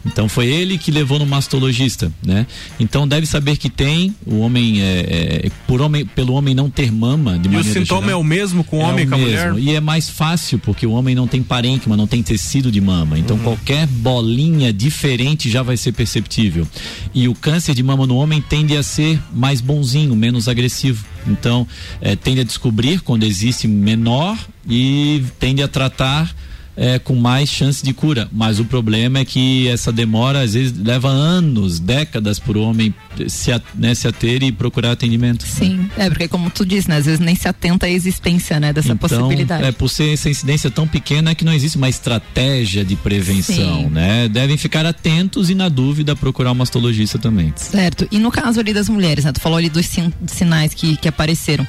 então 0.06 0.28
foi 0.28 0.48
ele 0.48 0.78
que 0.78 0.92
levou 0.92 1.18
no 1.20 1.26
mastologista, 1.26 2.12
né? 2.26 2.46
Então 2.80 3.08
deve 3.08 3.26
saber 3.26 3.58
que 3.58 3.70
tem 3.70 4.14
o 4.26 4.40
homem 4.40 4.82
é, 4.82 5.46
é, 5.46 5.52
por 5.68 5.82
homem 5.82 6.06
pelo 6.06 6.34
homem 6.34 6.54
não 6.54 6.70
ter 6.70 6.92
mama 6.92 7.38
de 7.40 7.48
E 7.48 7.52
o 7.52 7.54
maneira 7.54 7.80
sintoma 7.80 8.02
geral, 8.08 8.20
é 8.20 8.22
o 8.22 8.24
mesmo 8.24 8.64
com 8.64 8.80
o 8.80 8.82
é 8.82 8.86
homem 8.86 9.06
e 9.06 9.08
com 9.08 9.16
a 9.16 9.18
mulher? 9.18 9.54
mesmo. 9.54 9.60
E 9.60 9.76
é 9.76 9.80
mais 9.80 10.10
fácil 10.10 10.60
porque 10.60 10.86
o 10.86 10.92
homem 10.92 11.16
não 11.16 11.28
tem 11.28 11.42
parênquima, 11.42 11.96
não 11.96 12.08
tem 12.08 12.22
tecido 12.22 12.72
de 12.72 12.82
mama. 12.82 13.18
Então 13.18 13.38
Uhum. 13.38 13.44
qualquer 13.44 13.88
bolinha 13.88 14.72
diferente 14.74 15.50
já 15.50 15.64
vai 15.64 15.78
ser 15.78 15.92
perceptível. 15.94 16.68
E 17.14 17.28
o 17.28 17.34
câncer 17.36 17.74
de 17.74 17.82
mama 17.84 18.06
no 18.06 18.16
homem 18.18 18.42
tende 18.42 18.76
a 18.78 18.84
ser 18.84 19.20
mais 19.34 19.62
bonzinho, 19.62 20.16
menos 20.16 20.48
agressivo. 20.48 21.06
Então 21.26 21.66
eh, 22.02 22.16
tende 22.16 22.42
a 22.42 22.44
descobrir 22.44 23.00
quando 23.02 23.24
existe 23.24 23.68
menor 23.68 24.38
e 24.70 25.24
tende 25.40 25.64
a 25.64 25.68
tratar 25.68 26.34
é, 26.76 26.98
com 27.00 27.16
mais 27.16 27.50
chance 27.50 27.84
de 27.84 27.94
cura. 27.94 28.28
Mas 28.32 28.60
o 28.60 28.66
problema 28.66 29.20
é 29.20 29.26
que 29.26 29.68
essa 29.68 29.92
demora 29.92 30.42
às 30.42 30.54
vezes 30.54 30.74
leva 30.78 31.10
anos, 31.10 31.80
décadas 31.80 32.40
para 32.40 32.58
o 32.58 32.62
homem 32.64 32.94
se, 33.28 33.52
né, 33.76 33.94
se 33.94 34.08
ater 34.08 34.42
e 34.44 34.52
procurar 34.52 34.92
atendimento. 34.92 35.46
Sim, 35.46 35.88
é 35.98 36.10
porque 36.10 36.28
como 36.28 36.50
tu 36.50 36.66
disse, 36.66 36.90
né, 36.90 36.98
às 36.98 37.06
vezes 37.06 37.20
nem 37.20 37.36
se 37.36 37.48
atenta 37.48 37.86
à 37.86 37.90
existência, 37.90 38.60
né, 38.60 38.74
dessa 38.74 38.94
Então, 38.94 38.98
possibilidade. 39.10 39.64
é, 39.66 39.72
por 39.72 39.88
ser 39.90 40.14
essa 40.14 40.30
incidência 40.30 40.72
tão 40.72 40.88
pequena 40.88 41.32
é 41.32 41.36
que 41.36 41.46
não 41.46 41.54
existe 41.54 41.78
uma 41.78 41.90
estratégia 41.90 42.84
de 42.84 42.96
prevenção, 42.96 43.82
Sim. 43.84 43.90
né? 43.90 44.28
Devem 44.28 44.58
ficar 44.58 44.86
atentos 44.86 45.50
e 45.50 45.56
na 45.56 45.70
dúvida 45.70 46.16
procurar 46.16 46.52
um 46.52 46.56
mastologista 46.56 47.20
também. 47.20 47.54
Certo. 47.56 48.08
E 48.12 48.18
no 48.18 48.32
caso 48.32 48.60
ali 48.60 48.74
das 48.74 48.90
mulheres, 48.90 49.26
né? 49.26 49.32
Tu 49.32 49.40
falou 49.40 49.58
ali 49.58 49.70
dos 49.70 49.86
sin- 49.86 50.12
sinais 50.28 50.74
que, 50.74 50.98
que 50.98 51.08
apareceram. 51.08 51.68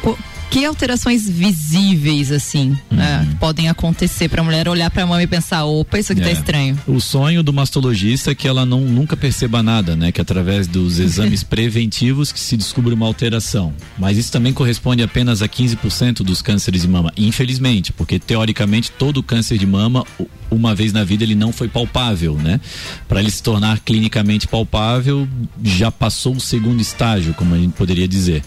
Co- 0.00 0.18
que 0.50 0.64
alterações 0.64 1.28
visíveis, 1.28 2.32
assim, 2.32 2.76
né, 2.90 3.26
Uhum. 3.28 3.36
podem 3.36 3.68
acontecer 3.68 4.28
pra 4.28 4.42
mulher 4.42 4.68
olhar 4.68 4.90
pra 4.90 5.06
mama 5.06 5.22
e 5.22 5.26
pensar, 5.26 5.64
opa, 5.64 5.98
isso 5.98 6.12
aqui 6.12 6.22
tá 6.22 6.28
É. 6.28 6.32
estranho. 6.32 6.78
O 6.86 7.00
sonho 7.00 7.42
do 7.42 7.52
mastologista 7.52 8.30
é 8.30 8.34
que 8.34 8.48
ela 8.48 8.64
não, 8.64 8.80
nunca 8.80 9.16
perceba 9.16 9.62
nada, 9.62 9.94
né? 9.94 10.10
Que 10.10 10.20
através 10.20 10.66
dos 10.66 10.98
exames 11.00 11.42
preventivos 11.42 12.32
que 12.32 12.40
se 12.40 12.56
descubra 12.56 12.94
uma 12.94 13.06
alteração. 13.06 13.74
Mas 13.98 14.16
isso 14.16 14.32
também 14.32 14.52
corresponde 14.52 15.02
apenas 15.02 15.42
a 15.42 15.48
15% 15.48 16.22
dos 16.24 16.40
cânceres 16.40 16.82
de 16.82 16.88
mama, 16.88 17.12
infelizmente, 17.16 17.92
porque 17.92 18.18
teoricamente 18.18 18.90
todo 18.90 19.22
câncer 19.22 19.58
de 19.58 19.66
mama, 19.66 20.04
uma 20.50 20.74
vez 20.74 20.92
na 20.92 21.04
vida 21.04 21.24
ele 21.24 21.34
não 21.34 21.52
foi 21.52 21.68
palpável, 21.68 22.34
né? 22.34 22.60
Para 23.08 23.20
ele 23.20 23.30
se 23.30 23.42
tornar 23.42 23.80
clinicamente 23.80 24.46
palpável, 24.48 25.28
já 25.62 25.90
passou 25.90 26.34
o 26.34 26.40
segundo 26.40 26.80
estágio, 26.80 27.34
como 27.34 27.54
a 27.54 27.58
gente 27.58 27.72
poderia 27.72 28.08
dizer. 28.08 28.42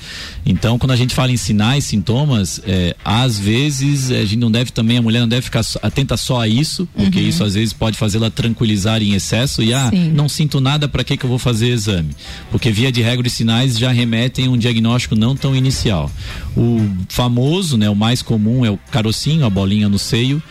Então, 0.46 0.80
quando 0.80 0.92
a 0.92 0.96
gente 0.96 1.14
fala 1.14 1.32
em 1.32 1.38
sinais, 1.38 1.84
sintomas, 1.86 2.62
é, 2.66 2.96
às 3.06 3.38
vezes 3.40 4.12
a 4.12 4.22
gente 4.24 4.38
não 4.38 4.52
deve 4.52 4.72
também, 4.72 4.98
a 4.98 5.02
mulher 5.02 5.20
não 5.22 5.28
deve 5.28 5.44
ficar 5.44 5.62
atenta 5.82 6.18
só 6.18 6.42
a 6.42 6.48
isso, 6.48 6.88
porque 6.96 7.20
Uhum. 7.20 7.28
isso 7.28 7.44
às 7.44 7.54
vezes 7.54 7.74
pode 7.74 7.98
fazê-la 7.98 8.30
tranquilizar 8.30 9.02
em 9.02 9.14
excesso 9.14 9.62
e, 9.62 9.74
ah, 9.74 9.90
Sim. 9.90 10.12
não 10.12 10.28
sinto 10.28 10.60
nada, 10.60 10.88
para 10.88 11.04
que 11.04 11.16
que 11.18 11.24
eu 11.26 11.30
vou 11.30 11.40
fazer 11.40 11.70
exame? 11.70 12.10
Porque 12.50 12.72
via 12.72 12.92
de 12.92 13.02
regra 13.02 13.28
os 13.28 13.34
sinais 13.34 13.78
já 13.78 13.92
remetem 13.92 14.48
a 14.48 14.50
um 14.50 14.58
diagnóstico 14.58 15.16
não 15.16 15.36
tão 15.36 15.56
inicial. 15.56 16.10
O 16.58 16.90
famoso, 17.10 17.78
né, 17.78 17.90
o 17.90 17.96
mais 17.96 18.22
comum 18.22 18.66
é 18.66 18.70
o 18.72 18.78
carocinho, 18.92 19.46
a 19.46 19.50
bolinha 19.50 19.88
no 19.88 20.00
seio. 20.00 20.42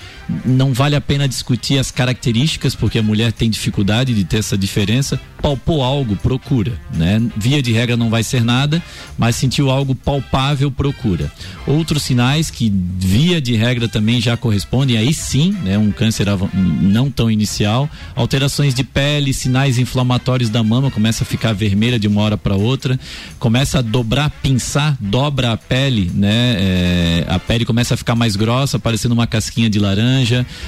Não 0.45 0.73
vale 0.73 0.97
a 0.97 1.01
pena 1.01 1.29
discutir 1.29 1.79
as 1.79 1.91
características, 1.91 2.75
porque 2.75 2.99
a 2.99 3.03
mulher 3.03 3.33
tem 3.33 3.51
dificuldade 3.51 4.15
de 4.15 4.25
ter 4.25 4.39
essa 4.39 4.57
diferença. 4.57 5.21
Palpou 5.43 5.83
algo, 5.83 6.17
procura, 6.17 6.73
né? 6.95 7.21
Via 7.37 7.63
de 7.63 7.73
regra 7.73 7.97
não 7.97 8.11
vai 8.11 8.23
ser 8.23 8.45
nada, 8.45 8.83
mas 9.17 9.37
sentiu 9.37 9.71
algo 9.71 9.95
palpável, 9.95 10.71
procura. 10.71 11.33
Outros 11.67 12.03
sinais 12.03 12.51
que 12.51 12.73
via 12.99 13.41
de 13.41 13.55
regra 13.57 13.89
também 13.89 14.21
já 14.21 14.37
correspondem, 14.37 14.99
aí 14.99 15.15
sim, 15.15 15.53
né, 15.65 15.79
um 15.79 15.91
câncer 15.91 16.27
não 16.53 17.11
tão 17.11 17.31
inicial, 17.31 17.89
alterações 18.15 18.75
de 18.75 18.85
pele, 18.85 19.33
sinais 19.33 19.79
inflamatórios 19.79 20.51
da 20.51 20.63
mama, 20.63 20.91
começa 20.91 21.25
a 21.25 21.27
ficar 21.27 21.55
vermelha 21.55 21.99
de 21.99 22.07
uma 22.07 22.21
hora 22.21 22.37
para 22.37 22.55
outra, 22.55 23.01
começa 23.39 23.79
a 23.79 23.83
dobrar, 23.83 24.31
pinçar, 24.43 24.97
dobra 25.01 25.53
a 25.53 25.57
pele, 25.57 26.11
né? 26.15 26.51
é, 26.61 27.25
a 27.29 27.39
pele 27.39 27.65
começa 27.65 27.95
a 27.95 27.97
ficar 27.97 28.15
mais 28.15 28.37
grossa, 28.37 28.79
parecendo 28.79 29.15
uma 29.15 29.27
casquinha 29.27 29.71
de 29.71 29.79
laranja, 29.79 30.20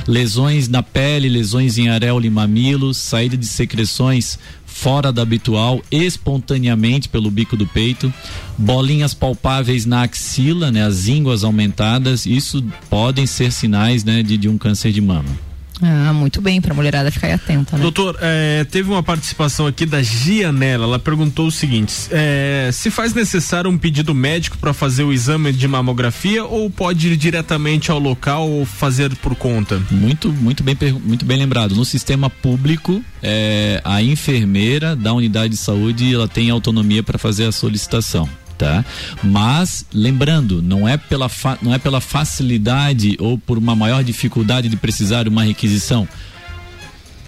lesões 0.06 0.68
na 0.68 0.82
pele, 0.82 1.28
lesões 1.28 1.78
em 1.78 1.88
areola 1.88 2.26
e 2.26 2.30
mamilos, 2.30 2.96
saída 2.96 3.36
de 3.36 3.46
secreções 3.46 4.38
fora 4.64 5.12
da 5.12 5.22
habitual, 5.22 5.82
espontaneamente 5.90 7.08
pelo 7.08 7.30
bico 7.30 7.56
do 7.56 7.66
peito, 7.66 8.12
bolinhas 8.56 9.14
palpáveis 9.14 9.84
na 9.84 10.02
axila, 10.02 10.72
né, 10.72 10.84
as 10.84 11.06
ínguas 11.08 11.44
aumentadas, 11.44 12.26
isso 12.26 12.64
podem 12.88 13.26
ser 13.26 13.52
sinais, 13.52 14.02
né, 14.02 14.22
de, 14.22 14.36
de 14.36 14.48
um 14.48 14.56
câncer 14.56 14.90
de 14.90 15.00
mama. 15.00 15.51
Ah, 15.80 16.12
muito 16.12 16.40
bem, 16.40 16.60
pra 16.60 16.74
mulherada 16.74 17.10
ficar 17.10 17.28
aí 17.28 17.32
atenta, 17.32 17.76
né? 17.76 17.82
Doutor, 17.82 18.16
é, 18.20 18.64
teve 18.64 18.90
uma 18.90 19.02
participação 19.02 19.66
aqui 19.66 19.86
da 19.86 20.02
Gianella. 20.02 20.84
Ela 20.84 20.98
perguntou 20.98 21.46
o 21.46 21.50
seguinte: 21.50 21.92
é, 22.10 22.70
se 22.72 22.90
faz 22.90 23.14
necessário 23.14 23.70
um 23.70 23.78
pedido 23.78 24.14
médico 24.14 24.58
para 24.58 24.72
fazer 24.72 25.02
o 25.04 25.12
exame 25.12 25.52
de 25.52 25.66
mamografia 25.66 26.44
ou 26.44 26.70
pode 26.70 27.08
ir 27.08 27.16
diretamente 27.16 27.90
ao 27.90 27.98
local 27.98 28.48
ou 28.48 28.64
fazer 28.64 29.14
por 29.16 29.34
conta? 29.34 29.82
Muito, 29.90 30.32
muito 30.32 30.62
bem, 30.62 30.76
muito 31.04 31.24
bem 31.24 31.38
lembrado. 31.38 31.74
No 31.74 31.84
sistema 31.84 32.28
público, 32.28 33.02
é, 33.22 33.80
a 33.84 34.02
enfermeira 34.02 34.94
da 34.94 35.12
unidade 35.12 35.52
de 35.52 35.56
saúde 35.56 36.12
ela 36.14 36.28
tem 36.28 36.50
autonomia 36.50 37.02
para 37.02 37.18
fazer 37.18 37.46
a 37.46 37.52
solicitação. 37.52 38.28
Tá? 38.62 38.84
Mas 39.24 39.84
lembrando, 39.92 40.62
não 40.62 40.88
é 40.88 40.96
pela 40.96 41.28
não 41.60 41.74
é 41.74 41.78
pela 41.80 42.00
facilidade 42.00 43.16
ou 43.18 43.36
por 43.36 43.58
uma 43.58 43.74
maior 43.74 44.04
dificuldade 44.04 44.68
de 44.68 44.76
precisar 44.76 45.24
de 45.24 45.30
uma 45.30 45.42
requisição. 45.42 46.06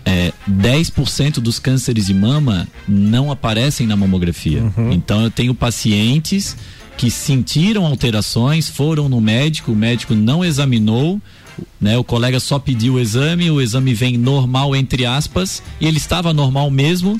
É, 0.04 0.32
10% 0.48 1.40
dos 1.40 1.58
cânceres 1.58 2.06
de 2.06 2.14
mama 2.14 2.68
não 2.86 3.32
aparecem 3.32 3.84
na 3.84 3.96
mamografia. 3.96 4.62
Então 4.92 5.22
eu 5.22 5.30
tenho 5.30 5.52
pacientes 5.56 6.56
que 6.96 7.10
sentiram 7.10 7.84
alterações, 7.84 8.68
foram 8.68 9.08
no 9.08 9.20
médico, 9.20 9.72
o 9.72 9.76
médico 9.76 10.14
não 10.14 10.44
examinou, 10.44 11.20
né? 11.80 11.98
O 11.98 12.04
colega 12.04 12.38
só 12.38 12.60
pediu 12.60 12.94
o 12.94 13.00
exame, 13.00 13.50
o 13.50 13.60
exame 13.60 13.92
vem 13.92 14.16
normal 14.16 14.76
entre 14.76 15.04
aspas, 15.04 15.60
e 15.80 15.86
ele 15.88 15.96
estava 15.98 16.32
normal 16.32 16.70
mesmo. 16.70 17.16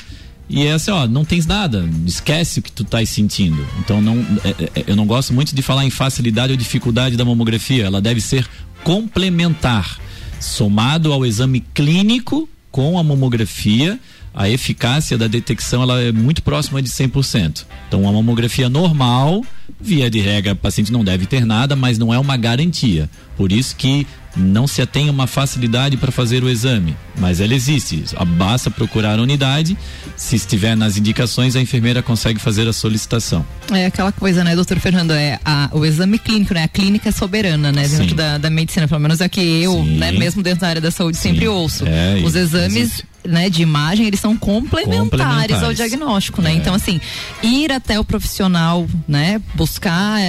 E 0.49 0.67
é 0.67 0.73
assim, 0.73 0.91
ó, 0.91 1.07
não 1.07 1.25
tens 1.25 1.47
nada, 1.47 1.89
esquece 2.07 2.59
o 2.61 2.63
que 2.63 2.71
tu 2.71 2.83
estás 2.83 3.09
sentindo. 3.09 3.67
Então 3.81 4.01
não, 4.03 4.19
é- 4.45 4.81
é- 4.81 4.85
eu 4.89 4.95
não 4.97 5.07
gosto 5.07 5.33
muito 5.33 5.55
de 5.55 5.63
falar 5.63 5.85
em 5.85 5.91
facilidade 5.91 6.53
ou 6.53 6.57
dificuldade 6.57 7.17
da 7.17 7.25
mamografia. 7.25 7.85
Ela 7.85 8.01
deve 8.01 8.21
ser 8.21 8.47
complementar, 8.83 9.99
somado 10.41 11.13
ao 11.13 11.25
exame 11.25 11.61
clínico 11.73 12.49
com 12.71 12.99
a 12.99 13.03
mamografia. 13.03 13.99
A 14.35 14.49
eficácia 14.51 15.17
da 15.17 15.29
detecção 15.29 15.83
ela 15.83 16.01
é 16.03 16.11
muito 16.11 16.43
próxima 16.43 16.83
de 16.83 16.89
100%. 16.89 17.65
Então, 17.89 18.09
a 18.09 18.13
mamografia 18.13 18.69
normal, 18.69 19.45
via 19.81 20.11
de 20.11 20.19
regra, 20.21 20.53
o 20.53 20.57
paciente 20.57 20.91
não 20.93 21.05
deve 21.05 21.25
ter 21.27 21.47
nada, 21.47 21.77
mas 21.77 21.99
não 21.99 22.13
é 22.13 22.19
uma 22.19 22.37
garantia. 22.37 23.09
Por 23.37 23.53
isso 23.53 23.77
que 23.77 24.05
não 24.37 24.67
se 24.67 24.85
tem 24.87 25.09
uma 25.09 25.29
facilidade 25.29 25.97
para 25.97 26.11
fazer 26.11 26.43
o 26.43 26.51
exame, 26.51 26.97
mas 27.17 27.41
ela 27.41 27.55
existe. 27.55 28.03
Ah, 28.17 28.25
Basta 28.25 28.69
procurar 28.69 29.21
a 29.21 29.23
unidade. 29.23 29.79
Se 30.17 30.35
estiver 30.35 30.77
nas 30.77 30.97
indicações, 30.97 31.55
a 31.55 31.61
enfermeira 31.61 32.03
consegue 32.03 32.41
fazer 32.41 32.67
a 32.67 32.73
solicitação. 32.73 33.47
É 33.73 33.87
aquela 33.87 34.11
coisa, 34.11 34.43
né, 34.43 34.57
doutor 34.57 34.81
Fernando? 34.81 35.13
É 35.13 35.39
a- 35.45 35.71
o 35.73 35.87
exame 35.87 36.19
clínico, 36.19 36.53
né? 36.53 36.65
A 36.65 36.69
clínica 36.69 37.09
é 37.11 37.13
soberana, 37.13 37.71
né? 37.71 37.87
Dentro 37.87 38.09
Sim. 38.09 38.15
da, 38.17 38.39
da 38.39 38.51
medicina, 38.51 38.89
pelo 38.89 39.01
menos 39.01 39.21
é 39.21 39.29
que 39.29 39.41
eu, 39.41 39.85
né, 39.85 40.11
mesmo 40.11 40.43
dentro 40.43 40.63
da 40.63 40.69
área 40.69 40.81
da 40.83 40.91
saúde, 40.91 41.17
sempre 41.17 41.47
ouço. 41.47 41.85
É, 41.87 42.21
Os 42.25 42.35
exames. 42.35 43.05
Né, 43.27 43.49
de 43.49 43.63
imagem, 43.63 44.07
eles 44.07 44.21
são 44.21 44.37
complementares, 44.37 44.99
Complementares. 44.99 45.63
ao 45.63 45.73
diagnóstico, 45.73 46.43
né? 46.43 46.53
É. 46.53 46.57
Então, 46.57 46.75
assim, 46.75 47.01
ir 47.43 47.73
até 47.73 47.99
o 47.99 48.05
profissional, 48.05 48.87
né, 49.09 49.41
buscar 49.55 50.21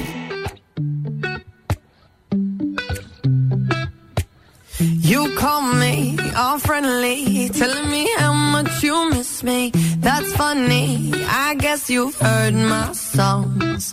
You 4.81 5.35
call 5.35 5.75
me 5.75 6.17
all 6.37 6.61
friendly, 6.61 7.49
telling 7.49 7.91
me 7.91 8.09
how 8.17 8.33
much 8.33 8.81
you 8.85 9.11
miss 9.11 9.43
me. 9.43 9.73
That's 10.01 10.33
funny. 10.35 11.11
I 11.27 11.57
guess 11.59 11.91
you've 11.91 12.15
heard 12.15 12.55
my 12.55 12.93
songs. 12.93 13.93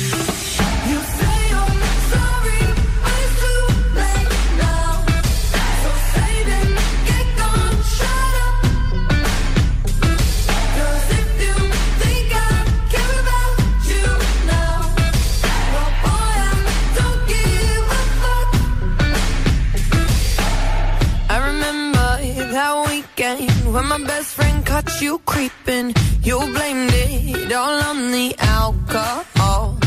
When 23.73 23.87
my 23.87 23.97
best 24.03 24.35
friend 24.35 24.65
caught 24.65 25.01
you 25.01 25.19
creeping. 25.19 25.93
You 26.23 26.39
blamed 26.39 26.91
it 26.93 27.51
all 27.53 27.79
on 27.89 28.11
the 28.11 28.35
alcohol. 28.39 29.77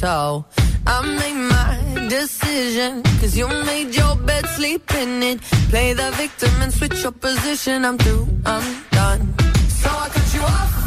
So 0.00 0.44
I 0.86 0.96
made 1.20 1.40
my 1.56 2.08
decision. 2.08 3.02
Cause 3.20 3.36
you 3.36 3.48
made 3.48 3.94
your 3.94 4.16
bed, 4.16 4.46
sleep 4.46 4.92
in 4.94 5.22
it. 5.22 5.40
Play 5.70 5.92
the 5.92 6.10
victim 6.12 6.50
and 6.62 6.72
switch 6.72 7.02
your 7.02 7.12
position. 7.12 7.84
I'm 7.84 7.98
through, 7.98 8.26
I'm 8.44 8.66
done. 8.90 9.34
So 9.68 9.88
I 9.88 10.08
cut 10.08 10.34
you 10.34 10.42
off. 10.42 10.77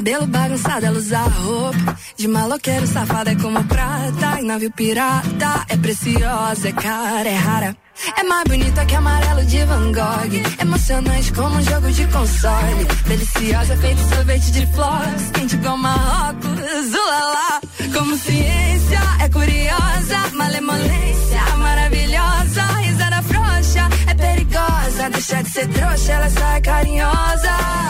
cabelo 0.00 0.26
bagunçado, 0.26 0.86
ela 0.86 0.98
usa 0.98 1.18
roupa. 1.18 1.96
De 2.16 2.26
maloqueiro 2.26 2.86
safado 2.86 3.28
é 3.28 3.34
como 3.34 3.62
prata. 3.64 4.40
E 4.40 4.44
navio 4.44 4.70
pirata 4.72 5.66
é 5.68 5.76
preciosa, 5.76 6.70
é 6.70 6.72
cara, 6.72 7.28
é 7.28 7.34
rara. 7.34 7.76
É 8.16 8.22
mais 8.22 8.44
bonita 8.44 8.86
que 8.86 8.94
amarelo 8.94 9.44
de 9.44 9.62
Van 9.66 9.92
Gogh. 9.92 10.58
Emocionante 10.58 11.32
como 11.34 11.54
um 11.54 11.62
jogo 11.62 11.90
de 11.92 12.06
console. 12.06 12.84
Deliciosa, 13.06 13.76
feito 13.76 14.00
sorvete 14.14 14.50
de 14.52 14.66
flores. 14.68 15.30
Quente 15.34 15.56
igual 15.56 15.76
Marrocos, 15.76 16.94
ulala. 16.94 17.60
Uh, 17.62 17.92
como 17.92 18.16
ciência, 18.16 19.00
é 19.22 19.28
curiosa. 19.28 20.18
Malemolência, 20.32 21.56
maravilhosa. 21.58 22.62
Risada 22.80 23.22
frouxa, 23.22 23.88
é 24.08 24.14
perigosa. 24.14 25.10
Deixa 25.10 25.42
de 25.42 25.50
ser 25.50 25.68
trouxa, 25.68 26.12
ela 26.12 26.30
só 26.30 26.46
é 26.52 26.60
carinhosa. 26.62 27.89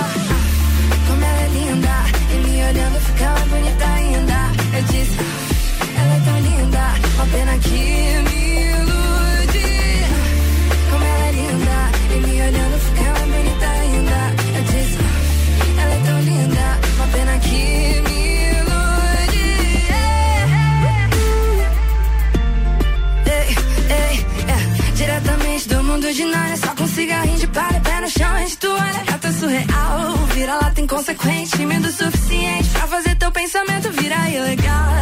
vira 30.41 30.55
lata 30.55 30.81
inconsequente, 30.81 31.51
tímido 31.51 31.87
o 31.87 31.93
suficiente 31.93 32.71
pra 32.71 32.87
fazer 32.87 33.15
teu 33.17 33.31
pensamento 33.31 33.91
virar 33.91 34.31
ilegal. 34.31 34.95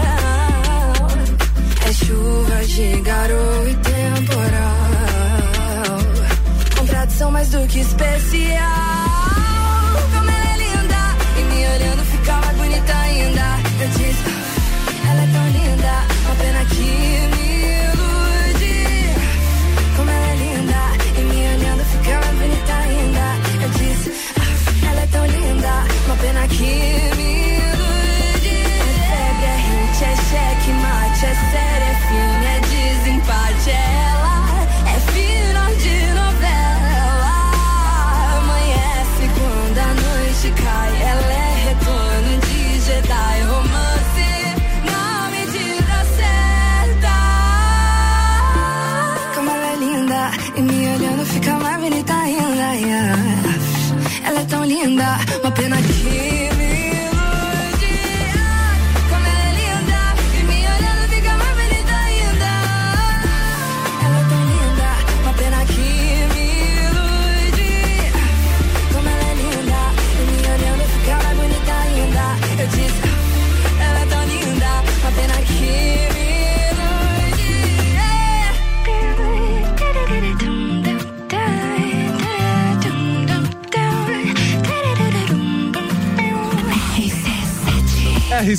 É 1.86 1.92
chuva 1.92 2.64
de 2.64 3.00
garoto 3.02 3.68
e 3.68 3.74
temporal. 3.76 4.78
Contradição 6.76 7.30
mais 7.30 7.50
do 7.50 7.64
que 7.68 7.78
especial. 7.78 9.07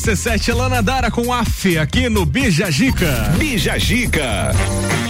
RC7 0.09 0.55
Lana 0.55 0.81
Dara 0.81 1.11
com 1.11 1.31
AF 1.31 1.77
aqui 1.77 2.09
no 2.09 2.25
Bija 2.25 2.71
Gica. 2.71 3.31
Bija 3.37 3.77
Gica. 3.77 4.51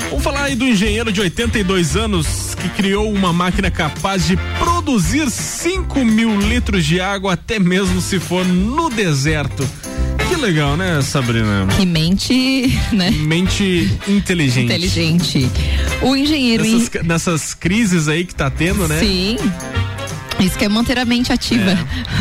Vamos 0.10 0.22
falar 0.22 0.44
aí 0.44 0.56
do 0.56 0.66
engenheiro 0.66 1.10
de 1.10 1.22
82 1.22 1.96
anos 1.96 2.54
que 2.56 2.68
criou 2.68 3.10
uma 3.10 3.32
máquina 3.32 3.72
capaz 3.72 4.28
de 4.28 4.36
produzir 4.58 5.32
5 5.32 6.04
mil 6.04 6.38
litros 6.38 6.86
de 6.86 7.00
água, 7.00 7.34
até 7.34 7.58
mesmo 7.60 8.02
se 8.02 8.20
for 8.20 8.46
no 8.46 8.90
deserto. 8.90 9.66
Que 10.28 10.36
legal, 10.36 10.76
né, 10.76 11.02
Sabrina? 11.02 11.66
Que 11.78 11.86
mente, 11.86 12.78
né? 12.92 13.10
Mente 13.10 13.90
inteligente. 14.06 14.66
Inteligente. 14.66 15.50
O 16.02 16.14
engenheiro. 16.14 16.64
Nessas, 16.64 17.04
nessas 17.06 17.54
crises 17.54 18.10
aí 18.10 18.26
que 18.26 18.36
tá 18.36 18.50
tendo, 18.50 18.86
né? 18.86 19.00
Sim. 19.00 19.38
Isso 20.42 20.58
que 20.58 20.66
é 20.66 20.70
manter 20.70 20.98
a 20.98 21.06
mente 21.06 21.32
ativa. 21.32 21.72
É. 21.72 21.78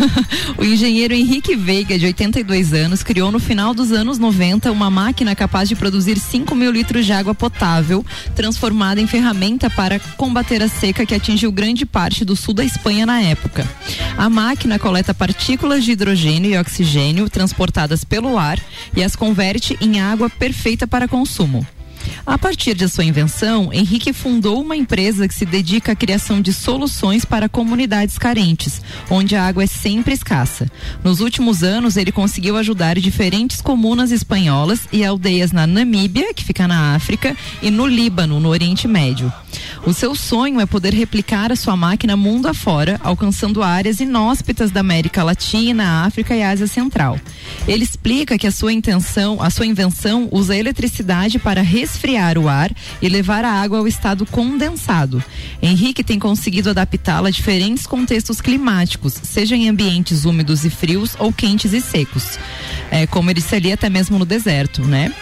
o 0.57 0.65
engenheiro 0.65 1.15
Henrique 1.15 1.57
Veiga, 1.57 1.99
de 1.99 2.07
82 2.07 2.73
anos, 2.73 3.03
criou 3.03 3.31
no 3.31 3.39
final 3.39 3.75
dos 3.75 3.93
anos 3.93 4.19
90 4.19 4.71
uma 4.71 4.91
máquina 4.91 5.35
capaz 5.35 5.69
de 5.69 5.77
produzir 5.77 6.19
5 6.19 6.55
mil 6.55 6.71
litros 6.71 7.07
de 7.07 7.13
água 7.13 7.35
potável, 7.35 8.05
transformada 8.35 9.01
em 9.01 9.07
ferramenta 9.07 9.71
para 9.71 9.99
combater 10.17 10.63
a 10.63 10.69
seca 10.69 11.07
que 11.07 11.15
atingiu 11.15 11.53
grande 11.53 11.85
parte 11.85 12.25
do 12.25 12.37
sul 12.37 12.55
da 12.55 12.65
Espanha 12.65 13.07
na 13.07 13.21
época. 13.21 13.69
A 14.17 14.29
máquina 14.29 14.79
coleta 14.79 15.15
partículas 15.15 15.85
de 15.85 15.93
hidrogênio 15.93 16.51
e 16.51 16.59
oxigênio 16.59 17.29
transportadas 17.29 18.05
pelo 18.05 18.39
ar 18.39 18.59
e 18.97 19.03
as 19.03 19.17
converte 19.17 19.77
em 19.81 20.01
água 20.01 20.31
perfeita 20.31 20.87
para 20.87 21.09
consumo. 21.09 21.67
A 22.27 22.37
partir 22.37 22.75
de 22.75 22.89
sua 22.89 23.05
invenção, 23.05 23.73
Henrique 23.73 24.13
fundou 24.13 24.61
uma 24.61 24.77
empresa 24.77 25.27
que 25.27 25.35
se 25.35 25.47
dedica 25.47 25.93
à 25.93 25.97
criação 25.97 26.41
de 26.41 26.53
soluções 26.53 27.25
para 27.25 27.49
comunidades 27.49 28.19
carentes, 28.19 28.83
onde 29.11 29.35
a 29.35 29.47
água 29.47 29.65
é 29.65 29.67
sempre 29.67 30.13
escassa. 30.13 30.71
Nos 31.03 31.21
últimos 31.21 31.63
anos, 31.63 31.97
ele 31.97 32.13
conseguiu 32.13 32.57
ajudar 32.57 32.99
diferentes 32.99 33.63
comunas 33.63 34.11
espanholas 34.11 34.81
e 34.93 35.05
aldeias 35.05 35.53
na 35.53 35.67
Namíbia, 35.67 36.35
que 36.35 36.45
fica 36.45 36.69
na 36.69 36.95
África, 36.95 37.37
e 37.63 37.71
no 37.71 37.87
Líbano, 37.87 38.39
no 38.41 38.49
Oriente 38.49 38.87
Médio. 38.87 39.33
O 39.87 39.95
seu 39.95 40.15
sonho 40.15 40.61
é 40.61 40.67
poder 40.67 40.93
replicar 40.93 41.51
a 41.51 41.57
sua 41.57 41.77
máquina 41.77 42.17
mundo 42.17 42.47
afora, 42.47 43.01
alcançando 43.03 43.63
áreas 43.63 44.01
inóspitas 44.01 44.71
da 44.71 44.81
América 44.81 45.23
Latina, 45.23 46.05
África 46.05 46.37
e 46.37 46.43
Ásia 46.43 46.67
Central. 46.67 47.19
Ele 47.67 47.85
explica 47.85 48.37
que 48.37 48.47
a 48.47 48.53
sua 48.53 48.73
intenção, 48.73 49.41
a 49.41 49.51
sua 49.51 49.67
invenção 49.67 50.29
usa 50.31 50.57
eletricidade 50.57 51.39
para 51.39 51.63
resfriar 51.89 52.37
o 52.37 52.49
ar 52.49 52.71
e 53.01 53.09
levar 53.09 53.45
a 53.45 53.53
água 53.53 53.79
ao 53.79 53.89
estado 53.89 54.27
condensado. 54.27 55.25
Henrique 55.63 56.05
tem 56.05 56.19
conseguido 56.19 56.69
adaptá-la 56.69 57.29
a 57.29 57.33
diferentes 57.33 57.87
contextos 57.87 58.41
climáticos, 58.41 59.15
seja 59.23 59.57
em 59.57 59.69
ambientes 59.69 60.27
úmidos 60.27 60.65
e 60.67 60.71
frios 60.71 61.17
ou 61.19 61.33
quentes 61.33 61.73
e 61.73 61.81
secos. 61.81 62.39
É, 62.91 63.07
como 63.07 63.31
ele 63.31 63.43
ali, 63.53 63.73
até 63.73 63.89
mesmo 63.89 64.19
no 64.19 64.25
deserto, 64.27 64.83
né? 64.83 65.13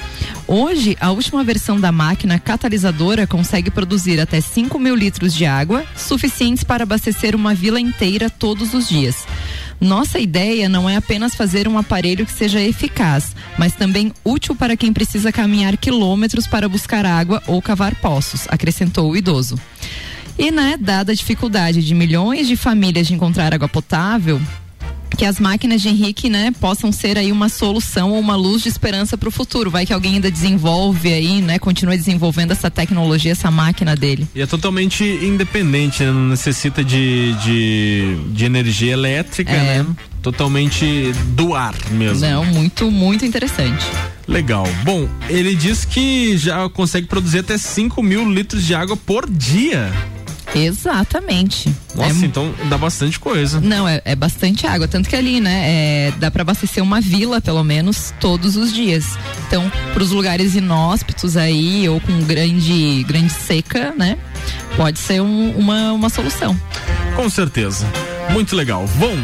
Hoje, 0.49 0.97
a 1.01 1.11
última 1.11 1.45
versão 1.45 1.81
da 1.81 1.93
máquina 1.93 2.39
catalisadora 2.39 3.27
consegue 3.27 3.71
produzir 3.71 4.21
até 4.21 4.41
5 4.41 4.79
mil 4.79 4.95
litros 4.95 5.35
de 5.35 5.45
água, 5.45 5.85
suficientes 5.97 6.65
para 6.65 6.83
abastecer 6.83 7.35
uma 7.35 7.55
vila 7.55 7.81
inteira 7.81 8.29
todos 8.29 8.75
os 8.75 8.89
dias. 8.89 9.27
Nossa 9.81 10.19
ideia 10.19 10.69
não 10.69 10.89
é 10.89 10.97
apenas 10.97 11.35
fazer 11.35 11.69
um 11.69 11.79
aparelho 11.79 12.25
que 12.25 12.33
seja 12.33 12.61
eficaz, 12.61 13.37
mas 13.59 13.75
também 13.75 14.13
útil 14.25 14.55
para 14.55 14.77
quem 14.77 14.93
precisa 14.93 15.31
caminhar 15.31 15.77
quilômetros 15.77 16.47
para 16.47 16.69
buscar 16.69 17.05
água 17.05 17.43
ou 17.47 17.61
cavar 17.61 17.95
poços, 17.97 18.47
acrescentou 18.49 19.11
o 19.11 19.17
idoso. 19.17 19.59
E, 20.39 20.51
né, 20.51 20.77
dada 20.79 21.13
a 21.13 21.15
dificuldade 21.15 21.83
de 21.83 21.95
milhões 21.95 22.47
de 22.47 22.57
famílias 22.57 23.07
de 23.07 23.15
encontrar 23.15 23.55
água 23.55 23.69
potável, 23.69 24.41
que 25.17 25.25
as 25.25 25.39
máquinas 25.41 25.81
de 25.83 25.89
Henrique, 25.89 26.29
né, 26.29 26.53
possam 26.61 26.91
ser 26.93 27.17
aí 27.19 27.31
uma 27.33 27.49
solução 27.49 28.11
ou 28.13 28.19
uma 28.19 28.37
luz 28.37 28.63
de 28.63 28.69
esperança 28.69 29.17
para 29.17 29.29
o 29.29 29.33
futuro. 29.33 29.71
Vai 29.71 29.87
que 29.87 29.93
alguém 29.93 30.15
ainda 30.15 30.31
desenvolve 30.31 31.13
aí, 31.13 31.41
né, 31.41 31.59
continua 31.59 31.97
desenvolvendo 31.97 32.51
essa 32.53 32.71
tecnologia, 32.71 33.33
essa 33.33 33.51
máquina 33.51 33.95
dele. 33.97 34.27
E 34.35 34.41
é 34.43 34.47
totalmente 34.47 35.05
independente, 35.05 36.03
né? 36.03 36.11
não 36.13 36.29
necessita 36.29 36.85
de, 36.85 37.35
de, 37.45 38.17
de 38.33 38.45
energia 38.45 38.93
elétrica, 38.93 39.53
É. 39.53 39.83
né? 39.83 39.87
Totalmente 40.23 41.13
do 41.37 41.55
ar 41.55 41.75
mesmo. 41.93 42.21
Não, 42.21 42.45
muito, 42.45 42.91
muito 42.91 43.25
interessante. 43.25 43.87
Legal. 44.27 44.67
Bom, 44.83 45.09
ele 45.29 45.55
diz 45.55 45.85
que 45.85 46.37
já 46.37 46.69
consegue 46.69 47.07
produzir 47.07 47.39
até 47.39 47.57
5 47.57 48.03
mil 48.03 48.29
litros 48.29 48.65
de 48.65 48.75
água 48.75 48.97
por 48.97 49.31
dia. 49.31 49.93
Exatamente. 50.55 51.75
Nossa, 51.95 52.25
É- 52.25 52.27
então 52.27 52.55
dá 52.69 52.79
bastante 52.79 53.19
coisa. 53.19 53.61
Não, 53.61 53.87
é, 53.89 54.01
é 54.05 54.15
bastante 54.15 54.67
água. 54.67 54.87
Tanto 54.89 55.09
que 55.09 55.17
ali, 55.17 55.41
né, 55.41 55.63
é, 55.67 56.13
dá 56.19 56.31
para 56.31 56.43
abastecer 56.43 56.83
uma 56.83 57.01
vila, 57.01 57.41
pelo 57.41 57.63
menos, 57.65 58.13
todos 58.21 58.57
os 58.57 58.73
dias. 58.73 59.05
Então, 59.47 59.71
para 59.93 60.03
os 60.03 60.11
lugares 60.11 60.55
inóspitos 60.55 61.37
aí, 61.37 61.89
ou 61.89 62.01
com 62.01 62.19
grande, 62.23 63.05
grande 63.07 63.33
seca, 63.33 63.93
né, 63.97 64.17
pode 64.77 64.99
ser 64.99 65.21
um- 65.21 65.51
uma, 65.57 65.93
uma 65.93 66.09
solução. 66.09 66.59
Com 67.15 67.29
certeza. 67.31 67.87
Muito 68.31 68.55
legal. 68.57 68.87
Bom, 68.97 69.15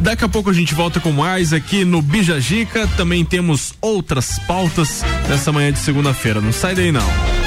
daqui 0.00 0.24
a 0.24 0.28
pouco 0.28 0.50
a 0.50 0.52
gente 0.52 0.74
volta 0.74 0.98
com 1.00 1.12
mais 1.12 1.52
aqui 1.52 1.84
no 1.84 2.02
Bijagica. 2.02 2.86
Também 2.96 3.24
temos 3.24 3.72
outras 3.80 4.38
pautas 4.40 5.02
nessa 5.28 5.52
manhã 5.52 5.72
de 5.72 5.78
segunda-feira. 5.78 6.40
Não 6.40 6.52
sai 6.52 6.74
daí 6.74 6.90
não. 6.92 7.39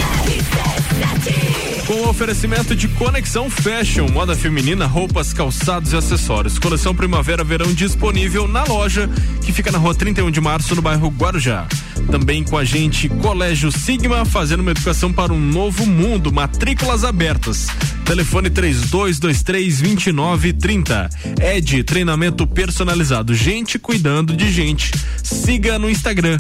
O 2.04 2.10
oferecimento 2.10 2.76
de 2.76 2.90
Conexão 2.90 3.50
Fashion, 3.50 4.10
moda 4.10 4.36
feminina, 4.36 4.86
roupas, 4.86 5.32
calçados 5.32 5.94
e 5.94 5.96
acessórios. 5.96 6.60
Coleção 6.60 6.94
Primavera-Verão 6.94 7.74
disponível 7.74 8.46
na 8.46 8.66
loja, 8.66 9.10
que 9.42 9.54
fica 9.54 9.72
na 9.72 9.78
rua 9.78 9.96
31 9.96 10.30
de 10.30 10.42
março, 10.42 10.76
no 10.76 10.82
bairro 10.82 11.08
Guarujá. 11.08 11.66
Também 12.10 12.44
com 12.44 12.58
a 12.58 12.64
gente, 12.64 13.10
Colégio 13.10 13.72
Sigma, 13.72 14.26
fazendo 14.26 14.62
uma 14.62 14.72
educação 14.72 15.12
para 15.12 15.34
um 15.34 15.40
novo 15.40 15.86
mundo. 15.86 16.32
Matrículas 16.32 17.04
abertas. 17.04 17.68
Telefone 18.06 18.50
3223-2930. 18.50 21.10
Ed, 21.42 21.84
treinamento 21.84 22.46
personalizado. 22.46 23.34
Gente 23.34 23.80
cuidando 23.80 24.36
de 24.36 24.52
gente. 24.52 24.92
Siga 25.24 25.80
no 25.80 25.90
Instagram, 25.90 26.38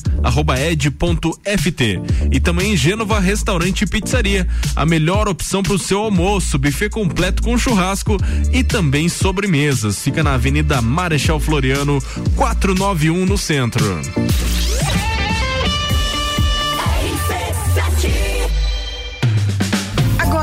ed.ft. 0.57 2.01
E 2.31 2.39
também 2.39 2.77
Gênova 2.77 3.19
Restaurante 3.19 3.83
e 3.83 3.87
Pizzaria. 3.87 4.47
A 4.75 4.85
melhor 4.85 5.27
opção 5.27 5.63
para 5.63 5.73
o 5.73 5.79
seu 5.79 5.99
almoço. 5.99 6.59
Buffet 6.59 6.89
completo 6.89 7.41
com 7.41 7.57
churrasco 7.57 8.17
e 8.51 8.63
também 8.63 9.09
sobremesas. 9.09 9.99
Fica 9.99 10.23
na 10.23 10.33
Avenida 10.33 10.81
Marechal 10.81 11.39
Floriano, 11.39 11.99
491 12.35 13.25
no 13.25 13.37
centro. 13.37 14.01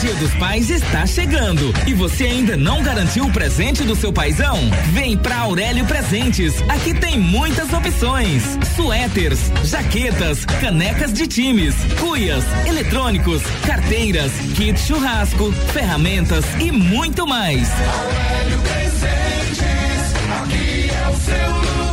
Dia 0.00 0.14
dos 0.14 0.32
Pais 0.34 0.70
está 0.70 1.04
chegando 1.06 1.74
e 1.84 1.92
você 1.92 2.22
ainda 2.24 2.56
não 2.56 2.80
garantiu 2.84 3.24
o 3.24 3.32
presente 3.32 3.82
do 3.82 3.96
seu 3.96 4.12
paizão? 4.12 4.56
Vem 4.92 5.16
pra 5.16 5.38
Aurélio 5.38 5.84
Presentes. 5.86 6.54
Aqui 6.68 6.94
tem 6.94 7.18
muitas 7.18 7.72
opções: 7.72 8.44
suéteres, 8.76 9.50
jaquetas, 9.64 10.44
canecas 10.44 11.12
de 11.12 11.26
times, 11.26 11.74
cuias, 11.98 12.44
eletrônicos, 12.64 13.42
carteiras, 13.66 14.30
kit 14.54 14.78
churrasco, 14.78 15.50
ferramentas 15.72 16.44
e 16.60 16.70
muito 16.70 17.26
mais. 17.26 17.68
Aurélio 17.68 18.58
Presentes, 18.60 20.14
aqui 20.42 20.90
é 20.90 21.08
o 21.08 21.16
seu 21.16 21.56
lugar. 21.56 21.87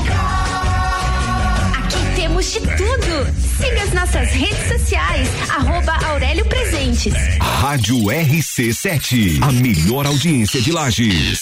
De 2.53 2.59
tudo. 2.59 3.27
Siga 3.57 3.81
as 3.81 3.93
nossas 3.93 4.29
redes 4.29 4.67
sociais, 4.67 5.27
arroba 5.49 5.93
Aurélio 6.05 6.45
Presentes. 6.45 7.13
Rádio 7.41 7.97
RC7, 8.03 9.41
a 9.41 9.51
melhor 9.51 10.05
audiência 10.05 10.61
de 10.61 10.71
Lages. 10.71 11.41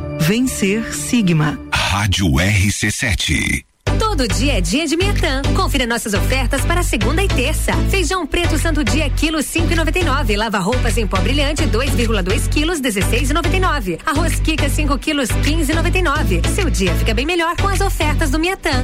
Vencer 0.21 0.93
Sigma. 0.93 1.59
Rádio 1.73 2.27
RC7. 2.33 3.65
Todo 3.97 4.27
dia 4.27 4.59
é 4.59 4.61
dia 4.61 4.85
de 4.85 4.95
Miatã. 4.95 5.41
Confira 5.55 5.87
nossas 5.87 6.13
ofertas 6.13 6.63
para 6.63 6.83
segunda 6.83 7.23
e 7.23 7.27
terça. 7.27 7.73
Feijão 7.89 8.27
preto 8.27 8.55
santo 8.59 8.83
dia 8.83 9.09
quilo 9.09 9.39
5,99. 9.39 10.37
Lava 10.37 10.59
roupas 10.59 10.95
em 10.99 11.07
pó 11.07 11.17
brilhante 11.17 11.63
2,2 11.63 12.47
quilos 12.49 12.79
16,99. 12.79 13.99
Arroz 14.05 14.39
Kika 14.39 14.69
5 14.69 14.95
quilos 14.99 15.29
15,99. 15.29 16.47
Seu 16.49 16.69
dia 16.69 16.93
fica 16.93 17.15
bem 17.15 17.25
melhor 17.25 17.55
com 17.57 17.67
as 17.67 17.81
ofertas 17.81 18.29
do 18.29 18.37
Miatã. 18.37 18.83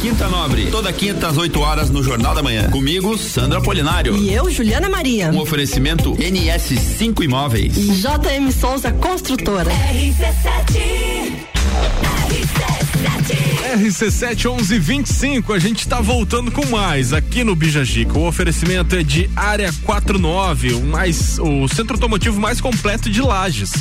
Quinta 0.00 0.28
Nobre, 0.28 0.66
toda 0.70 0.92
quinta 0.92 1.28
às 1.28 1.36
8 1.36 1.58
horas 1.60 1.88
no 1.90 2.02
Jornal 2.02 2.34
da 2.34 2.42
Manhã. 2.42 2.70
Comigo, 2.70 3.16
Sandra 3.16 3.60
Polinário. 3.62 4.14
E 4.16 4.34
eu, 4.34 4.50
Juliana 4.50 4.88
Maria. 4.88 5.30
Um 5.30 5.38
oferecimento 5.38 6.14
NS5 6.16 7.24
Imóveis. 7.24 7.74
JM 7.74 8.50
Souza 8.52 8.92
Construtora. 8.92 9.70
RC7. 9.70 11.53
He 12.30 12.42
said. 12.44 12.83
RC7 13.04 14.48
1125, 14.48 15.52
a 15.52 15.58
gente 15.58 15.86
tá 15.86 16.00
voltando 16.00 16.50
com 16.50 16.64
mais 16.66 17.12
aqui 17.12 17.44
no 17.44 17.54
Bijagica. 17.54 18.16
O 18.16 18.26
oferecimento 18.26 18.96
é 18.96 19.02
de 19.02 19.28
Área 19.36 19.72
49, 19.82 20.74
o 20.74 20.82
mais 20.82 21.38
o 21.38 21.68
centro 21.68 21.94
automotivo 21.94 22.40
mais 22.40 22.60
completo 22.60 23.10
de 23.10 23.20
Lages, 23.20 23.72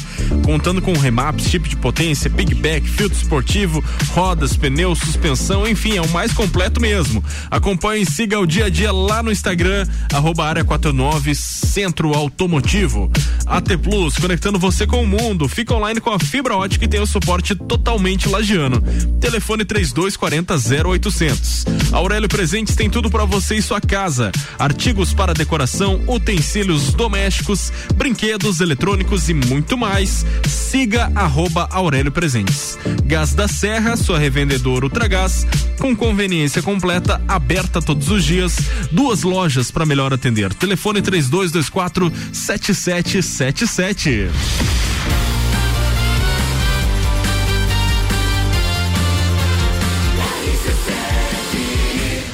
contando 0.43 0.81
com 0.81 0.93
remaps, 0.93 1.47
chip 1.47 1.69
de 1.69 1.77
potência, 1.77 2.29
pigback, 2.29 2.87
filtro 2.87 3.17
esportivo, 3.17 3.83
rodas, 4.09 4.57
pneus, 4.57 4.99
suspensão, 4.99 5.67
enfim, 5.67 5.95
é 5.95 6.01
o 6.01 6.09
mais 6.09 6.33
completo 6.33 6.81
mesmo. 6.81 7.23
Acompanhe 7.49 8.03
e 8.03 8.09
siga 8.09 8.39
o 8.39 8.45
dia 8.45 8.65
a 8.65 8.69
dia 8.69 8.91
lá 8.91 9.23
no 9.23 9.31
Instagram 9.31 9.87
arroba 10.11 10.45
Área 10.45 10.65
49 10.65 11.33
Centro 11.35 12.13
Automotivo. 12.13 13.11
AT 13.45 13.77
Plus, 13.77 14.17
conectando 14.17 14.57
você 14.57 14.87
com 14.87 15.03
o 15.03 15.07
mundo. 15.07 15.47
Fica 15.47 15.73
online 15.73 16.01
com 16.01 16.09
a 16.09 16.19
fibra 16.19 16.55
ótica 16.55 16.85
e 16.85 16.87
tem 16.87 16.99
o 16.99 17.07
suporte 17.07 17.55
totalmente 17.55 18.27
lagiano. 18.27 18.81
Telefone 19.19 19.65
3240 19.65 20.55
0800. 20.89 21.65
Aurélio 21.91 22.27
Presentes 22.27 22.75
tem 22.75 22.89
tudo 22.89 23.09
para 23.09 23.25
você 23.25 23.55
e 23.55 23.61
sua 23.61 23.79
casa: 23.79 24.31
artigos 24.57 25.13
para 25.13 25.33
decoração, 25.33 26.01
utensílios 26.07 26.93
domésticos, 26.93 27.71
brinquedos 27.95 28.59
eletrônicos 28.61 29.29
e 29.29 29.33
muito 29.33 29.77
mais. 29.77 30.25
Siga 30.47 31.11
arroba 31.15 31.67
Aurélio 31.71 32.11
Presentes. 32.11 32.77
Gás 33.05 33.33
da 33.33 33.47
Serra, 33.47 33.95
sua 33.95 34.19
revendedora 34.19 34.85
Ultragás, 34.85 35.45
com 35.79 35.95
conveniência 35.95 36.61
completa, 36.61 37.21
aberta 37.27 37.81
todos 37.81 38.09
os 38.09 38.23
dias. 38.23 38.57
Duas 38.91 39.23
lojas 39.23 39.71
para 39.71 39.85
melhor 39.85 40.13
atender. 40.13 40.53
Telefone 40.53 41.01
3224 41.01 42.11
7777. 42.31 44.29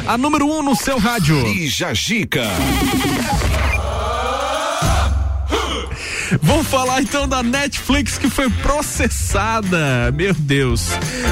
A 0.09 0.17
número 0.17 0.47
1 0.47 0.57
um 0.57 0.63
no 0.63 0.75
seu 0.75 0.97
rádio. 0.97 1.39
Bija 1.43 1.93
Gica. 1.93 2.41
Vamos 6.41 6.67
falar 6.67 7.01
então 7.01 7.27
da 7.27 7.41
Netflix 7.41 8.17
que 8.17 8.29
foi 8.29 8.49
processada. 8.49 10.11
Meu 10.15 10.33
Deus. 10.33 10.87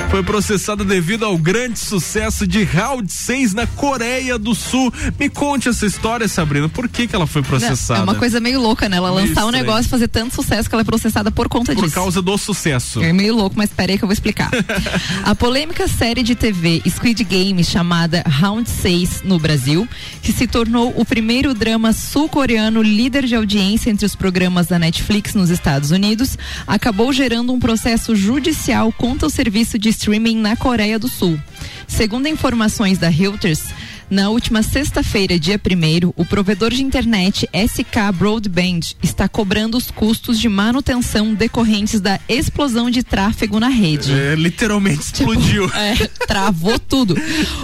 Foi 0.10 0.24
processada 0.24 0.84
devido 0.84 1.26
ao 1.26 1.38
grande 1.38 1.80
sucesso 1.80 2.48
de 2.48 2.64
Round 2.64 3.12
6 3.12 3.54
na 3.54 3.68
Coreia 3.68 4.38
do 4.40 4.56
Sul. 4.56 4.92
Me 5.20 5.30
conte 5.30 5.70
essa 5.70 5.86
história, 5.86 6.28
Sabrina. 6.28 6.68
Por 6.70 6.88
que, 6.90 7.08
que 7.08 7.16
ela 7.16 7.28
foi 7.28 7.42
processada? 7.44 8.00
É 8.00 8.04
uma 8.04 8.16
coisa 8.16 8.40
meio 8.40 8.60
louca, 8.62 8.90
né? 8.90 8.98
Ela 8.98 9.12
Meio 9.14 9.28
lançar 9.28 9.46
um 9.46 9.50
estranho. 9.50 9.66
negócio 9.66 9.88
e 9.88 9.90
fazer 9.90 10.08
tanto 10.08 10.36
sucesso 10.36 10.68
que 10.70 10.76
ela 10.76 10.82
é 10.82 10.86
processada 10.86 11.30
por 11.32 11.48
conta 11.48 11.74
Por 11.74 11.84
disso. 11.84 11.96
causa 11.96 12.22
do 12.22 12.38
sucesso. 12.38 13.02
É 13.04 13.14
meio 13.14 13.36
louco, 13.36 13.56
mas 13.58 13.70
peraí 13.70 13.98
que 13.98 14.04
eu 14.04 14.08
vou 14.08 14.14
explicar. 14.14 14.50
a 15.24 15.36
polêmica 15.36 15.88
série 15.88 16.24
de 16.24 16.34
TV 16.36 16.82
Squid 16.90 17.24
Game, 17.24 17.64
chamada 17.64 18.24
Round 18.28 18.70
6 18.70 19.22
no 19.24 19.38
Brasil, 19.40 19.88
que 20.22 20.32
se 20.34 20.48
tornou 20.48 20.94
o 20.96 21.06
primeiro 21.06 21.54
drama 21.54 21.94
sul-coreano 21.94 22.82
líder 22.82 23.26
de 23.26 23.36
audiência 23.36 23.90
entre 23.90 24.06
os 24.06 24.16
programas 24.16 24.68
da 24.68 24.78
Netflix 24.80 24.87
nos 25.36 25.50
Estados 25.50 25.92
Unidos, 25.92 26.38
acabou 26.66 27.12
gerando 27.12 27.54
um 27.54 27.60
processo 27.60 28.16
judicial 28.16 28.92
contra 28.92 29.28
o 29.28 29.30
serviço 29.30 29.78
de 29.78 29.90
streaming 29.90 30.38
na 30.38 30.56
Coreia 30.56 30.98
do 30.98 31.08
Sul. 31.08 31.40
Segundo 31.88 32.28
informações 32.28 32.98
da 32.98 33.10
Reuters, 33.10 33.64
na 34.10 34.30
última 34.30 34.64
sexta-feira, 34.64 35.38
dia 35.38 35.60
1 35.60 36.14
o 36.16 36.26
provedor 36.26 36.72
de 36.72 36.82
internet 36.82 37.48
SK 37.54 38.16
Broadband 38.18 38.80
está 39.04 39.28
cobrando 39.28 39.78
os 39.78 39.92
custos 39.92 40.40
de 40.40 40.48
manutenção 40.48 41.34
decorrentes 41.34 42.00
da 42.00 42.20
explosão 42.30 42.90
de 42.90 43.04
tráfego 43.04 43.60
na 43.60 43.68
rede. 43.68 44.14
É, 44.14 44.36
literalmente 44.36 45.02
explodiu. 45.02 45.68
É, 45.78 46.08
travou 46.26 46.80
tudo. 46.80 47.16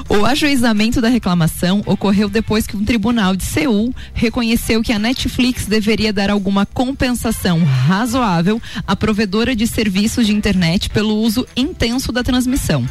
O 0.08 0.26
ajuizamento 0.26 1.02
da 1.02 1.10
reclamação 1.10 1.82
ocorreu 1.86 2.30
depois 2.30 2.68
que 2.68 2.78
um 2.78 2.86
tribunal 2.86 3.36
de 3.36 3.44
Seul 3.44 3.94
reconheceu 4.14 4.84
que 4.84 4.94
a 4.94 5.00
Netflix 5.00 5.66
deveria 5.66 6.14
dar 6.14 6.30
alguma 6.30 6.66
compensação 6.66 7.64
razoável 7.64 8.62
à 8.86 8.96
provedora 8.96 9.56
de 9.56 9.66
serviços 9.66 10.28
de 10.28 10.34
internet 10.34 10.90
pelo 10.90 11.16
uso 11.16 11.48
intenso 11.56 12.12
da 12.12 12.24
transmissão. 12.24 12.88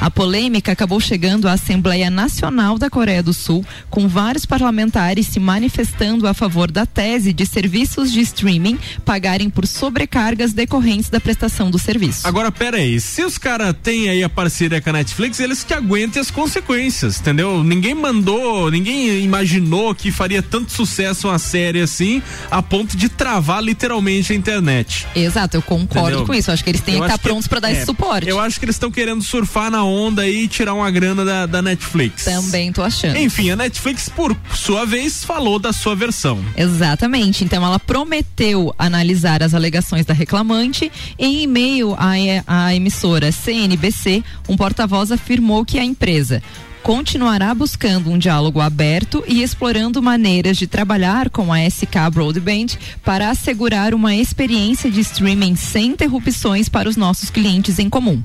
A 0.00 0.10
polêmica 0.10 0.72
acabou 0.72 0.98
chegando 0.98 1.46
à 1.46 1.52
Assembleia 1.52 2.10
Nacional 2.10 2.78
da 2.78 2.90
Coreia 2.94 3.24
do 3.24 3.34
Sul, 3.34 3.64
com 3.90 4.06
vários 4.06 4.46
parlamentares 4.46 5.26
se 5.26 5.40
manifestando 5.40 6.28
a 6.28 6.32
favor 6.32 6.70
da 6.70 6.86
tese 6.86 7.32
de 7.32 7.44
serviços 7.44 8.12
de 8.12 8.20
streaming 8.20 8.78
pagarem 9.04 9.50
por 9.50 9.66
sobrecargas 9.66 10.52
decorrentes 10.52 11.10
da 11.10 11.18
prestação 11.18 11.72
do 11.72 11.78
serviço. 11.78 12.24
Agora, 12.26 12.52
pera 12.52 12.76
aí, 12.76 13.00
se 13.00 13.24
os 13.24 13.36
caras 13.36 13.74
têm 13.82 14.08
aí 14.08 14.22
a 14.22 14.28
parceria 14.28 14.80
com 14.80 14.90
a 14.90 14.92
Netflix, 14.92 15.40
eles 15.40 15.64
que 15.64 15.74
aguentem 15.74 16.20
as 16.22 16.30
consequências, 16.30 17.18
entendeu? 17.18 17.64
Ninguém 17.64 17.94
mandou, 17.96 18.70
ninguém 18.70 19.24
imaginou 19.24 19.92
que 19.92 20.12
faria 20.12 20.40
tanto 20.40 20.70
sucesso 20.70 21.26
uma 21.26 21.38
série 21.40 21.80
assim, 21.80 22.22
a 22.48 22.62
ponto 22.62 22.96
de 22.96 23.08
travar 23.08 23.60
literalmente 23.60 24.32
a 24.32 24.36
internet. 24.36 25.04
Exato, 25.16 25.56
eu 25.56 25.62
concordo 25.62 26.10
Entendeu? 26.10 26.26
com 26.26 26.34
isso. 26.34 26.52
Acho 26.52 26.62
que 26.62 26.70
eles 26.70 26.80
têm 26.80 26.94
Eu 26.94 27.00
que 27.00 27.06
estar 27.06 27.18
que- 27.18 27.24
prontos 27.28 27.48
para 27.48 27.58
dar 27.58 27.70
é, 27.70 27.72
esse 27.72 27.86
suporte. 27.86 28.28
Eu 28.28 28.38
acho 28.38 28.58
que 28.60 28.64
eles 28.64 28.76
estão 28.76 28.90
querendo 28.90 29.22
surfar 29.24 29.68
na 29.68 29.82
onda 29.82 30.28
e 30.28 30.46
tirar 30.46 30.74
uma 30.74 30.88
grana 30.92 31.24
da, 31.24 31.46
da 31.46 31.60
Netflix. 31.60 32.24
Também 32.24 32.70
tô 32.72 32.83
achando. 32.84 33.16
Enfim, 33.16 33.50
a 33.50 33.56
Netflix, 33.56 34.08
por 34.08 34.36
sua 34.54 34.84
vez, 34.84 35.24
falou 35.24 35.58
da 35.58 35.72
sua 35.72 35.96
versão. 35.96 36.44
Exatamente. 36.56 37.44
Então 37.44 37.64
ela 37.64 37.78
prometeu 37.78 38.74
analisar 38.78 39.42
as 39.42 39.54
alegações 39.54 40.06
da 40.06 40.14
reclamante. 40.14 40.90
Em 41.18 41.42
e-mail 41.42 41.94
à, 41.98 42.12
à 42.46 42.74
emissora 42.74 43.32
CNBC, 43.32 44.22
um 44.48 44.56
porta-voz 44.56 45.10
afirmou 45.10 45.64
que 45.64 45.78
a 45.78 45.84
empresa 45.84 46.42
continuará 46.84 47.54
buscando 47.54 48.10
um 48.10 48.18
diálogo 48.18 48.60
aberto 48.60 49.24
e 49.26 49.42
explorando 49.42 50.02
maneiras 50.02 50.58
de 50.58 50.66
trabalhar 50.66 51.30
com 51.30 51.50
a 51.50 51.58
SK 51.64 52.10
Broadband 52.12 52.76
para 53.02 53.30
assegurar 53.30 53.94
uma 53.94 54.14
experiência 54.14 54.90
de 54.90 55.00
streaming 55.00 55.56
sem 55.56 55.86
interrupções 55.92 56.68
para 56.68 56.86
os 56.86 56.94
nossos 56.94 57.30
clientes 57.30 57.78
em 57.78 57.88
comum. 57.88 58.22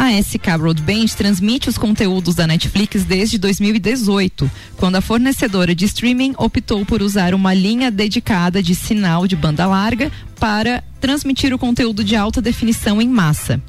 A 0.00 0.12
SK 0.22 0.56
Broadband 0.56 1.06
transmite 1.16 1.68
os 1.68 1.76
conteúdos 1.76 2.36
da 2.36 2.46
Netflix 2.46 3.02
desde 3.02 3.36
2018, 3.36 4.48
quando 4.76 4.94
a 4.94 5.00
fornecedora 5.00 5.74
de 5.74 5.86
streaming 5.86 6.34
optou 6.38 6.86
por 6.86 7.02
usar 7.02 7.34
uma 7.34 7.52
linha 7.52 7.90
dedicada 7.90 8.62
de 8.62 8.76
sinal 8.76 9.26
de 9.26 9.34
banda 9.34 9.66
larga 9.66 10.12
para 10.38 10.84
transmitir 11.00 11.52
o 11.52 11.58
conteúdo 11.58 12.04
de 12.04 12.14
alta 12.14 12.40
definição 12.40 13.02
em 13.02 13.08
massa. 13.08 13.60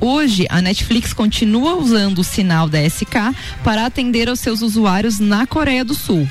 Hoje, 0.00 0.46
a 0.48 0.62
Netflix 0.62 1.12
continua 1.12 1.74
usando 1.74 2.20
o 2.20 2.24
sinal 2.24 2.66
da 2.66 2.78
SK 2.88 3.36
para 3.62 3.84
atender 3.84 4.26
aos 4.30 4.40
seus 4.40 4.62
usuários 4.62 5.18
na 5.18 5.46
Coreia 5.46 5.84
do 5.84 5.94
Sul. 5.94 6.26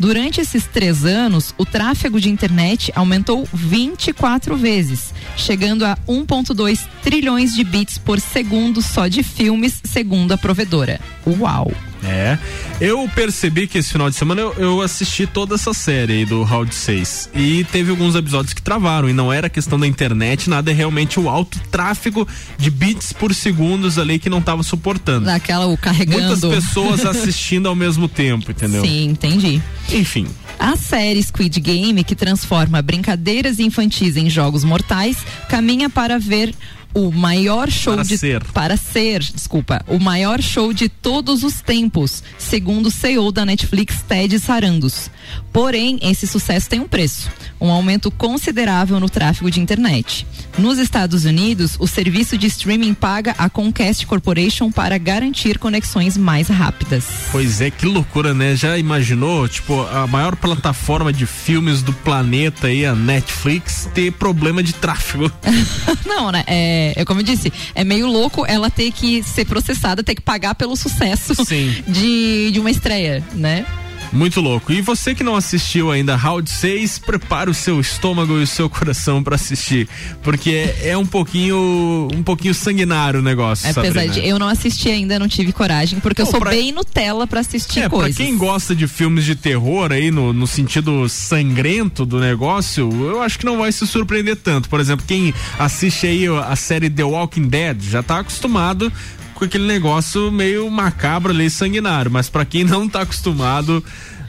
Durante 0.00 0.40
esses 0.40 0.64
três 0.64 1.04
anos, 1.04 1.54
o 1.58 1.66
tráfego 1.66 2.18
de 2.18 2.30
internet 2.30 2.90
aumentou 2.96 3.46
24 3.52 4.56
vezes, 4.56 5.12
chegando 5.36 5.84
a 5.84 5.94
1,2 6.08 6.88
trilhões 7.02 7.54
de 7.54 7.62
bits 7.62 7.98
por 7.98 8.18
segundo 8.18 8.80
só 8.80 9.08
de 9.08 9.22
filmes, 9.22 9.78
segundo 9.84 10.32
a 10.32 10.38
provedora. 10.38 10.98
Uau! 11.26 11.70
É. 12.04 12.38
Eu 12.80 13.08
percebi 13.14 13.66
que 13.66 13.78
esse 13.78 13.92
final 13.92 14.08
de 14.08 14.16
semana 14.16 14.40
eu, 14.40 14.54
eu 14.54 14.80
assisti 14.80 15.26
toda 15.26 15.54
essa 15.54 15.74
série 15.74 16.12
aí 16.14 16.24
do 16.24 16.42
Round 16.42 16.74
6. 16.74 17.30
E 17.34 17.64
teve 17.64 17.90
alguns 17.90 18.14
episódios 18.14 18.54
que 18.54 18.62
travaram. 18.62 19.08
E 19.08 19.12
não 19.12 19.32
era 19.32 19.48
questão 19.48 19.78
da 19.78 19.86
internet, 19.86 20.48
nada, 20.48 20.70
é 20.70 20.74
realmente 20.74 21.20
o 21.20 21.28
alto 21.28 21.58
tráfego 21.70 22.26
de 22.56 22.70
bits 22.70 23.12
por 23.12 23.34
segundos 23.34 23.98
ali 23.98 24.18
que 24.18 24.30
não 24.30 24.40
tava 24.40 24.62
suportando. 24.62 25.26
Daquela 25.26 25.66
o 25.66 25.76
carregando. 25.76 26.20
Muitas 26.20 26.40
pessoas 26.40 27.04
assistindo 27.06 27.68
ao 27.68 27.74
mesmo 27.74 28.08
tempo, 28.08 28.50
entendeu? 28.50 28.82
Sim, 28.84 29.04
entendi. 29.10 29.60
Enfim. 29.90 30.26
A 30.58 30.76
série 30.76 31.22
Squid 31.22 31.58
Game, 31.60 32.04
que 32.04 32.14
transforma 32.14 32.82
brincadeiras 32.82 33.58
infantis 33.58 34.16
em 34.16 34.28
jogos 34.28 34.62
mortais, 34.62 35.16
caminha 35.48 35.88
para 35.88 36.18
ver 36.18 36.54
o 36.94 37.10
maior 37.10 37.70
show 37.70 37.94
Para 37.94 38.04
de 38.04 38.18
ser. 38.18 38.44
para 38.52 38.76
ser, 38.76 39.20
desculpa, 39.20 39.82
o 39.86 39.98
maior 39.98 40.42
show 40.42 40.72
de 40.72 40.88
todos 40.88 41.42
os 41.42 41.60
tempos, 41.60 42.22
segundo 42.38 42.86
o 42.86 42.90
CEO 42.90 43.30
da 43.30 43.44
Netflix, 43.44 44.02
Ted 44.06 44.38
Sarandos. 44.38 45.10
Porém, 45.52 45.98
esse 46.02 46.26
sucesso 46.26 46.68
tem 46.68 46.80
um 46.80 46.88
preço, 46.88 47.28
um 47.60 47.70
aumento 47.70 48.10
considerável 48.10 48.98
no 49.00 49.08
tráfego 49.08 49.50
de 49.50 49.60
internet. 49.60 50.26
Nos 50.58 50.78
Estados 50.78 51.24
Unidos, 51.24 51.76
o 51.78 51.86
serviço 51.86 52.36
de 52.36 52.46
streaming 52.46 52.94
paga 52.94 53.34
a 53.38 53.48
Comcast 53.48 54.06
Corporation 54.06 54.70
para 54.70 54.98
garantir 54.98 55.58
conexões 55.58 56.16
mais 56.16 56.48
rápidas. 56.48 57.04
Pois 57.30 57.60
é, 57.60 57.70
que 57.70 57.86
loucura, 57.86 58.34
né? 58.34 58.54
Já 58.56 58.76
imaginou, 58.76 59.48
tipo, 59.48 59.80
a 59.82 60.06
maior 60.06 60.36
plataforma 60.36 61.12
de 61.12 61.26
filmes 61.26 61.82
do 61.82 61.92
planeta 61.92 62.66
aí, 62.66 62.84
a 62.84 62.94
Netflix, 62.94 63.88
ter 63.94 64.12
problema 64.12 64.62
de 64.62 64.72
tráfego? 64.72 65.30
Não, 66.06 66.30
né? 66.32 66.44
É, 66.46 66.79
é 66.96 67.04
como 67.04 67.20
eu 67.20 67.24
disse, 67.24 67.52
é 67.74 67.84
meio 67.84 68.06
louco 68.06 68.44
ela 68.46 68.70
ter 68.70 68.92
que 68.92 69.22
ser 69.22 69.44
processada, 69.44 70.02
ter 70.02 70.14
que 70.14 70.22
pagar 70.22 70.54
pelo 70.54 70.76
sucesso 70.76 71.34
Sim. 71.44 71.74
de, 71.86 72.50
de 72.52 72.60
uma 72.60 72.70
estreia, 72.70 73.22
né? 73.34 73.64
Muito 74.12 74.40
louco. 74.40 74.72
E 74.72 74.80
você 74.80 75.14
que 75.14 75.22
não 75.22 75.36
assistiu 75.36 75.90
ainda 75.90 76.16
Round 76.16 76.48
6, 76.50 76.98
prepara 76.98 77.48
o 77.50 77.54
seu 77.54 77.80
estômago 77.80 78.38
e 78.38 78.42
o 78.42 78.46
seu 78.46 78.68
coração 78.68 79.22
pra 79.22 79.36
assistir, 79.36 79.88
porque 80.22 80.50
é, 80.50 80.88
é 80.90 80.98
um 80.98 81.06
pouquinho 81.06 82.08
um 82.12 82.22
pouquinho 82.22 82.52
sanguinário 82.54 83.20
o 83.20 83.22
negócio, 83.22 83.68
É 83.68 83.72
Sabrina. 83.72 83.94
pesado. 84.02 84.18
Eu 84.20 84.38
não 84.38 84.48
assisti 84.48 84.88
ainda, 84.88 85.18
não 85.18 85.28
tive 85.28 85.52
coragem, 85.52 86.00
porque 86.00 86.20
eu 86.22 86.24
Não, 86.24 86.30
sou 86.32 86.40
pra- 86.40 86.50
bem 86.50 86.72
Nutella 86.72 87.26
pra 87.26 87.40
assistir 87.40 87.80
É, 87.80 87.88
coisas. 87.88 88.16
pra 88.16 88.24
quem 88.24 88.36
gosta 88.36 88.74
de 88.74 88.86
filmes 88.88 89.24
de 89.24 89.34
terror 89.36 89.92
aí, 89.92 90.10
no, 90.10 90.32
no 90.32 90.46
sentido 90.46 91.08
sangrento 91.08 92.04
do 92.04 92.18
negócio, 92.18 92.88
eu 93.00 93.22
acho 93.22 93.38
que 93.38 93.44
não 93.46 93.58
vai 93.58 93.70
se 93.70 93.86
surpreender 93.86 94.36
tanto. 94.36 94.68
Por 94.68 94.80
exemplo, 94.80 95.04
quem 95.06 95.32
assiste 95.58 96.06
aí 96.06 96.26
a 96.26 96.56
série 96.56 96.90
The 96.90 97.04
Walking 97.04 97.46
Dead 97.48 97.80
já 97.82 98.02
tá 98.02 98.18
acostumado 98.18 98.92
com 99.40 99.46
aquele 99.46 99.66
negócio 99.66 100.30
meio 100.30 100.70
macabro 100.70 101.32
ali, 101.32 101.48
sanguinário. 101.50 102.10
Mas 102.10 102.28
pra 102.28 102.44
quem 102.44 102.62
não 102.62 102.86
tá 102.88 103.00
acostumado, 103.02 103.82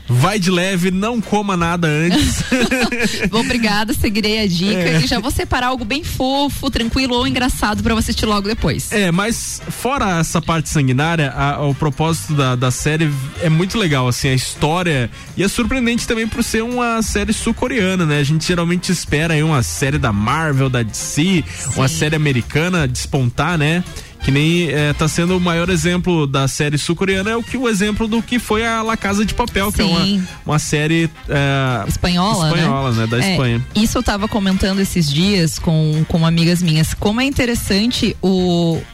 vai 0.08 0.40
de 0.40 0.50
leve, 0.50 0.90
não 0.92 1.22
coma 1.22 1.56
nada 1.56 1.88
antes. 1.88 2.44
Obrigada, 3.32 3.94
seguirei 3.94 4.40
a 4.42 4.48
dica 4.48 4.72
É. 4.80 5.02
e 5.02 5.08
já 5.08 5.20
vou 5.20 5.32
separar 5.32 5.68
algo 5.68 5.86
bem 5.86 6.04
fofo, 6.04 6.70
tranquilo 6.72 7.14
ou 7.16 7.28
engraçado 7.28 7.84
pra 7.84 7.94
você 7.94 8.12
assistir 8.12 8.26
logo 8.26 8.48
depois. 8.48 8.92
É, 8.92 9.12
mas 9.12 9.62
fora 9.70 10.20
essa 10.20 10.42
parte 10.42 10.70
sanguinária, 10.70 11.32
a- 11.32 11.62
o 11.66 11.74
propósito 11.76 12.34
da, 12.34 12.56
da 12.56 12.72
série 12.72 13.10
é 13.42 13.50
muito 13.50 13.78
legal, 13.78 14.08
assim, 14.08 14.30
a 14.30 14.34
história 14.34 15.10
e 15.38 15.44
é 15.44 15.48
surpreendente 15.48 16.08
também 16.08 16.28
por 16.28 16.44
ser 16.44 16.64
uma 16.64 17.02
série 17.02 17.32
sul-coreana, 17.32 18.06
né? 18.06 18.20
A 18.20 18.24
gente 18.24 18.46
geralmente 18.48 18.92
espera 18.92 19.34
aí 19.36 19.44
uma 19.44 19.62
série 19.64 19.98
da 19.98 20.12
Marvel, 20.12 20.70
da 20.70 20.82
DC, 20.84 21.44
uma 21.76 21.88
série 21.88 22.16
americana 22.16 22.88
despontar, 22.88 23.58
né? 23.58 23.84
Que 24.24 24.30
nem 24.32 24.70
é, 24.70 24.94
tá 24.94 25.08
sendo 25.08 25.36
o 25.38 25.40
maior 25.40 25.70
exemplo 25.70 26.28
da 26.28 26.48
série 26.48 26.78
sul-coreana 26.78 27.32
é 27.32 27.36
o 27.36 27.42
que 27.44 27.58
o 27.58 27.68
exemplo 27.68 28.08
do 28.08 28.22
que 28.22 28.38
foi 28.38 28.66
a 28.66 28.82
La 28.84 28.96
Casa 28.96 29.26
de 29.26 29.34
Papel, 29.34 29.72
que 29.72 29.82
é 29.82 29.86
uma, 29.86 30.04
Sim. 30.06 30.24
uma 30.46 30.60
série 30.60 31.10
é, 31.28 31.84
espanhola, 31.88 32.48
espanhola, 32.50 32.92
né? 32.92 33.08
Da 33.08 33.18
É, 33.18 33.32
Espanha. 33.32 33.66
Isso 33.76 33.98
eu 33.98 34.04
tava 34.04 34.28
comentando 34.28 34.80
esses 34.80 35.10
dias 35.12 35.58
com, 35.58 36.06
com 36.08 36.26
amigas 36.26 36.62
minhas. 36.62 36.94
Como 36.94 37.20
é 37.20 37.26
interessante 37.26 38.16
o 38.22 38.52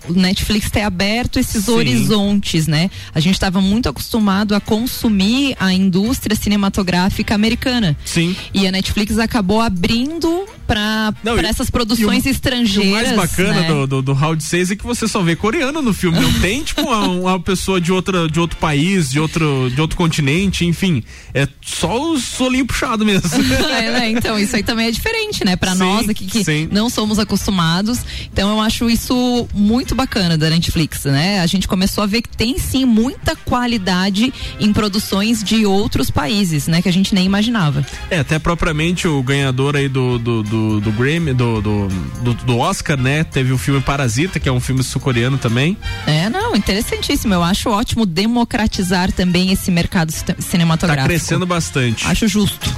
o 0.07 0.13
Netflix 0.13 0.69
ter 0.71 0.81
aberto 0.81 1.37
esses 1.39 1.65
Sim. 1.65 1.71
horizontes, 1.71 2.67
né? 2.67 2.89
A 3.13 3.19
gente 3.19 3.33
estava 3.33 3.59
muito 3.61 3.89
acostumado 3.89 4.55
a 4.55 4.59
consumir 4.61 5.55
a 5.59 5.73
indústria 5.73 6.35
cinematográfica 6.35 7.35
americana. 7.35 7.97
Sim. 8.05 8.35
E 8.53 8.65
a 8.67 8.71
Netflix 8.71 9.17
acabou 9.19 9.61
abrindo 9.61 10.45
para 10.65 11.13
essas 11.47 11.69
produções 11.69 12.25
E 12.25 12.29
estrangeiras. 12.29 13.11
o 13.11 13.15
mais 13.15 13.29
bacana 13.29 13.61
né? 13.61 13.67
do, 13.67 13.87
do, 13.87 14.01
do 14.01 14.13
Round 14.13 14.41
6 14.43 14.71
é 14.71 14.75
que 14.75 14.83
você 14.85 15.07
só 15.07 15.16
vê 15.23 15.35
coreano 15.35 15.81
no 15.81 15.93
filme. 15.93 16.19
Não 16.19 16.33
tem, 16.39 16.63
tipo, 16.63 16.81
uma, 16.81 17.07
uma 17.07 17.39
pessoa 17.39 17.79
de, 17.79 17.91
outra, 17.91 18.27
de 18.27 18.39
outro 18.39 18.57
país, 18.57 19.09
de 19.09 19.19
outro, 19.19 19.69
de 19.73 19.79
outro 19.79 19.97
continente, 19.97 20.65
enfim. 20.65 21.03
É 21.33 21.47
só 21.61 22.11
o 22.11 22.19
solinho 22.19 22.65
puxado 22.65 23.05
mesmo. 23.05 23.27
É, 23.67 23.91
né? 23.91 24.09
Então, 24.11 24.39
isso 24.39 24.55
aí 24.55 24.63
também 24.63 24.87
é 24.87 24.91
diferente, 24.91 25.43
né? 25.43 25.55
Pra 25.55 25.73
Sim, 25.73 25.79
nós 25.79 26.09
aqui 26.09 26.25
que 26.25 26.43
sim. 26.43 26.67
não 26.71 26.89
somos 26.89 27.19
acostumados. 27.19 27.99
Então, 28.31 28.49
eu 28.49 28.61
acho 28.61 28.89
isso 28.89 29.47
muito 29.53 29.93
bacana 29.93 30.37
da 30.37 30.49
Netflix, 30.49 31.03
né? 31.05 31.41
A 31.41 31.47
gente 31.47 31.67
começou 31.67 32.03
a 32.03 32.07
ver 32.07 32.21
que 32.21 32.29
tem 32.29 32.57
sim 32.57 32.85
muita 32.85 33.35
qualidade 33.35 34.33
em 34.59 34.71
produções 34.71 35.43
de 35.43 35.65
outros 35.65 36.09
países, 36.09 36.67
né? 36.67 36.81
Que 36.81 36.89
a 36.89 36.93
gente 36.93 37.13
nem 37.13 37.25
imaginava. 37.25 37.85
É, 38.09 38.19
até 38.19 38.39
propriamente 38.39 39.07
o 39.07 39.21
ganhador 39.21 39.75
aí 39.75 39.89
do, 39.89 40.17
do, 40.17 40.43
do, 40.43 40.81
do 40.81 40.91
Grammy, 40.91 41.33
do, 41.33 41.61
do, 41.61 41.87
do, 42.21 42.33
do 42.33 42.57
Oscar, 42.57 42.97
né? 42.97 43.23
Teve 43.23 43.51
o 43.51 43.57
filme 43.57 43.81
Parasita, 43.81 44.39
que 44.39 44.47
é 44.47 44.51
um 44.51 44.59
filme 44.59 44.83
sul-coreano 45.07 45.37
também. 45.37 45.77
É, 46.05 46.29
não, 46.29 46.53
interessantíssimo. 46.55 47.33
Eu 47.33 47.41
acho 47.43 47.69
ótimo 47.69 48.05
democratizar 48.05 49.11
também 49.11 49.51
esse 49.51 49.71
mercado 49.71 50.11
Tá 50.11 50.35
cinematográfico. 50.39 51.07
crescendo 51.07 51.45
bastante. 51.45 52.05
Acho 52.07 52.27
justo. 52.27 52.69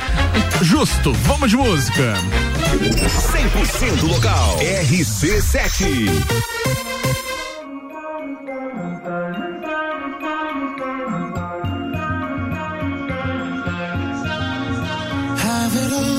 Justo. 0.61 1.11
Vamos 1.25 1.49
de 1.49 1.57
música. 1.57 2.13
100% 2.77 4.03
local. 4.07 4.59
RC7. 4.59 6.09
Have 15.41 15.75
it 15.75 15.91
all, 15.93 16.18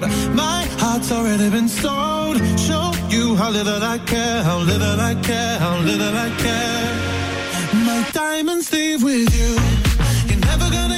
road. 0.00 0.10
My 0.34 0.66
heart's 0.78 1.12
already 1.12 1.50
been 1.50 1.68
sold. 1.68 2.36
Show 2.58 2.92
you 3.08 3.36
how 3.36 3.50
little 3.50 3.82
I 3.82 3.98
care, 3.98 4.42
how 4.42 4.58
little 4.58 5.00
I 5.00 5.14
care, 5.22 5.58
how 5.58 5.78
little 5.80 6.16
I 6.16 6.30
care. 6.38 7.84
My 7.84 8.08
diamonds 8.12 8.72
leave 8.72 9.02
with 9.02 9.28
you. 9.38 9.54
You're 10.28 10.40
never 10.40 10.70
gonna 10.70 10.97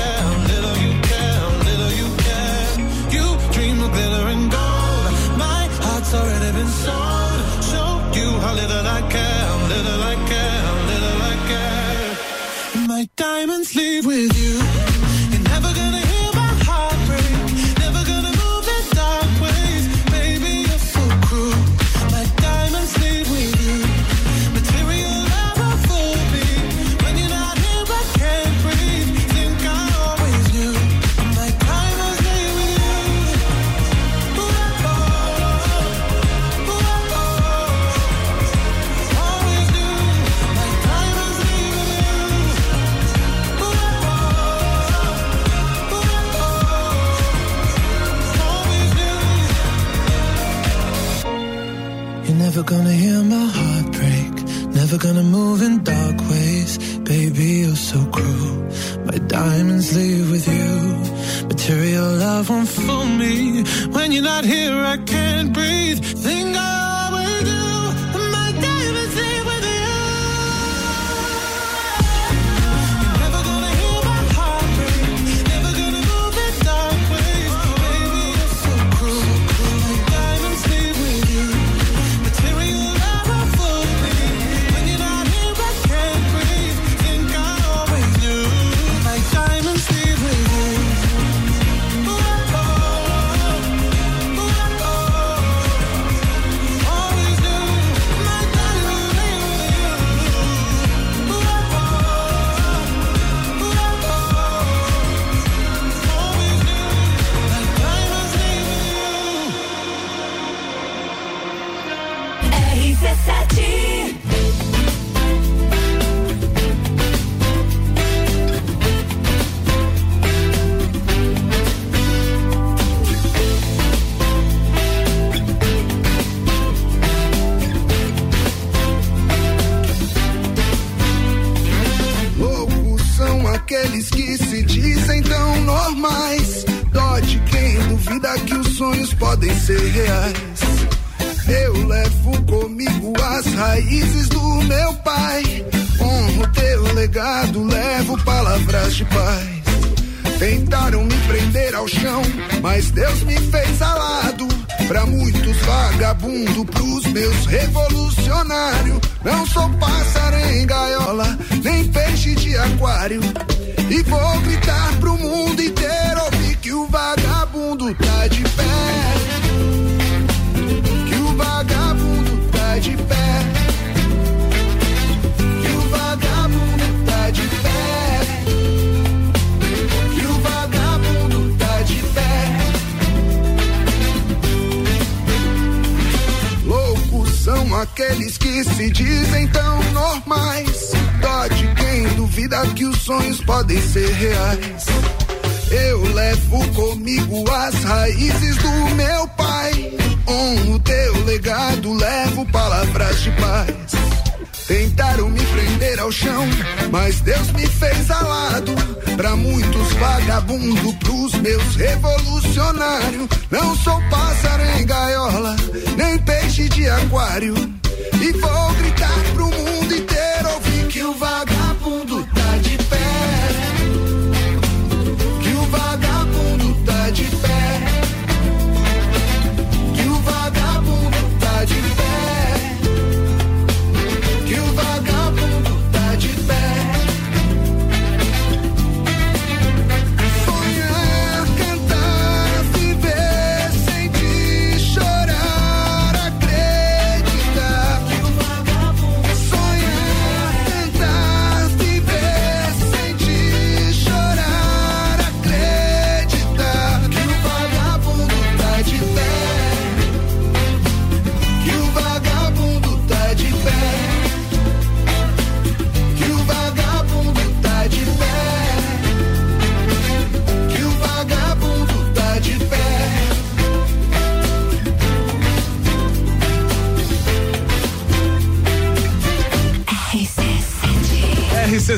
diamonds 13.41 13.73
leave 13.73 14.05
with 14.05 14.37
you. 14.37 14.60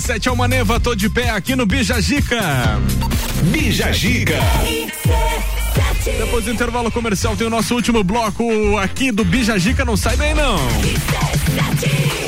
17 0.03 0.29
uma 0.31 0.49
neva 0.49 0.81
tô 0.81 0.93
de 0.93 1.07
pé 1.07 1.29
aqui 1.29 1.55
no 1.55 1.65
Bija 1.65 2.01
Gica. 2.01 2.41
Bija 3.53 3.89
Gica. 3.93 4.37
Depois 6.17 6.43
do 6.43 6.51
intervalo 6.51 6.91
comercial 6.91 7.37
tem 7.37 7.47
o 7.47 7.49
nosso 7.49 7.73
último 7.73 8.03
bloco 8.03 8.77
aqui 8.79 9.13
do 9.13 9.23
Bija 9.23 9.57
Gica, 9.57 9.85
não 9.85 9.95
sai 9.95 10.17
bem 10.17 10.33
não. 10.33 10.57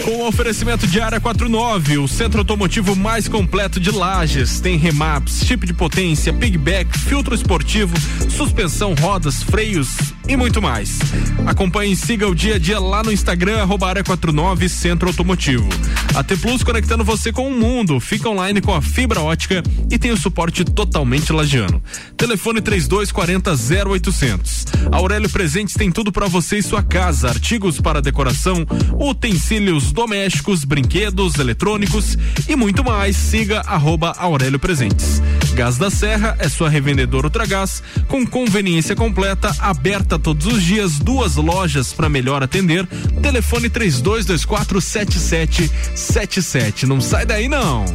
Com 0.06 0.24
o 0.24 0.28
oferecimento 0.28 0.88
de 0.88 1.02
Área 1.02 1.20
49, 1.20 1.98
o 1.98 2.08
centro 2.08 2.40
automotivo 2.40 2.96
mais 2.96 3.28
completo 3.28 3.78
de 3.78 3.92
Lages. 3.92 4.62
Tem 4.62 4.78
remaps, 4.78 5.46
chip 5.46 5.68
de 5.68 5.74
potência, 5.74 6.32
pigback, 6.32 6.98
filtro 6.98 7.36
esportivo, 7.36 7.94
suspensão, 8.30 8.94
rodas, 8.94 9.44
freios, 9.44 9.98
e 10.28 10.36
muito 10.36 10.62
mais. 10.62 11.00
Acompanhe 11.46 11.94
e 11.94 11.96
siga 11.96 12.28
o 12.28 12.36
dia 12.36 12.56
a 12.56 12.60
dia 12.60 12.80
lá 12.80 13.04
no 13.04 13.12
Instagram, 13.12 13.62
arroba 13.62 13.88
área 13.88 14.04
49 14.04 14.68
Centro 14.70 15.08
Automotivo. 15.08 15.68
A 16.16 16.24
T 16.24 16.38
Plus 16.38 16.64
conectando 16.64 17.04
você 17.04 17.32
com 17.32 17.48
o 17.48 17.52
mundo. 17.52 18.00
Fica 18.00 18.30
online 18.30 18.62
com 18.62 18.74
a 18.74 18.82
fibra 18.82 19.22
ótica 19.22 19.62
e 19.92 19.98
tem 20.00 20.12
o 20.12 20.18
suporte 20.18 20.64
totalmente 20.64 21.32
lagiano. 21.34 21.82
Telefone 22.16 22.62
3240 22.62 23.52
0800. 23.90 24.66
Aurélio 24.92 25.30
Presentes 25.30 25.76
tem 25.76 25.92
tudo 25.92 26.12
para 26.12 26.28
você 26.28 26.58
e 26.58 26.64
sua 26.64 26.82
casa: 26.82 27.30
artigos 27.30 27.82
para 27.82 28.02
decoração, 28.02 28.66
utensílios 29.00 29.92
domésticos, 29.92 30.64
brinquedos, 30.64 31.36
eletrônicos 31.36 32.18
e 32.48 32.56
muito 32.56 32.84
mais. 32.84 33.16
Siga 33.16 33.62
arroba 33.62 34.14
Aurélio 34.18 34.60
Presentes. 34.60 35.22
Gás 35.54 35.78
da 35.78 35.90
Serra 35.90 36.36
é 36.40 36.50
sua 36.50 36.70
revendedora 36.70 37.28
Ultragás 37.28 37.82
com 38.08 38.26
conveniência 38.26 38.96
completa, 38.96 39.56
aberta 39.60 40.15
todos 40.20 40.46
os 40.46 40.64
dias, 40.64 41.00
duas 41.00 41.36
lojas 41.36 41.92
para 41.94 42.10
melhor 42.10 42.44
atender. 42.44 42.86
Telefone 43.22 43.70
3224 43.70 44.82
7777. 44.82 46.86
Não 46.86 47.02
sai 47.02 47.26
daí 47.26 47.48
não. 47.48 47.86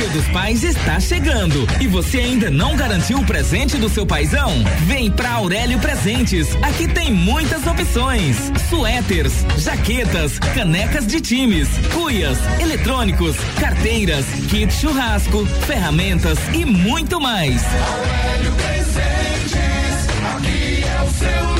Dia 0.00 0.08
dos 0.08 0.26
Pais 0.28 0.64
está 0.64 0.98
chegando 0.98 1.66
e 1.78 1.86
você 1.86 2.20
ainda 2.20 2.50
não 2.50 2.74
garantiu 2.74 3.18
o 3.18 3.26
presente 3.26 3.76
do 3.76 3.86
seu 3.86 4.06
paizão? 4.06 4.50
Vem 4.86 5.10
pra 5.10 5.32
Aurélio 5.32 5.78
Presentes. 5.78 6.48
Aqui 6.62 6.88
tem 6.88 7.12
muitas 7.12 7.66
opções: 7.66 8.50
suéteres, 8.70 9.44
jaquetas, 9.58 10.38
canecas 10.38 11.06
de 11.06 11.20
times, 11.20 11.68
cuias, 11.92 12.38
eletrônicos, 12.62 13.36
carteiras, 13.60 14.24
kit 14.48 14.72
churrasco, 14.72 15.44
ferramentas 15.66 16.38
e 16.54 16.64
muito 16.64 17.20
mais. 17.20 17.62
Aurélio 17.62 18.52
Presentes, 18.54 20.08
aqui 20.34 20.82
é 20.82 21.02
o 21.02 21.10
seu. 21.10 21.59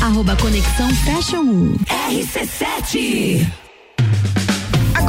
arroba 0.00 0.36
Conexão 0.36 0.88
Fashion 1.04 1.42
1. 1.42 1.76
RC7. 2.10 3.44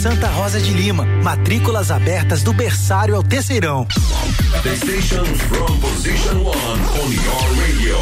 Santa 0.00 0.28
Rosa 0.28 0.58
de 0.58 0.72
Lima. 0.72 1.04
Matrículas 1.22 1.90
abertas 1.90 2.42
do 2.42 2.54
berçário 2.54 3.14
ao 3.14 3.22
terceirão. 3.22 3.86
The 4.62 4.74
station 4.74 5.26
from 5.26 5.78
position 5.78 6.42
one 6.42 6.80
on 7.02 7.12
your 7.12 7.60
radio. 7.60 7.98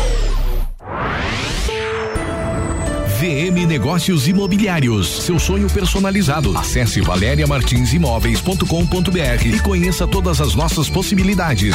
VM 3.18 3.66
Negócios 3.66 4.28
Imobiliários, 4.28 5.24
seu 5.24 5.40
sonho 5.40 5.68
personalizado. 5.68 6.56
Acesse 6.56 7.00
valeriamartinsimóveis.com.br 7.00 9.46
e 9.46 9.58
conheça 9.58 10.06
todas 10.06 10.40
as 10.40 10.54
nossas 10.54 10.88
possibilidades. 10.88 11.74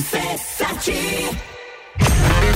RC7 0.00 1.59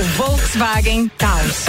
o 0.00 0.04
Volkswagen 0.16 1.10
Taos. 1.18 1.66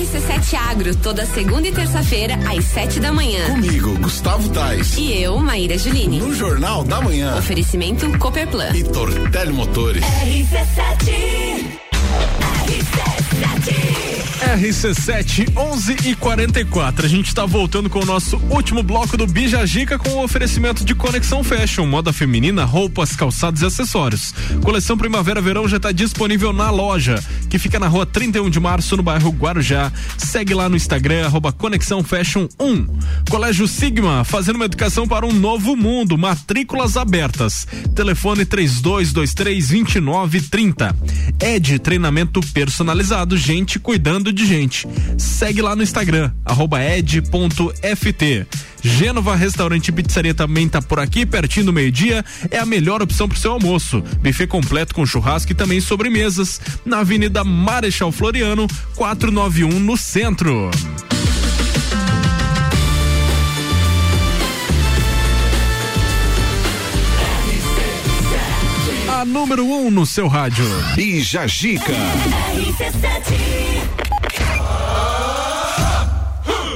RC7 0.00 0.54
Agro, 0.70 0.94
toda 0.96 1.26
segunda 1.26 1.68
e 1.68 1.72
terça-feira, 1.72 2.34
às 2.48 2.64
sete 2.64 3.00
da 3.00 3.12
manhã. 3.12 3.46
Comigo, 3.46 3.98
Gustavo 3.98 4.48
Tais. 4.50 4.96
E 4.96 5.22
eu, 5.22 5.38
Maíra 5.38 5.76
Juline. 5.76 6.20
No 6.20 6.34
Jornal 6.34 6.84
da 6.84 7.00
Manhã. 7.00 7.36
Oferecimento 7.36 8.06
Cooperplan. 8.18 8.70
E 8.74 8.84
Tortelli 8.84 9.52
Motores. 9.52 10.04
RC7. 10.04 11.80
RC7 12.66 14.09
11 15.56 15.96
e 16.06 16.14
44. 16.14 17.04
A 17.04 17.08
gente 17.08 17.28
está 17.28 17.44
voltando 17.44 17.90
com 17.90 18.00
o 18.00 18.06
nosso 18.06 18.38
último 18.48 18.82
bloco 18.82 19.16
do 19.16 19.26
Bija 19.26 19.64
Gica 19.66 19.98
com 19.98 20.08
o 20.10 20.24
oferecimento 20.24 20.84
de 20.84 20.94
Conexão 20.94 21.44
Fashion, 21.44 21.86
moda 21.86 22.12
feminina, 22.12 22.64
roupas, 22.64 23.14
calçados 23.14 23.60
e 23.60 23.66
acessórios. 23.66 24.32
Coleção 24.62 24.96
Primavera-Verão 24.96 25.68
já 25.68 25.76
está 25.76 25.92
disponível 25.92 26.52
na 26.52 26.70
loja, 26.70 27.22
que 27.48 27.58
fica 27.58 27.78
na 27.78 27.86
rua 27.86 28.06
31 28.06 28.48
de 28.48 28.58
março, 28.58 28.96
no 28.96 29.02
bairro 29.02 29.30
Guarujá. 29.30 29.92
Segue 30.16 30.54
lá 30.54 30.68
no 30.68 30.76
Instagram, 30.76 31.26
arroba 31.26 31.52
Conexão 31.52 32.02
Fashion 32.02 32.48
1. 32.58 32.86
Colégio 33.28 33.68
Sigma, 33.68 34.24
fazendo 34.24 34.56
uma 34.56 34.64
educação 34.64 35.06
para 35.06 35.26
um 35.26 35.32
novo 35.32 35.76
mundo. 35.76 36.16
Matrículas 36.16 36.96
abertas. 36.96 37.66
Telefone 37.94 38.46
3223-2930. 38.46 40.94
Ed, 41.40 41.78
treinamento 41.78 42.40
personalizado, 42.52 43.36
gente 43.36 43.78
cuidando 43.78 44.29
de 44.32 44.46
gente. 44.46 44.86
Segue 45.18 45.62
lá 45.62 45.74
no 45.76 45.82
Instagram, 45.82 46.32
arroba 46.44 46.82
ed.ft. 46.82 48.46
Gênova 48.82 49.36
Restaurante 49.36 49.88
e 49.88 49.92
Pizzaria 49.92 50.34
também 50.34 50.68
tá 50.68 50.80
por 50.80 50.98
aqui, 50.98 51.26
pertinho 51.26 51.66
do 51.66 51.72
meio-dia. 51.72 52.24
É 52.50 52.58
a 52.58 52.66
melhor 52.66 53.02
opção 53.02 53.28
pro 53.28 53.38
seu 53.38 53.52
almoço. 53.52 54.02
Buffet 54.22 54.46
completo 54.46 54.94
com 54.94 55.04
churrasco 55.04 55.52
e 55.52 55.54
também 55.54 55.80
sobremesas. 55.80 56.60
Na 56.84 57.00
Avenida 57.00 57.44
Marechal 57.44 58.10
Floriano, 58.10 58.66
491 58.96 59.78
no 59.78 59.96
centro. 59.96 60.70
A 69.20 69.24
número 69.26 69.66
1 69.66 69.86
um 69.86 69.90
no 69.90 70.06
seu 70.06 70.28
rádio. 70.28 70.64
Bija 70.94 71.46
Gica. 71.46 71.92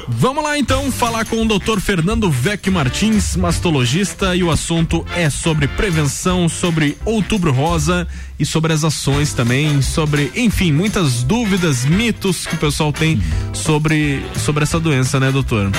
Vamos 0.06 0.44
lá 0.44 0.58
então 0.58 0.92
falar 0.92 1.24
com 1.24 1.40
o 1.40 1.58
Dr. 1.58 1.80
Fernando 1.80 2.30
Vecchio 2.30 2.70
Martins, 2.70 3.34
mastologista, 3.34 4.36
e 4.36 4.42
o 4.42 4.50
assunto 4.50 5.06
é 5.16 5.30
sobre 5.30 5.66
prevenção, 5.66 6.46
sobre 6.46 6.98
Outubro 7.06 7.50
Rosa 7.50 8.06
e 8.38 8.44
sobre 8.44 8.74
as 8.74 8.84
ações 8.84 9.32
também, 9.32 9.80
sobre, 9.80 10.30
enfim, 10.36 10.70
muitas 10.70 11.22
dúvidas, 11.22 11.86
mitos 11.86 12.44
que 12.44 12.56
o 12.56 12.58
pessoal 12.58 12.92
tem 12.92 13.22
sobre 13.54 14.22
sobre 14.36 14.64
essa 14.64 14.78
doença, 14.78 15.18
né, 15.18 15.32
doutor? 15.32 15.72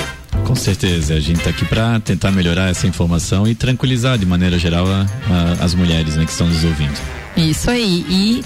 Com 0.46 0.54
certeza, 0.54 1.14
a 1.14 1.20
gente 1.20 1.38
está 1.38 1.50
aqui 1.50 1.64
para 1.64 1.98
tentar 1.98 2.30
melhorar 2.30 2.70
essa 2.70 2.86
informação 2.86 3.48
e 3.48 3.54
tranquilizar 3.54 4.16
de 4.16 4.24
maneira 4.24 4.56
geral 4.56 4.86
a, 4.86 5.04
a, 5.28 5.64
as 5.64 5.74
mulheres 5.74 6.14
né, 6.14 6.24
que 6.24 6.30
estão 6.30 6.46
nos 6.46 6.62
ouvindo. 6.62 6.96
Isso 7.36 7.68
aí. 7.68 8.06
E 8.08 8.44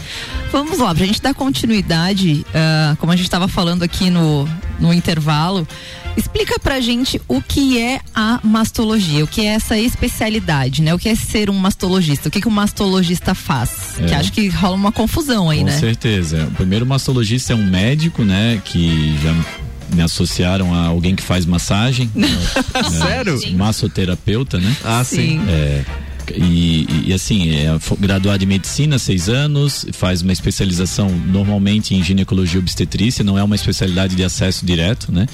vamos 0.51 0.79
lá, 0.79 0.95
pra 0.95 1.05
gente 1.05 1.21
dar 1.21 1.35
continuidade, 1.35 2.45
uh, 2.49 2.97
como 2.97 3.13
a 3.13 3.17
gente 3.17 3.27
estava 3.27 3.47
falando 3.47 3.83
aqui 3.83 4.09
no, 4.09 4.49
no 4.81 4.95
intervalo, 4.95 5.69
explica 6.17 6.59
pra 6.59 6.81
gente 6.81 7.21
o 7.29 7.43
que 7.43 7.79
é 7.79 8.01
a 8.15 8.41
mastologia, 8.43 9.23
o 9.23 9.27
que 9.27 9.43
é 9.43 9.51
essa 9.51 9.79
especialidade, 9.79 10.81
né? 10.81 10.95
O 10.95 10.99
que 10.99 11.09
é 11.09 11.15
ser 11.15 11.51
um 11.51 11.55
mastologista, 11.55 12.29
o 12.29 12.33
que, 12.33 12.41
que 12.41 12.49
o 12.49 12.51
mastologista 12.51 13.35
faz? 13.35 14.01
É. 14.01 14.07
Que 14.07 14.15
acho 14.15 14.33
que 14.33 14.49
rola 14.49 14.75
uma 14.75 14.91
confusão 14.91 15.51
aí, 15.51 15.59
Com 15.59 15.67
né? 15.67 15.79
certeza. 15.79 16.45
O 16.45 16.53
primeiro 16.53 16.87
mastologista 16.87 17.53
é 17.53 17.57
um 17.57 17.65
médico, 17.65 18.25
né, 18.25 18.61
que 18.65 19.17
já 19.23 19.35
me 19.95 20.03
associaram 20.03 20.75
a 20.75 20.87
alguém 20.87 21.15
que 21.17 21.23
faz 21.23 21.45
massagem. 21.47 22.11
né, 22.15 22.29
Sério? 22.91 23.39
Massoterapeuta, 23.57 24.59
né? 24.59 24.77
Ah, 24.85 25.03
sim. 25.05 25.17
Sim. 25.41 25.41
É, 25.49 25.85
e, 26.37 26.87
e, 27.07 27.13
assim, 27.13 27.51
é 27.51 27.79
graduado 27.99 28.43
em 28.43 28.47
medicina, 28.47 28.99
seis 28.99 29.29
anos, 29.29 29.87
faz 29.93 30.23
uma 30.23 30.33
especialização 30.33 31.11
normalmente 31.11 31.95
em 31.95 32.03
ginecologia 32.03 32.59
obstetrícia, 32.61 33.25
não 33.25 33.39
é 33.39 33.43
uma 33.43 33.55
especialidade 33.55 34.15
de 34.15 34.23
acesso 34.25 34.65
direto, 34.65 35.13
né? 35.13 35.27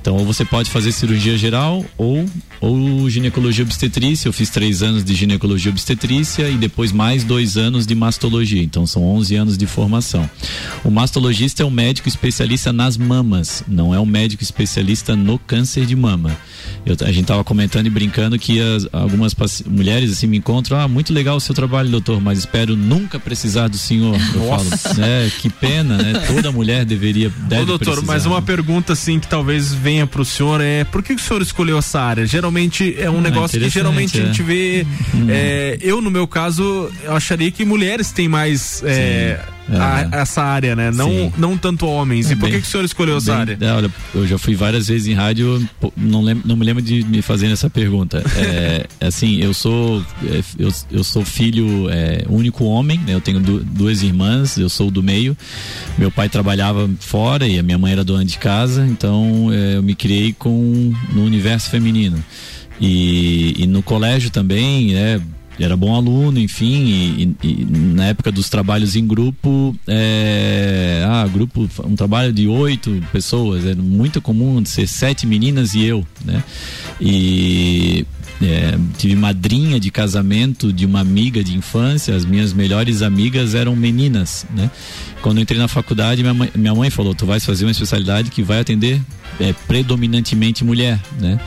Então, 0.00 0.16
ou 0.16 0.24
você 0.24 0.44
pode 0.44 0.70
fazer 0.70 0.92
cirurgia 0.92 1.36
geral 1.38 1.84
ou, 1.96 2.24
ou 2.60 3.08
ginecologia 3.08 3.64
obstetrícia. 3.64 4.28
Eu 4.28 4.32
fiz 4.32 4.50
três 4.50 4.82
anos 4.82 5.04
de 5.04 5.14
ginecologia 5.14 5.70
obstetrícia 5.70 6.48
e 6.48 6.56
depois 6.56 6.92
mais 6.92 7.24
dois 7.24 7.56
anos 7.56 7.86
de 7.86 7.94
mastologia. 7.94 8.62
Então, 8.62 8.86
são 8.86 9.04
11 9.04 9.34
anos 9.36 9.58
de 9.58 9.66
formação. 9.66 10.28
O 10.84 10.90
mastologista 10.90 11.62
é 11.62 11.66
um 11.66 11.70
médico 11.70 12.08
especialista 12.08 12.72
nas 12.72 12.96
mamas, 12.96 13.62
não 13.66 13.94
é 13.94 14.00
um 14.00 14.06
médico 14.06 14.42
especialista 14.42 15.14
no 15.16 15.38
câncer 15.38 15.86
de 15.86 15.96
mama. 15.96 16.36
Eu- 16.84 16.96
a 17.06 17.12
gente 17.12 17.26
tava 17.26 17.44
comentando 17.44 17.86
e 17.86 17.90
brincando 17.90 18.38
que 18.38 18.60
as- 18.60 18.86
algumas 18.92 19.34
mulheres 19.66 20.12
assim 20.12 20.26
me 20.26 20.40
encontram, 20.42 20.78
ah, 20.80 20.88
muito 20.88 21.12
legal 21.14 21.36
o 21.36 21.40
seu 21.40 21.54
trabalho, 21.54 21.88
doutor, 21.88 22.20
mas 22.20 22.40
espero 22.40 22.74
nunca 22.76 23.18
precisar 23.20 23.68
do 23.68 23.78
senhor. 23.78 24.16
Eu 24.34 24.46
Nossa. 24.46 24.76
falo, 24.76 25.04
é, 25.04 25.30
que 25.38 25.48
pena, 25.48 25.96
né? 25.96 26.24
Toda 26.26 26.50
mulher 26.50 26.84
deveria, 26.84 27.30
deve 27.48 27.62
Ô, 27.62 27.66
doutor, 27.66 27.92
precisar. 27.94 28.12
mas 28.12 28.26
uma 28.26 28.42
pergunta 28.42 28.92
assim 28.92 29.20
que 29.20 29.28
talvez 29.28 29.72
venha 29.72 30.04
pro 30.06 30.24
senhor 30.24 30.60
é 30.60 30.82
por 30.82 31.00
que, 31.02 31.12
o 31.12 31.18
senhor 31.18 31.40
escolheu 31.40 31.78
essa 31.78 32.00
área? 32.00 32.26
Geralmente 32.26 32.94
é 32.98 33.08
um 33.08 33.18
Ah, 33.18 33.22
negócio 33.22 33.60
que 33.60 33.68
geralmente 33.68 34.18
a 34.18 34.22
é. 34.22 34.26
gente 34.26 34.42
vê. 34.42 34.84
é, 35.28 35.78
eu, 35.80 36.00
no 36.00 36.10
meu 36.10 36.26
caso, 36.26 36.90
eu 37.04 37.14
acharia 37.14 37.50
que 37.52 37.64
mulheres 37.64 38.10
têm 38.10 38.26
mais 38.28 38.82
é. 38.84 39.40
A- 39.70 40.08
essa 40.20 40.42
área, 40.42 40.74
né? 40.76 40.90
Não, 40.90 41.08
Sim. 41.08 41.32
não 41.38 41.56
tanto 41.56 41.86
homens. 41.86 42.30
e 42.30 42.36
por 42.36 42.42
bem- 42.44 42.52
que, 42.52 42.60
que 42.62 42.66
o 42.66 42.70
senhor 42.70 42.84
escolheu 42.84 43.16
essa 43.16 43.32
Bem, 43.32 43.40
área? 43.40 43.58
é, 43.60 43.72
olha, 43.72 43.90
eu 44.14 44.26
já 44.26 44.38
fui 44.38 44.54
várias 44.54 44.88
vezes 44.88 45.06
em 45.08 45.14
rádio, 45.14 45.66
não, 45.96 46.22
lembro, 46.22 46.46
não 46.46 46.56
me 46.56 46.64
lembro 46.64 46.82
de 46.82 47.04
me 47.04 47.22
fazendo 47.22 47.52
essa 47.52 47.70
pergunta. 47.70 48.22
É, 48.36 48.86
assim, 49.06 49.36
eu 49.40 49.54
sou 49.54 50.04
é, 50.26 50.42
eu, 50.58 50.72
eu 50.90 51.04
sou 51.04 51.24
filho 51.24 51.88
é, 51.90 52.24
único 52.28 52.64
homem, 52.64 52.98
né? 53.06 53.14
eu 53.14 53.20
tenho 53.20 53.40
du- 53.40 53.62
duas 53.64 54.02
irmãs, 54.02 54.56
eu 54.58 54.68
sou 54.68 54.90
do 54.90 55.02
meio. 55.02 55.36
Meu 55.98 56.10
pai 56.10 56.28
trabalhava 56.28 56.88
fora 57.00 57.46
e 57.46 57.58
a 57.58 57.62
minha 57.62 57.78
mãe 57.78 57.92
era 57.92 58.04
dona 58.04 58.24
de 58.24 58.38
casa, 58.38 58.86
então 58.86 59.48
é, 59.52 59.76
eu 59.76 59.82
me 59.82 59.94
criei 59.94 60.32
com 60.32 60.92
no 61.12 61.24
universo 61.24 61.70
feminino. 61.70 62.22
E, 62.80 63.54
e 63.62 63.66
no 63.66 63.82
colégio 63.82 64.30
também, 64.30 64.92
né? 64.92 65.20
Era 65.60 65.76
bom 65.76 65.94
aluno, 65.94 66.38
enfim, 66.38 67.34
e, 67.42 67.46
e- 67.46 67.64
na 67.70 68.06
época 68.06 68.32
dos 68.32 68.48
trabalhos 68.48 68.96
em 68.96 69.06
grupo, 69.06 69.76
é, 69.86 71.04
ah, 71.06 71.26
grupo, 71.28 71.68
um 71.84 71.94
trabalho 71.94 72.32
de 72.32 72.48
oito 72.48 73.02
pessoas, 73.12 73.64
era 73.66 73.80
muito 73.80 74.20
comum 74.20 74.64
ser 74.64 74.86
sete 74.88 75.26
meninas 75.26 75.74
e 75.74 75.84
eu, 75.84 76.06
né? 76.24 76.42
E 77.00 78.06
é, 78.42 78.76
tive 78.96 79.14
madrinha 79.14 79.78
de 79.78 79.90
casamento 79.90 80.72
de 80.72 80.86
uma 80.86 81.00
amiga 81.00 81.44
de 81.44 81.54
infância, 81.56 82.16
as 82.16 82.24
minhas 82.24 82.52
melhores 82.52 83.02
amigas 83.02 83.54
eram 83.54 83.76
meninas, 83.76 84.46
né? 84.56 84.70
Quando 85.20 85.40
entrei 85.40 85.58
na 85.60 85.68
faculdade, 85.68 86.22
minha 86.22 86.34
mãe, 86.34 86.50
minha 86.54 86.74
mãe 86.74 86.90
falou: 86.90 87.14
tu 87.14 87.26
vais 87.26 87.44
fazer 87.44 87.64
uma 87.66 87.70
especialidade 87.70 88.30
que 88.30 88.42
vai 88.42 88.58
atender 88.60 89.00
é, 89.38 89.52
predominantemente 89.68 90.64
mulher, 90.64 90.98
né? 91.20 91.38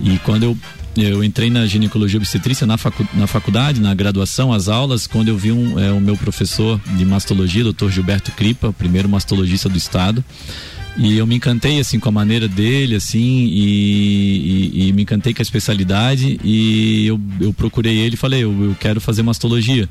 E 0.00 0.18
quando 0.18 0.44
eu 0.44 0.56
eu 1.02 1.22
entrei 1.24 1.50
na 1.50 1.66
ginecologia 1.66 2.18
obstetrícia 2.18 2.66
na, 2.66 2.76
facu 2.76 3.06
na 3.14 3.26
faculdade, 3.26 3.80
na 3.80 3.94
graduação, 3.94 4.52
as 4.52 4.68
aulas, 4.68 5.06
quando 5.06 5.28
eu 5.28 5.36
vi 5.36 5.52
um, 5.52 5.78
é, 5.78 5.92
o 5.92 6.00
meu 6.00 6.16
professor 6.16 6.80
de 6.96 7.04
mastologia, 7.04 7.64
Dr. 7.64 7.88
Gilberto 7.90 8.32
Cripa, 8.32 8.72
primeiro 8.72 9.08
mastologista 9.08 9.68
do 9.68 9.76
estado, 9.78 10.24
e 10.96 11.16
eu 11.16 11.26
me 11.26 11.36
encantei 11.36 11.78
assim 11.78 12.00
com 12.00 12.08
a 12.08 12.12
maneira 12.12 12.48
dele, 12.48 12.96
assim, 12.96 13.46
e, 13.46 14.70
e- 14.74 14.88
e 14.88 14.92
me 14.92 15.02
encantei 15.02 15.32
com 15.32 15.40
a 15.40 15.44
especialidade 15.44 16.40
e 16.42 17.06
eu, 17.06 17.20
eu 17.40 17.52
procurei 17.52 17.96
ele 17.98 18.14
e 18.14 18.16
falei, 18.18 18.42
eu, 18.42 18.64
eu 18.64 18.76
quero 18.80 19.00
fazer 19.00 19.22
mastologia. 19.22 19.88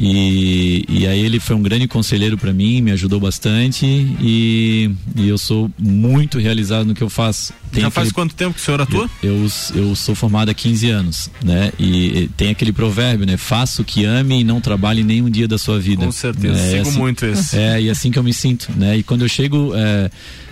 E, 0.00 0.84
e 0.88 1.06
aí 1.08 1.18
ele 1.18 1.40
foi 1.40 1.56
um 1.56 1.62
grande 1.62 1.88
conselheiro 1.88 2.38
para 2.38 2.52
mim, 2.52 2.80
me 2.80 2.92
ajudou 2.92 3.18
bastante 3.18 3.84
e, 3.84 4.88
e 5.16 5.28
eu 5.28 5.36
sou 5.36 5.68
muito 5.76 6.38
realizado 6.38 6.86
no 6.86 6.94
que 6.94 7.02
eu 7.02 7.10
faço. 7.10 7.52
Tem 7.72 7.82
Já 7.82 7.90
faz 7.90 8.06
aquele- 8.08 8.14
quanto 8.14 8.34
tempo 8.36 8.54
que 8.54 8.60
o 8.60 8.64
senhor 8.64 8.80
atua? 8.80 9.10
eu, 9.22 9.46
eu 9.74 9.96
sou 9.96 10.14
formado 10.14 10.50
há 10.50 10.54
15 10.54 10.88
anos, 10.88 11.28
né? 11.44 11.72
E, 11.78 12.20
e 12.20 12.28
tem 12.28 12.50
aquele 12.50 12.72
provérbio, 12.72 13.26
né? 13.26 13.36
Faça 13.36 13.82
o 13.82 13.84
que 13.84 14.04
ame 14.04 14.40
e 14.40 14.44
não 14.44 14.60
trabalhe 14.60 15.02
nem 15.02 15.20
um 15.20 15.28
dia 15.28 15.48
da 15.48 15.58
sua 15.58 15.80
vida. 15.80 16.04
Com 16.06 16.12
certeza, 16.12 16.58
É, 16.58 16.70
sigo 16.70 16.88
assim- 16.88 16.98
muito 16.98 17.26
esse. 17.26 17.56
É, 17.58 17.82
e 17.82 17.90
assim 17.90 18.10
que 18.12 18.18
eu 18.18 18.22
me 18.22 18.32
sinto, 18.32 18.68
né? 18.76 18.96
E 18.96 19.02
quando 19.02 19.22
eu 19.22 19.28
chego. 19.28 19.72
é, 19.74 20.08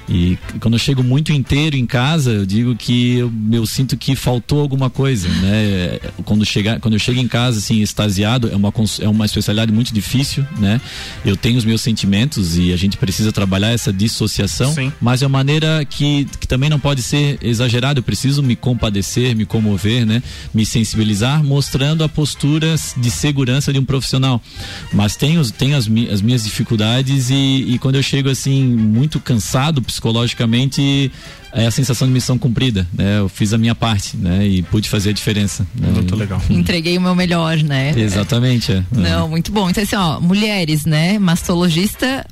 e 0.09 0.39
quando 0.61 0.75
eu 0.75 0.79
chego 0.79 1.03
muito 1.03 1.33
inteiro 1.33 1.77
em 1.77 1.87
casa, 1.87 2.31
eu 2.31 2.47
digo 2.47 2.77
que 2.77 3.19
eu, 3.19 3.33
eu 3.53 3.67
sinto 3.67 3.97
que 3.97 4.15
faltou 4.15 4.61
alguma 4.61 4.89
coisa, 4.89 5.29
né? 5.29 5.99
Quando, 6.25 6.45
chegar, 6.45 6.79
quando 6.81 6.95
eu 6.95 7.01
chego 7.01 7.19
em 7.19 7.27
casa, 7.27 7.59
assim, 7.59 7.81
extasiado, 7.81 8.49
é 8.51 8.57
uma, 8.57 8.73
é 9.01 9.09
uma 9.09 9.25
especialidade 9.25 9.73
muito 9.73 9.93
difícil, 9.93 10.47
né? 10.59 10.81
Eu 11.25 11.37
tenho 11.37 11.59
os 11.59 11.65
meus 11.65 11.81
sentimentos 11.81 12.57
e 12.57 12.73
a 12.73 12.77
gente 12.77 12.97
precisa 12.97 13.33
trabalhar 13.33 13.71
essa 13.71 13.93
dissociação, 13.93 14.73
Sim. 14.73 14.93
mas 15.01 15.23
é 15.23 15.27
uma 15.27 15.39
maneira 15.39 15.85
que, 15.85 16.25
que 16.41 16.47
também 16.47 16.71
não 16.71 16.79
pode 16.79 17.03
ser 17.03 17.39
exagerada. 17.43 17.99
Eu 17.99 18.05
preciso 18.05 18.43
me 18.43 18.55
compadecer, 18.55 19.35
me 19.35 19.45
comover, 19.45 20.07
né? 20.07 20.23
Me 20.55 20.65
sensibilizar, 20.65 21.43
mostrando 21.43 22.05
a 22.05 22.09
postura 22.09 22.77
de 22.97 23.11
segurança 23.11 23.73
de 23.73 23.79
um 23.79 23.85
profissional. 23.85 24.41
Mas 24.93 25.17
tenho, 25.17 25.45
tenho 25.51 25.77
as, 25.77 25.89
as 26.13 26.21
minhas 26.21 26.45
dificuldades 26.45 27.29
e, 27.31 27.35
e 27.69 27.79
quando 27.79 27.97
eu 27.97 28.03
chego 28.03 28.29
assim, 28.29 28.65
muito 28.65 29.19
cansado 29.19 29.83
psicologicamente 29.97 31.11
é 31.53 31.67
a 31.67 31.71
sensação 31.71 32.07
de 32.07 32.13
missão 32.13 32.37
cumprida, 32.37 32.87
né? 32.93 33.19
Eu 33.19 33.29
fiz 33.29 33.53
a 33.55 33.59
minha 33.59 33.75
parte, 33.75 34.17
né? 34.17 34.47
E 34.47 34.63
pude 34.63 34.89
fazer 34.89 35.11
a 35.11 35.13
diferença. 35.13 35.67
Né? 35.75 35.89
Muito 35.91 36.15
legal. 36.15 36.41
Entreguei 36.51 36.99
o 36.99 37.01
meu 37.01 37.15
melhor, 37.15 37.57
né? 37.59 37.95
Exatamente, 37.97 38.73
é. 38.73 38.85
Não, 38.93 39.29
muito 39.29 39.51
bom. 39.51 39.71
Então, 39.71 39.83
assim, 39.83 39.97
ó, 39.97 40.21
mulheres, 40.21 40.85
né? 40.85 41.19
Mastologista 41.19 42.27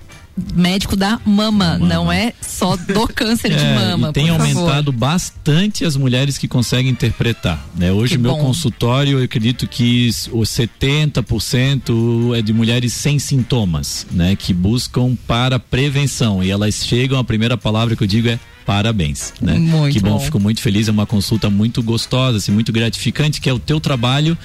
médico 0.55 0.97
da 0.97 1.21
mama, 1.25 1.79
mama. 1.79 1.79
não 1.79 2.11
é 2.11 2.33
só 2.41 2.77
do 2.77 3.07
câncer 3.15 3.53
é, 3.53 3.57
de 3.57 3.65
mama. 3.65 4.11
E 4.11 4.13
tem 4.13 4.31
aumentado 4.31 4.91
bastante 4.93 5.85
as 5.85 5.97
mulheres 5.97 6.37
que 6.37 6.49
conseguem 6.49 6.91
interpretar. 6.91 7.65
Né? 7.77 7.93
Hoje, 7.93 8.17
que 8.17 8.23
meu 8.23 8.33
bom. 8.33 8.43
consultório, 8.43 9.19
eu 9.19 9.25
acredito 9.25 9.67
que 9.69 10.09
os 10.33 10.49
70% 10.49 12.37
é 12.37 12.43
de 12.43 12.53
mulheres 12.53 12.93
sem 12.93 13.19
sintomas, 13.19 14.07
né? 14.11 14.37
Que 14.37 14.53
buscam 14.53 15.17
para 15.27 15.59
prevenção. 15.59 16.43
E 16.43 16.51
elas 16.51 16.85
chegam, 16.87 17.19
a 17.19 17.25
primeira 17.25 17.57
palavra 17.57 17.95
que 17.95 18.03
eu 18.03 18.09
digo 18.09 18.29
é 18.29 18.39
parabéns, 18.65 19.33
né? 19.41 19.55
Muito 19.55 19.95
que 19.95 20.01
bom, 20.01 20.11
bom, 20.11 20.21
fico 20.21 20.41
muito 20.41 20.61
feliz, 20.61 20.89
é 20.89 20.91
uma 20.91 21.07
consulta 21.07 21.51
muito 21.51 21.83
gostosa, 21.83 22.39
assim, 22.39 22.53
muito 22.53 22.73
gratificante, 22.73 23.41
que 23.41 23.49
é 23.49 23.53
o 23.53 23.59
teu 23.59 23.81
trabalho 23.81 24.37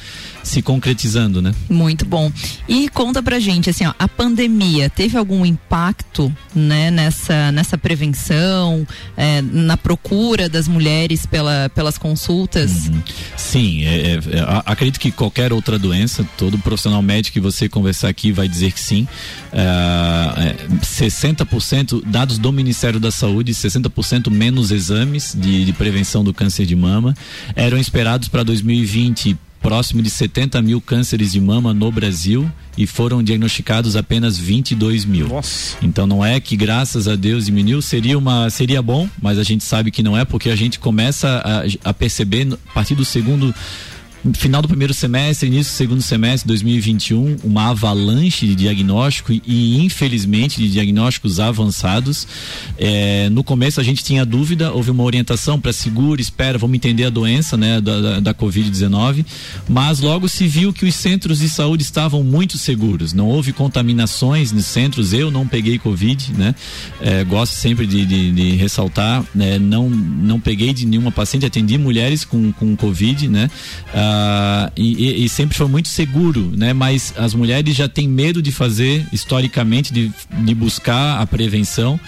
se 0.43 0.61
concretizando, 0.61 1.41
né? 1.41 1.53
Muito 1.69 2.05
bom. 2.05 2.31
E 2.67 2.89
conta 2.89 3.21
pra 3.21 3.39
gente, 3.39 3.69
assim, 3.69 3.85
ó, 3.85 3.93
a 3.99 4.07
pandemia 4.07 4.89
teve 4.89 5.17
algum 5.17 5.45
impacto, 5.45 6.33
né, 6.55 6.89
nessa, 6.89 7.51
nessa 7.51 7.77
prevenção, 7.77 8.87
é, 9.15 9.41
na 9.41 9.77
procura 9.77 10.49
das 10.49 10.67
mulheres 10.67 11.25
pela, 11.25 11.69
pelas 11.69 11.97
consultas? 11.97 12.87
Uhum. 12.87 13.01
Sim, 13.37 13.83
é, 13.83 13.89
é, 13.89 14.13
é 14.15 14.61
acredito 14.65 14.99
que 14.99 15.11
qualquer 15.11 15.53
outra 15.53 15.77
doença, 15.77 16.27
todo 16.37 16.57
profissional 16.57 17.01
médico 17.01 17.33
que 17.33 17.39
você 17.39 17.69
conversar 17.69 18.09
aqui 18.09 18.31
vai 18.31 18.47
dizer 18.47 18.71
que 18.71 18.79
sim. 18.79 19.07
É, 19.53 20.55
60% 20.81 22.01
é, 22.01 22.09
dados 22.09 22.37
do 22.37 22.51
Ministério 22.51 22.99
da 22.99 23.11
Saúde, 23.11 23.53
60% 23.53 24.08
menos 24.31 24.71
exames 24.71 25.35
de, 25.37 25.65
de 25.65 25.73
prevenção 25.73 26.23
do 26.23 26.33
câncer 26.33 26.65
de 26.65 26.75
mama 26.75 27.15
eram 27.55 27.77
esperados 27.77 28.27
para 28.27 28.43
2020 28.43 29.37
próximo 29.61 30.01
de 30.01 30.09
70 30.09 30.61
mil 30.61 30.81
cânceres 30.81 31.31
de 31.31 31.41
mama 31.41 31.73
no 31.73 31.91
Brasil 31.91 32.49
e 32.77 32.87
foram 32.87 33.21
diagnosticados 33.21 33.95
apenas 33.95 34.37
22 34.37 35.05
mil. 35.05 35.27
Nossa. 35.27 35.77
Então 35.81 36.07
não 36.07 36.23
é 36.23 36.39
que 36.39 36.55
graças 36.55 37.07
a 37.07 37.15
Deus 37.15 37.45
diminuiu, 37.45 37.81
seria 37.81 38.17
uma 38.17 38.49
seria 38.49 38.81
bom, 38.81 39.07
mas 39.21 39.37
a 39.37 39.43
gente 39.43 39.63
sabe 39.63 39.91
que 39.91 40.01
não 40.01 40.17
é 40.17 40.23
porque 40.23 40.49
a 40.49 40.55
gente 40.55 40.79
começa 40.79 41.43
a, 41.45 41.89
a 41.89 41.93
perceber 41.93 42.47
a 42.53 42.73
partir 42.73 42.95
do 42.95 43.03
segundo 43.03 43.53
final 44.33 44.61
do 44.61 44.67
primeiro 44.67 44.93
semestre, 44.93 45.47
início 45.47 45.71
do 45.71 45.77
segundo 45.77 46.01
semestre 46.01 46.41
de 46.41 46.47
2021, 46.47 47.37
uma 47.43 47.69
avalanche 47.69 48.45
de 48.45 48.55
diagnóstico 48.55 49.31
e, 49.31 49.83
infelizmente, 49.83 50.57
de 50.57 50.69
diagnósticos 50.69 51.39
avançados. 51.39 52.27
É, 52.77 53.29
no 53.29 53.43
começo 53.43 53.79
a 53.79 53.83
gente 53.83 54.03
tinha 54.03 54.25
dúvida, 54.25 54.73
houve 54.73 54.91
uma 54.91 55.03
orientação 55.03 55.59
para 55.59 55.71
seguro, 55.71 56.19
espera, 56.19 56.57
vamos 56.57 56.75
entender 56.75 57.05
a 57.05 57.09
doença, 57.09 57.55
né, 57.55 57.79
da, 57.79 58.01
da, 58.01 58.19
da 58.19 58.33
Covid-19, 58.33 59.25
mas 59.69 59.99
logo 60.01 60.27
se 60.27 60.47
viu 60.47 60.73
que 60.73 60.85
os 60.85 60.95
centros 60.95 61.39
de 61.39 61.49
saúde 61.49 61.83
estavam 61.83 62.21
muito 62.21 62.57
seguros, 62.57 63.13
não 63.13 63.27
houve 63.27 63.53
contaminações 63.53 64.51
nos 64.51 64.65
centros, 64.65 65.13
eu 65.13 65.31
não 65.31 65.47
peguei 65.47 65.79
Covid, 65.79 66.33
né, 66.33 66.53
é, 66.99 67.23
gosto 67.23 67.53
sempre 67.53 67.87
de, 67.87 68.05
de, 68.05 68.31
de 68.31 68.51
ressaltar, 68.57 69.23
né, 69.33 69.57
não, 69.57 69.89
não 69.89 70.39
peguei 70.39 70.73
de 70.73 70.85
nenhuma 70.85 71.11
paciente, 71.11 71.45
atendi 71.45 71.77
mulheres 71.77 72.25
com, 72.25 72.51
com 72.51 72.75
Covid, 72.75 73.27
né, 73.29 73.49
ah, 73.93 74.08
Uh, 74.09 74.71
e, 74.75 75.25
e, 75.25 75.29
sempre 75.29 75.57
foi 75.57 75.67
muito 75.67 75.87
seguro, 75.87 76.51
né? 76.55 76.73
Mas 76.73 77.13
as 77.17 77.33
mulheres 77.33 77.75
já 77.75 77.87
têm 77.87 78.07
medo 78.07 78.41
de 78.41 78.51
fazer, 78.51 79.05
historicamente, 79.11 79.93
de, 79.93 80.11
de 80.31 80.55
buscar 80.55 81.21
a 81.21 81.27
prevenção. 81.27 81.99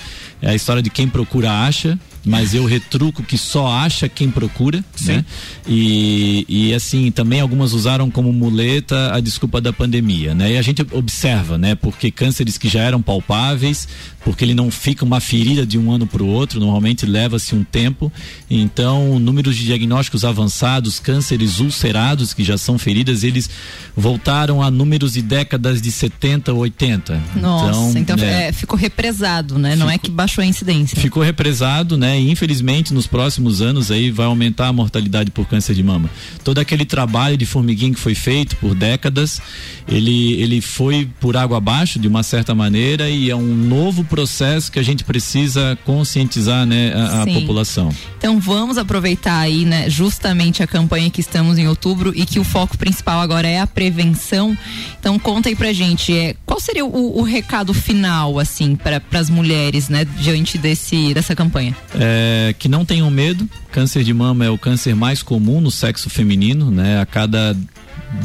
É 0.41 0.49
a 0.49 0.55
história 0.55 0.81
de 0.81 0.89
quem 0.89 1.07
procura 1.07 1.51
acha, 1.51 1.99
mas 2.25 2.55
eu 2.55 2.65
retruco 2.65 3.21
que 3.21 3.37
só 3.37 3.67
acha 3.67 4.09
quem 4.09 4.31
procura, 4.31 4.83
Sim. 4.95 5.13
né? 5.13 5.25
E, 5.67 6.45
e 6.49 6.73
assim, 6.73 7.11
também 7.11 7.39
algumas 7.39 7.73
usaram 7.73 8.09
como 8.09 8.33
muleta 8.33 9.13
a 9.13 9.19
desculpa 9.19 9.61
da 9.61 9.71
pandemia, 9.71 10.33
né? 10.33 10.53
E 10.53 10.57
a 10.57 10.61
gente 10.61 10.85
observa, 10.91 11.57
né? 11.57 11.75
Porque 11.75 12.09
cânceres 12.09 12.57
que 12.57 12.67
já 12.67 12.81
eram 12.81 13.01
palpáveis, 13.01 13.87
porque 14.23 14.45
ele 14.45 14.53
não 14.53 14.69
fica 14.69 15.03
uma 15.03 15.19
ferida 15.19 15.65
de 15.65 15.77
um 15.77 15.91
ano 15.91 16.05
para 16.05 16.21
o 16.21 16.27
outro, 16.27 16.59
normalmente 16.59 17.05
leva-se 17.05 17.55
um 17.55 17.63
tempo. 17.63 18.11
Então, 18.49 19.19
números 19.19 19.55
de 19.55 19.65
diagnósticos 19.65 20.23
avançados, 20.23 20.99
cânceres 20.99 21.59
ulcerados, 21.59 22.33
que 22.33 22.43
já 22.43 22.57
são 22.57 22.77
feridas, 22.77 23.23
eles 23.23 23.49
voltaram 23.95 24.61
a 24.61 24.69
números 24.69 25.13
de 25.13 25.21
décadas 25.21 25.81
de 25.81 25.91
70, 25.91 26.53
80. 26.53 27.21
Nossa, 27.35 27.97
então, 27.97 28.15
então 28.15 28.25
é, 28.25 28.51
ficou 28.51 28.77
represado, 28.77 29.57
né? 29.57 29.71
Ficou, 29.71 29.85
não 29.85 29.91
é 29.91 29.97
que 29.97 30.11
baixou 30.11 30.43
a 30.43 30.45
incidência. 30.45 30.99
Ficou 30.99 31.23
represado, 31.23 31.97
né? 31.97 32.19
E 32.19 32.29
infelizmente 32.29 32.93
nos 32.93 33.07
próximos 33.07 33.61
anos 33.61 33.91
aí 33.91 34.11
vai 34.11 34.25
aumentar 34.25 34.67
a 34.67 34.73
mortalidade 34.73 35.31
por 35.31 35.47
câncer 35.47 35.73
de 35.73 35.83
mama. 35.83 36.09
Todo 36.43 36.59
aquele 36.59 36.85
trabalho 36.85 37.37
de 37.37 37.45
formiguinha 37.45 37.93
que 37.93 37.99
foi 37.99 38.15
feito 38.15 38.55
por 38.57 38.75
décadas, 38.75 39.41
ele, 39.87 40.33
ele 40.33 40.61
foi 40.61 41.09
por 41.19 41.35
água 41.35 41.57
abaixo 41.57 41.99
de 41.99 42.07
uma 42.07 42.23
certa 42.23 42.53
maneira 42.53 43.09
e 43.09 43.29
é 43.29 43.35
um 43.35 43.55
novo 43.55 44.03
processo 44.11 44.69
que 44.69 44.77
a 44.77 44.83
gente 44.83 45.05
precisa 45.05 45.77
conscientizar, 45.85 46.65
né, 46.65 46.93
a, 46.93 47.23
a 47.23 47.25
população. 47.25 47.89
Então 48.17 48.41
vamos 48.41 48.77
aproveitar 48.77 49.39
aí, 49.39 49.63
né, 49.63 49.89
justamente 49.89 50.61
a 50.61 50.67
campanha 50.67 51.09
que 51.09 51.21
estamos 51.21 51.57
em 51.57 51.65
outubro 51.65 52.11
e 52.13 52.25
que 52.25 52.37
o 52.37 52.43
foco 52.43 52.77
principal 52.77 53.21
agora 53.21 53.47
é 53.47 53.61
a 53.61 53.65
prevenção. 53.65 54.55
Então 54.99 55.17
conta 55.17 55.47
aí 55.47 55.55
pra 55.55 55.71
gente, 55.71 56.13
é, 56.13 56.35
qual 56.45 56.59
seria 56.59 56.85
o, 56.85 57.19
o 57.19 57.23
recado 57.23 57.73
final, 57.73 58.37
assim, 58.37 58.75
para 58.75 59.01
as 59.13 59.29
mulheres, 59.29 59.87
né, 59.87 60.03
diante 60.03 60.57
desse, 60.57 61.13
dessa 61.13 61.33
campanha? 61.33 61.73
É, 61.95 62.53
que 62.59 62.67
não 62.67 62.83
tenham 62.83 63.09
medo, 63.09 63.49
câncer 63.71 64.03
de 64.03 64.13
mama 64.13 64.43
é 64.43 64.49
o 64.49 64.57
câncer 64.57 64.93
mais 64.93 65.23
comum 65.23 65.61
no 65.61 65.71
sexo 65.71 66.09
feminino, 66.09 66.69
né, 66.69 66.99
a 66.99 67.05
cada 67.05 67.55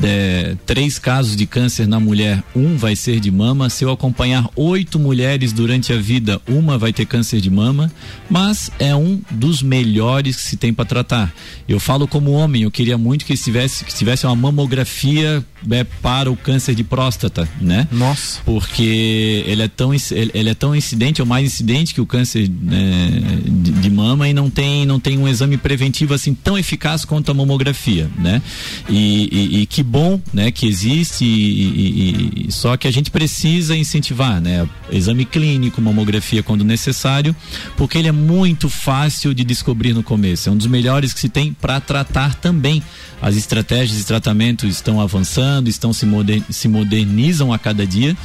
de, 0.00 0.56
três 0.66 0.98
casos 0.98 1.36
de 1.36 1.46
câncer 1.46 1.86
na 1.86 2.00
mulher, 2.00 2.42
um 2.54 2.76
vai 2.76 2.96
ser 2.96 3.20
de 3.20 3.30
mama. 3.30 3.70
Se 3.70 3.84
eu 3.84 3.90
acompanhar 3.90 4.48
oito 4.56 4.98
mulheres 4.98 5.52
durante 5.52 5.92
a 5.92 5.96
vida, 5.96 6.40
uma 6.48 6.76
vai 6.76 6.92
ter 6.92 7.06
câncer 7.06 7.40
de 7.40 7.50
mama, 7.50 7.90
mas 8.28 8.70
é 8.78 8.94
um 8.94 9.20
dos 9.30 9.62
melhores 9.62 10.36
que 10.36 10.42
se 10.42 10.56
tem 10.56 10.72
para 10.72 10.84
tratar. 10.84 11.32
Eu 11.68 11.78
falo 11.78 12.08
como 12.08 12.32
homem, 12.32 12.62
eu 12.62 12.70
queria 12.70 12.98
muito 12.98 13.24
que 13.24 13.36
tivesse, 13.36 13.84
que 13.84 13.94
tivesse 13.94 14.26
uma 14.26 14.36
mamografia 14.36 15.44
é, 15.70 15.84
para 15.84 16.30
o 16.30 16.36
câncer 16.36 16.74
de 16.74 16.84
próstata, 16.84 17.48
né? 17.60 17.88
Nossa. 17.90 18.40
Porque 18.44 19.44
ele 19.46 19.62
é 19.62 19.68
tão, 19.68 19.92
ele 19.94 20.48
é 20.48 20.54
tão 20.54 20.74
incidente, 20.74 21.20
ou 21.20 21.26
mais 21.26 21.46
incidente 21.46 21.94
que 21.94 22.00
o 22.00 22.06
câncer 22.06 22.48
né, 22.48 23.40
de, 23.44 23.72
de, 23.72 23.90
mama 23.90 24.28
e 24.28 24.32
não 24.32 24.50
tem, 24.50 24.84
não 24.86 25.00
tem 25.00 25.18
um 25.18 25.28
exame 25.28 25.56
preventivo 25.56 26.14
assim 26.14 26.34
tão 26.34 26.58
eficaz 26.58 27.04
quanto 27.04 27.30
a 27.30 27.34
mamografia, 27.34 28.10
né? 28.18 28.42
E, 28.88 29.28
e, 29.32 29.60
e 29.62 29.66
que 29.66 29.82
bom, 29.82 30.20
né, 30.32 30.50
que 30.50 30.66
existe 30.66 31.24
e, 31.24 32.46
e, 32.46 32.52
só 32.52 32.76
que 32.76 32.86
a 32.86 32.90
gente 32.90 33.10
precisa 33.10 33.76
incentivar, 33.76 34.40
né, 34.40 34.68
exame 34.90 35.24
clínico, 35.24 35.80
mamografia 35.80 36.42
quando 36.42 36.64
necessário, 36.64 37.34
porque 37.76 37.98
ele 37.98 38.08
é 38.08 38.12
muito 38.12 38.68
fácil 38.68 39.34
de 39.34 39.44
descobrir 39.44 39.92
no 39.92 40.02
começo. 40.02 40.48
É 40.48 40.52
um 40.52 40.56
dos 40.56 40.66
melhores 40.66 41.12
que 41.12 41.20
se 41.20 41.28
tem 41.28 41.52
para 41.52 41.80
tratar 41.80 42.34
também. 42.34 42.82
As 43.20 43.36
estratégias 43.36 43.98
de 43.98 44.04
tratamento 44.04 44.66
estão 44.66 45.00
avançando, 45.00 45.68
estão 45.68 45.92
se, 45.92 46.04
moder, 46.04 46.42
se 46.50 46.68
modernizam 46.68 47.52
a 47.52 47.58
cada 47.58 47.86
dia 47.86 48.16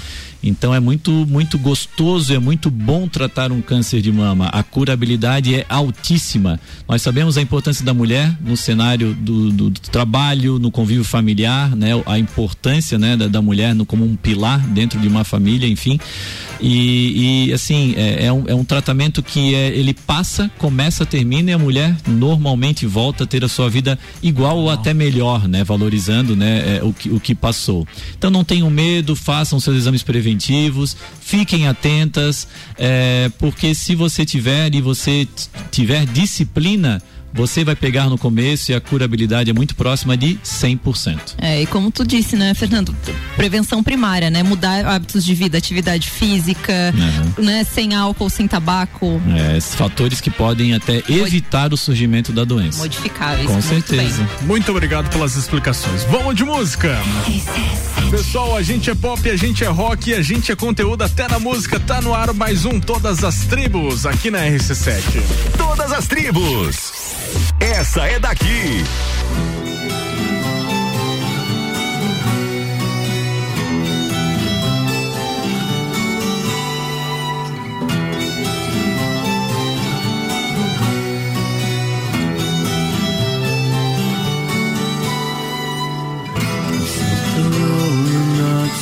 então 0.43 0.73
é 0.73 0.79
muito 0.79 1.11
muito 1.11 1.57
gostoso, 1.57 2.33
é 2.33 2.39
muito 2.39 2.69
bom 2.71 3.07
tratar 3.07 3.51
um 3.51 3.61
câncer 3.61 4.01
de 4.01 4.11
mama. 4.11 4.47
A 4.47 4.63
curabilidade 4.63 5.53
é 5.53 5.65
altíssima. 5.69 6.59
Nós 6.87 7.01
sabemos 7.01 7.37
a 7.37 7.41
importância 7.41 7.85
da 7.85 7.93
mulher 7.93 8.35
no 8.41 8.57
cenário 8.57 9.13
do, 9.13 9.51
do, 9.51 9.69
do 9.69 9.79
trabalho, 9.79 10.57
no 10.57 10.71
convívio 10.71 11.03
familiar, 11.03 11.75
né? 11.75 11.91
A 12.05 12.17
importância, 12.17 12.97
né, 12.97 13.15
da, 13.15 13.27
da, 13.27 13.41
mulher 13.41 13.75
no, 13.75 13.85
como 13.85 14.03
um 14.03 14.15
pilar 14.15 14.59
dentro 14.67 14.99
de 14.99 15.07
uma 15.07 15.23
família, 15.23 15.67
enfim. 15.67 15.99
E, 16.59 17.47
e 17.47 17.53
assim 17.53 17.93
é, 17.97 18.25
é, 18.25 18.33
um, 18.33 18.43
é 18.47 18.53
um 18.53 18.63
tratamento 18.63 19.21
que 19.21 19.53
é, 19.53 19.69
ele 19.69 19.93
passa, 19.93 20.49
começa, 20.57 21.05
termina 21.05 21.51
e 21.51 21.53
a 21.53 21.57
mulher 21.57 21.95
normalmente 22.07 22.85
volta 22.85 23.23
a 23.23 23.27
ter 23.27 23.43
a 23.43 23.47
sua 23.47 23.69
vida 23.69 23.97
igual 24.21 24.57
ou 24.57 24.69
até 24.69 24.93
melhor, 24.93 25.47
né? 25.47 25.63
Valorizando, 25.63 26.35
né, 26.35 26.77
é, 26.77 26.83
o 26.83 26.93
que 26.93 27.09
o 27.09 27.19
que 27.19 27.35
passou. 27.35 27.87
Então 28.17 28.31
não 28.31 28.43
tenham 28.43 28.69
medo, 28.69 29.15
façam 29.15 29.59
seus 29.59 29.77
exames 29.77 30.01
preventivos 30.01 30.30
preventivos, 30.31 30.95
fiquem 31.19 31.67
atentas, 31.67 32.47
é, 32.77 33.29
porque 33.37 33.75
se 33.75 33.95
você 33.95 34.25
tiver 34.25 34.73
e 34.73 34.81
você 34.81 35.27
tiver 35.69 36.05
disciplina, 36.05 37.01
você 37.33 37.63
vai 37.63 37.75
pegar 37.75 38.09
no 38.09 38.17
começo 38.17 38.71
e 38.71 38.75
a 38.75 38.81
curabilidade 38.81 39.49
é 39.49 39.53
muito 39.53 39.75
próxima 39.75 40.15
de 40.17 40.37
100%. 40.43 41.35
É, 41.37 41.61
e 41.61 41.65
como 41.65 41.91
tu 41.91 42.05
disse, 42.05 42.35
né, 42.35 42.53
Fernando? 42.53 42.95
Prevenção 43.35 43.81
primária, 43.83 44.29
né? 44.29 44.43
Mudar 44.43 44.85
hábitos 44.85 45.23
de 45.23 45.33
vida, 45.33 45.57
atividade 45.57 46.09
física, 46.09 46.93
Uhum. 47.37 47.43
né? 47.45 47.63
Sem 47.63 47.95
álcool, 47.95 48.29
sem 48.29 48.47
tabaco. 48.47 49.21
É, 49.35 49.57
esses 49.57 49.75
fatores 49.75 50.19
que 50.21 50.29
podem 50.29 50.73
até 50.73 51.03
evitar 51.09 51.73
o 51.73 51.77
surgimento 51.77 52.31
da 52.31 52.43
doença. 52.43 52.79
Modificáveis. 52.79 53.47
Com 53.47 53.53
muito 53.53 53.67
certeza. 53.67 54.27
Muito 54.41 54.71
obrigado 54.71 55.09
pelas 55.09 55.35
explicações. 55.35 56.03
Vamos 56.05 56.35
de 56.35 56.43
música. 56.43 56.97
Pessoal, 58.09 58.55
a 58.57 58.61
gente 58.61 58.89
é 58.89 58.95
pop, 58.95 59.29
a 59.29 59.37
gente 59.37 59.63
é 59.63 59.67
rock, 59.67 60.13
a 60.13 60.21
gente 60.21 60.51
é 60.51 60.55
conteúdo 60.55 61.01
até 61.03 61.27
na 61.27 61.39
música. 61.39 61.79
Tá 61.79 62.01
no 62.01 62.13
ar 62.13 62.33
mais 62.33 62.65
um 62.65 62.79
Todas 62.79 63.23
as 63.23 63.45
Tribos 63.45 64.05
aqui 64.05 64.29
na 64.29 64.39
RC7. 64.39 65.01
Todas 65.57 65.91
as 65.91 66.07
tribos. 66.07 66.91
Essa 67.59 68.05
é 68.07 68.19
daqui. 68.19 68.83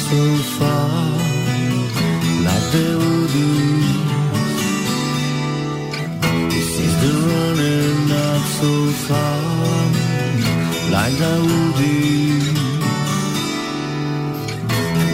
so 0.09 0.43
far 0.57 0.98
far 9.09 9.41
like 10.95 11.19
oldies. 11.33 12.47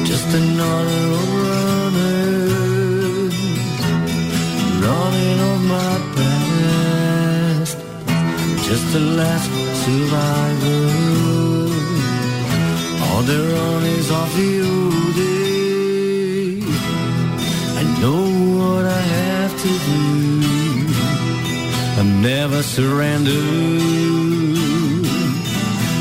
Just 0.10 0.28
another 0.42 1.06
runner, 1.48 2.36
running 4.86 5.40
on 5.52 5.60
my 5.76 5.96
past. 6.16 7.78
Just 8.68 8.86
the 8.96 9.04
last 9.20 9.50
survivor. 9.84 10.84
All 13.06 13.24
the 13.32 13.42
is 13.98 14.08
off 14.20 14.32
the 14.40 14.52
old 14.72 15.14
days. 15.24 16.80
I 17.80 17.84
know 18.02 18.22
what 18.60 18.86
I 19.00 19.04
have 19.18 19.54
to 19.64 19.72
do. 19.88 20.05
Never 22.26 22.64
surrender. 22.64 23.44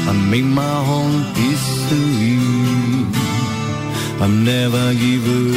I 0.09 0.13
make 0.31 0.47
my 0.47 0.79
own 0.97 1.13
history. 1.35 2.39
I 4.25 4.27
never 4.29 4.95
give 4.95 5.27
up. 5.29 5.53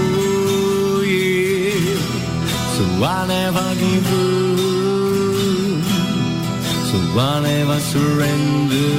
Oh 0.00 1.02
yeah. 1.06 2.00
So 2.74 2.82
I 3.04 3.18
never 3.28 3.68
give 3.78 4.08
up. 4.10 4.66
So 6.90 6.98
I 7.16 7.40
never 7.48 7.78
surrender. 7.78 8.92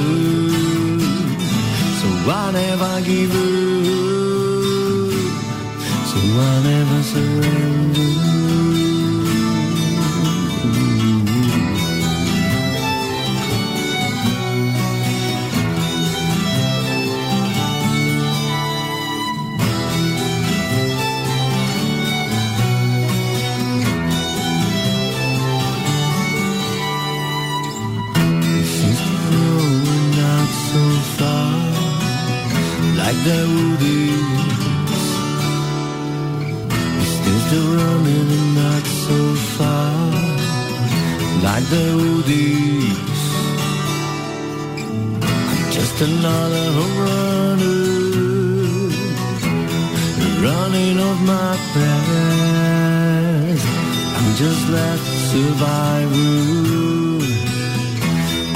So 2.00 2.08
I 2.32 2.50
never 2.60 2.94
give 3.04 3.34
up. 3.34 3.50
So 6.10 6.18
I 6.48 6.62
never 6.64 7.02
surrender. 7.02 8.29
Daoudis 33.26 34.40
He's 37.24 37.42
still 37.46 37.68
running 37.76 38.28
and 38.38 38.50
not 38.54 38.84
so 39.06 39.18
far. 39.56 39.92
Like 41.44 41.64
Daoudis 41.74 43.00
Just 45.76 45.96
another 46.00 46.66
home 46.76 46.96
runner. 47.04 47.80
Running 50.46 50.96
off 51.06 51.20
my 51.34 51.52
path. 51.74 53.60
I'm 54.16 54.28
just 54.42 54.62
left 54.70 55.06
survivor. 55.30 56.36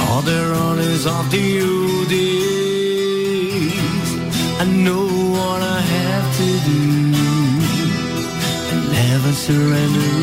All 0.05 0.21
the 0.23 0.39
runners 0.55 1.05
of 1.05 1.23
the 1.29 1.45
UDs 1.59 2.74
know 4.85 5.07
what 5.37 5.61
I 5.63 5.79
have 5.95 6.27
to 6.39 6.49
do. 6.69 6.81
I 8.71 8.77
never 8.99 9.31
surrender. 9.45 10.13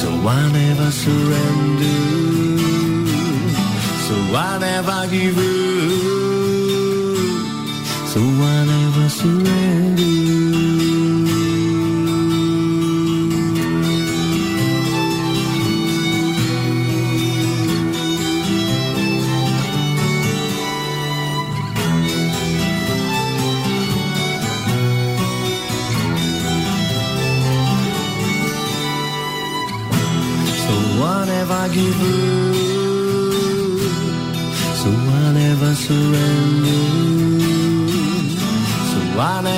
So 0.00 0.08
I 0.36 0.40
never 0.60 0.90
surrender. 1.02 2.00
So 4.06 4.16
I 4.48 4.50
never 4.58 5.00
give 5.14 5.38
up. 5.38 6.13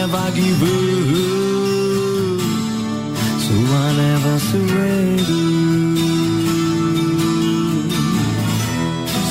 Never 0.09 0.31
give 0.37 0.63
up. 0.63 0.69
So 3.43 3.55
I 3.55 3.87
never 4.03 4.39
surrender. 4.39 5.43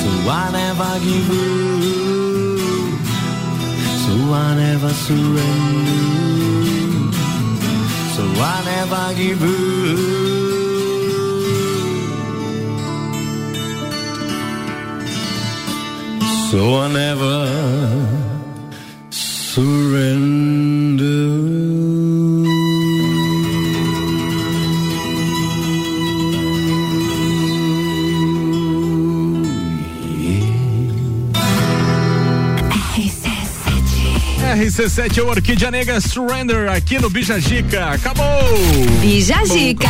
So 0.00 0.10
I 0.28 0.44
never 0.52 0.94
give 1.06 1.30
up. 1.30 2.58
So 4.02 4.12
I 4.34 4.54
never 4.54 4.92
surrender. 5.06 5.56
So 8.14 8.24
I 8.36 8.56
never 8.70 9.06
give 9.16 9.42
up. 9.42 9.56
So 16.50 16.60
I 16.80 16.86
never 16.92 17.85
RC7 34.96 35.18
é 35.18 35.22
o 35.22 35.28
Orquídea 35.28 35.70
Negra 35.70 36.00
Surrender 36.00 36.70
aqui 36.70 36.98
no 36.98 37.10
Bijagica. 37.10 37.90
Acabou! 37.90 38.24
Bijagica. 39.02 39.86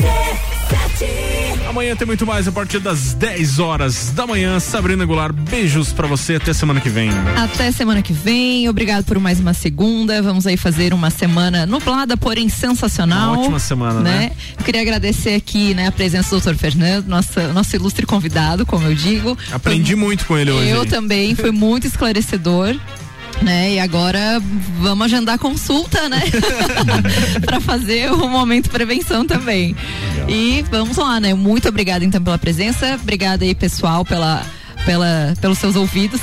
Bom, 0.00 1.68
Amanhã 1.68 1.96
tem 1.96 2.06
muito 2.06 2.24
mais 2.24 2.46
a 2.46 2.52
partir 2.52 2.78
das 2.78 3.12
10 3.14 3.58
horas 3.58 4.12
da 4.12 4.24
manhã. 4.24 4.60
Sabrina 4.60 5.04
Goulart, 5.04 5.34
beijos 5.34 5.92
pra 5.92 6.06
você. 6.06 6.36
Até 6.36 6.52
semana 6.52 6.80
que 6.80 6.88
vem. 6.88 7.10
Até 7.36 7.72
semana 7.72 8.00
que 8.02 8.12
vem. 8.12 8.68
Obrigado 8.68 9.04
por 9.04 9.18
mais 9.18 9.40
uma 9.40 9.52
segunda. 9.52 10.22
Vamos 10.22 10.46
aí 10.46 10.56
fazer 10.56 10.94
uma 10.94 11.10
semana 11.10 11.66
nublada, 11.66 12.16
porém 12.16 12.48
sensacional. 12.48 13.32
Uma 13.32 13.40
ótima 13.40 13.58
semana, 13.58 14.00
né? 14.00 14.30
Eu 14.56 14.64
queria 14.64 14.80
agradecer 14.80 15.34
aqui, 15.34 15.74
né, 15.74 15.88
a 15.88 15.92
presença 15.92 16.38
do 16.38 16.40
Dr. 16.40 16.54
Fernando, 16.54 17.08
nossa, 17.08 17.52
nosso 17.52 17.74
ilustre 17.74 18.06
convidado, 18.06 18.64
como 18.64 18.86
eu 18.86 18.94
digo. 18.94 19.36
Aprendi 19.50 19.92
Foi- 19.94 20.00
muito 20.00 20.24
com 20.24 20.38
ele 20.38 20.52
hoje. 20.52 20.68
Eu 20.70 20.82
aí. 20.82 20.88
também, 20.88 21.34
foi 21.34 21.50
muito 21.50 21.86
esclarecedor. 21.88 22.76
Né? 23.46 23.74
E 23.74 23.78
agora 23.78 24.42
vamos 24.80 25.04
agendar 25.04 25.38
consulta, 25.38 26.08
né? 26.08 26.20
para 27.46 27.60
fazer 27.60 28.10
o 28.10 28.28
momento 28.28 28.68
prevenção 28.68 29.24
também. 29.24 29.76
E 30.28 30.64
vamos 30.68 30.96
lá, 30.96 31.20
né? 31.20 31.32
Muito 31.32 31.68
obrigada 31.68 32.04
então 32.04 32.20
pela 32.20 32.38
presença, 32.38 32.98
obrigada 33.00 33.44
aí 33.44 33.54
pessoal 33.54 34.04
pela, 34.04 34.44
pela 34.84 35.32
pelos 35.40 35.58
seus 35.58 35.76
ouvidos 35.76 36.20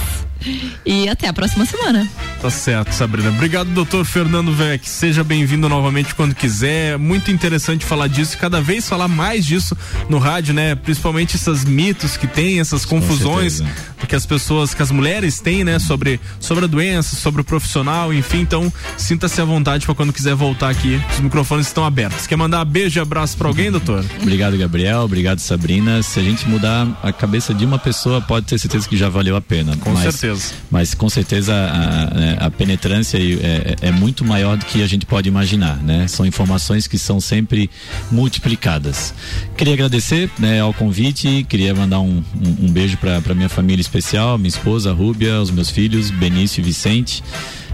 e 0.85 1.07
até 1.07 1.29
a 1.29 1.33
próxima 1.33 1.65
semana. 1.65 2.05
Tá 2.43 2.49
certo, 2.49 2.91
Sabrina. 2.91 3.29
Obrigado, 3.29 3.69
doutor 3.69 4.03
Fernando 4.03 4.51
Vec. 4.51 4.85
Seja 4.89 5.23
bem-vindo 5.23 5.69
novamente 5.69 6.13
quando 6.13 6.35
quiser. 6.35 6.97
Muito 6.99 7.31
interessante 7.31 7.85
falar 7.85 8.07
disso 8.07 8.35
e 8.35 8.37
cada 8.37 8.59
vez 8.59 8.85
falar 8.85 9.07
mais 9.07 9.45
disso 9.45 9.77
no 10.09 10.17
rádio, 10.17 10.53
né? 10.53 10.75
Principalmente 10.75 11.37
esses 11.37 11.63
mitos 11.63 12.17
que 12.17 12.27
tem, 12.27 12.59
essas 12.59 12.83
confusões 12.83 13.63
que 14.05 14.13
as 14.17 14.25
pessoas, 14.25 14.73
que 14.73 14.83
as 14.83 14.91
mulheres 14.91 15.39
têm, 15.39 15.63
né? 15.63 15.79
Sobre, 15.79 16.19
sobre 16.37 16.65
a 16.65 16.67
doença, 16.67 17.15
sobre 17.15 17.39
o 17.39 17.43
profissional, 17.45 18.13
enfim. 18.13 18.41
Então, 18.41 18.71
sinta-se 18.97 19.39
à 19.39 19.45
vontade 19.45 19.85
para 19.85 19.95
quando 19.95 20.11
quiser 20.11 20.35
voltar 20.35 20.69
aqui. 20.69 21.01
Os 21.13 21.21
microfones 21.21 21.67
estão 21.67 21.85
abertos. 21.85 22.27
Quer 22.27 22.35
mandar 22.35 22.65
beijo 22.65 22.99
e 22.99 23.01
abraço 23.01 23.37
para 23.37 23.47
alguém, 23.47 23.71
doutor? 23.71 24.03
Obrigado, 24.21 24.57
Gabriel. 24.57 24.99
Obrigado, 25.03 25.39
Sabrina. 25.39 26.03
Se 26.03 26.19
a 26.19 26.23
gente 26.23 26.45
mudar 26.49 26.85
a 27.01 27.13
cabeça 27.13 27.53
de 27.53 27.63
uma 27.63 27.79
pessoa, 27.79 28.19
pode 28.19 28.45
ter 28.45 28.59
certeza 28.59 28.89
que 28.89 28.97
já 28.97 29.07
valeu 29.07 29.37
a 29.37 29.41
pena. 29.41 29.77
Com 29.77 29.91
Mas- 29.93 30.13
certeza. 30.13 30.53
Mas 30.69 30.93
com 30.93 31.09
certeza 31.09 31.53
a, 31.53 32.03
a- 32.03 32.32
a 32.39 32.49
penetrância 32.49 33.17
é, 33.17 33.75
é 33.81 33.91
muito 33.91 34.25
maior 34.25 34.57
do 34.57 34.65
que 34.65 34.81
a 34.81 34.87
gente 34.87 35.05
pode 35.05 35.27
imaginar, 35.27 35.77
né? 35.77 36.07
São 36.07 36.25
informações 36.25 36.87
que 36.87 36.97
são 36.97 37.19
sempre 37.19 37.69
multiplicadas. 38.11 39.13
Queria 39.57 39.73
agradecer 39.73 40.29
né, 40.39 40.61
ao 40.61 40.73
convite, 40.73 41.45
queria 41.47 41.73
mandar 41.73 41.99
um, 41.99 42.23
um, 42.35 42.65
um 42.65 42.71
beijo 42.71 42.97
para 42.97 43.33
minha 43.33 43.49
família 43.49 43.81
especial, 43.81 44.37
minha 44.37 44.49
esposa 44.49 44.93
Rúbia, 44.93 45.39
os 45.41 45.51
meus 45.51 45.69
filhos 45.69 46.09
Benício 46.11 46.61
e 46.61 46.63
Vicente. 46.63 47.23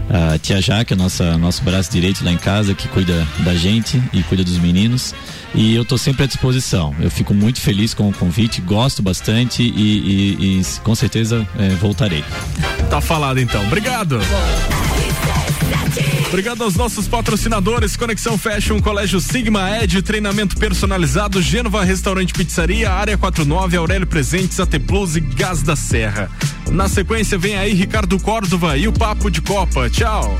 A 0.08 0.36
tia 0.38 0.60
Jaque, 0.60 0.92
nosso 0.96 1.62
braço 1.62 1.92
direito 1.92 2.24
lá 2.24 2.32
em 2.32 2.36
casa, 2.36 2.74
que 2.74 2.88
cuida 2.88 3.26
da 3.44 3.54
gente 3.54 4.02
e 4.12 4.22
cuida 4.24 4.42
dos 4.42 4.58
meninos. 4.58 5.14
E 5.54 5.74
eu 5.74 5.82
estou 5.82 5.98
sempre 5.98 6.24
à 6.24 6.26
disposição. 6.26 6.94
Eu 7.00 7.10
fico 7.10 7.34
muito 7.34 7.60
feliz 7.60 7.92
com 7.92 8.08
o 8.08 8.12
convite, 8.12 8.60
gosto 8.60 9.02
bastante 9.02 9.62
e, 9.62 9.66
e- 9.66 10.60
e 10.60 10.64
com 10.82 10.94
certeza 10.94 11.46
eh, 11.58 11.70
voltarei. 11.80 12.24
Tá 12.88 13.00
falado 13.00 13.38
então. 13.40 13.64
Obrigado. 13.66 14.20
Obrigado 16.28 16.62
aos 16.62 16.76
nossos 16.76 17.08
patrocinadores, 17.08 17.96
Conexão 17.96 18.38
Fashion, 18.38 18.80
Colégio 18.80 19.20
Sigma 19.20 19.82
Ed, 19.82 20.00
treinamento 20.02 20.56
personalizado, 20.56 21.42
Gênova 21.42 21.82
Restaurante 21.82 22.32
Pizzaria, 22.32 22.88
Área 22.92 23.18
49, 23.18 23.76
Aurélio 23.76 24.06
Presentes, 24.06 24.60
AT 24.60 24.78
Plus 24.86 25.16
e 25.16 25.20
Gás 25.20 25.60
da 25.62 25.74
Serra. 25.74 26.30
Na 26.70 26.88
sequência 26.88 27.36
vem 27.36 27.56
aí 27.56 27.74
Ricardo 27.74 28.16
Córdova 28.20 28.76
e 28.78 28.86
o 28.86 28.92
Papo 28.92 29.28
de 29.28 29.40
Copa. 29.42 29.90
Tchau. 29.90 30.38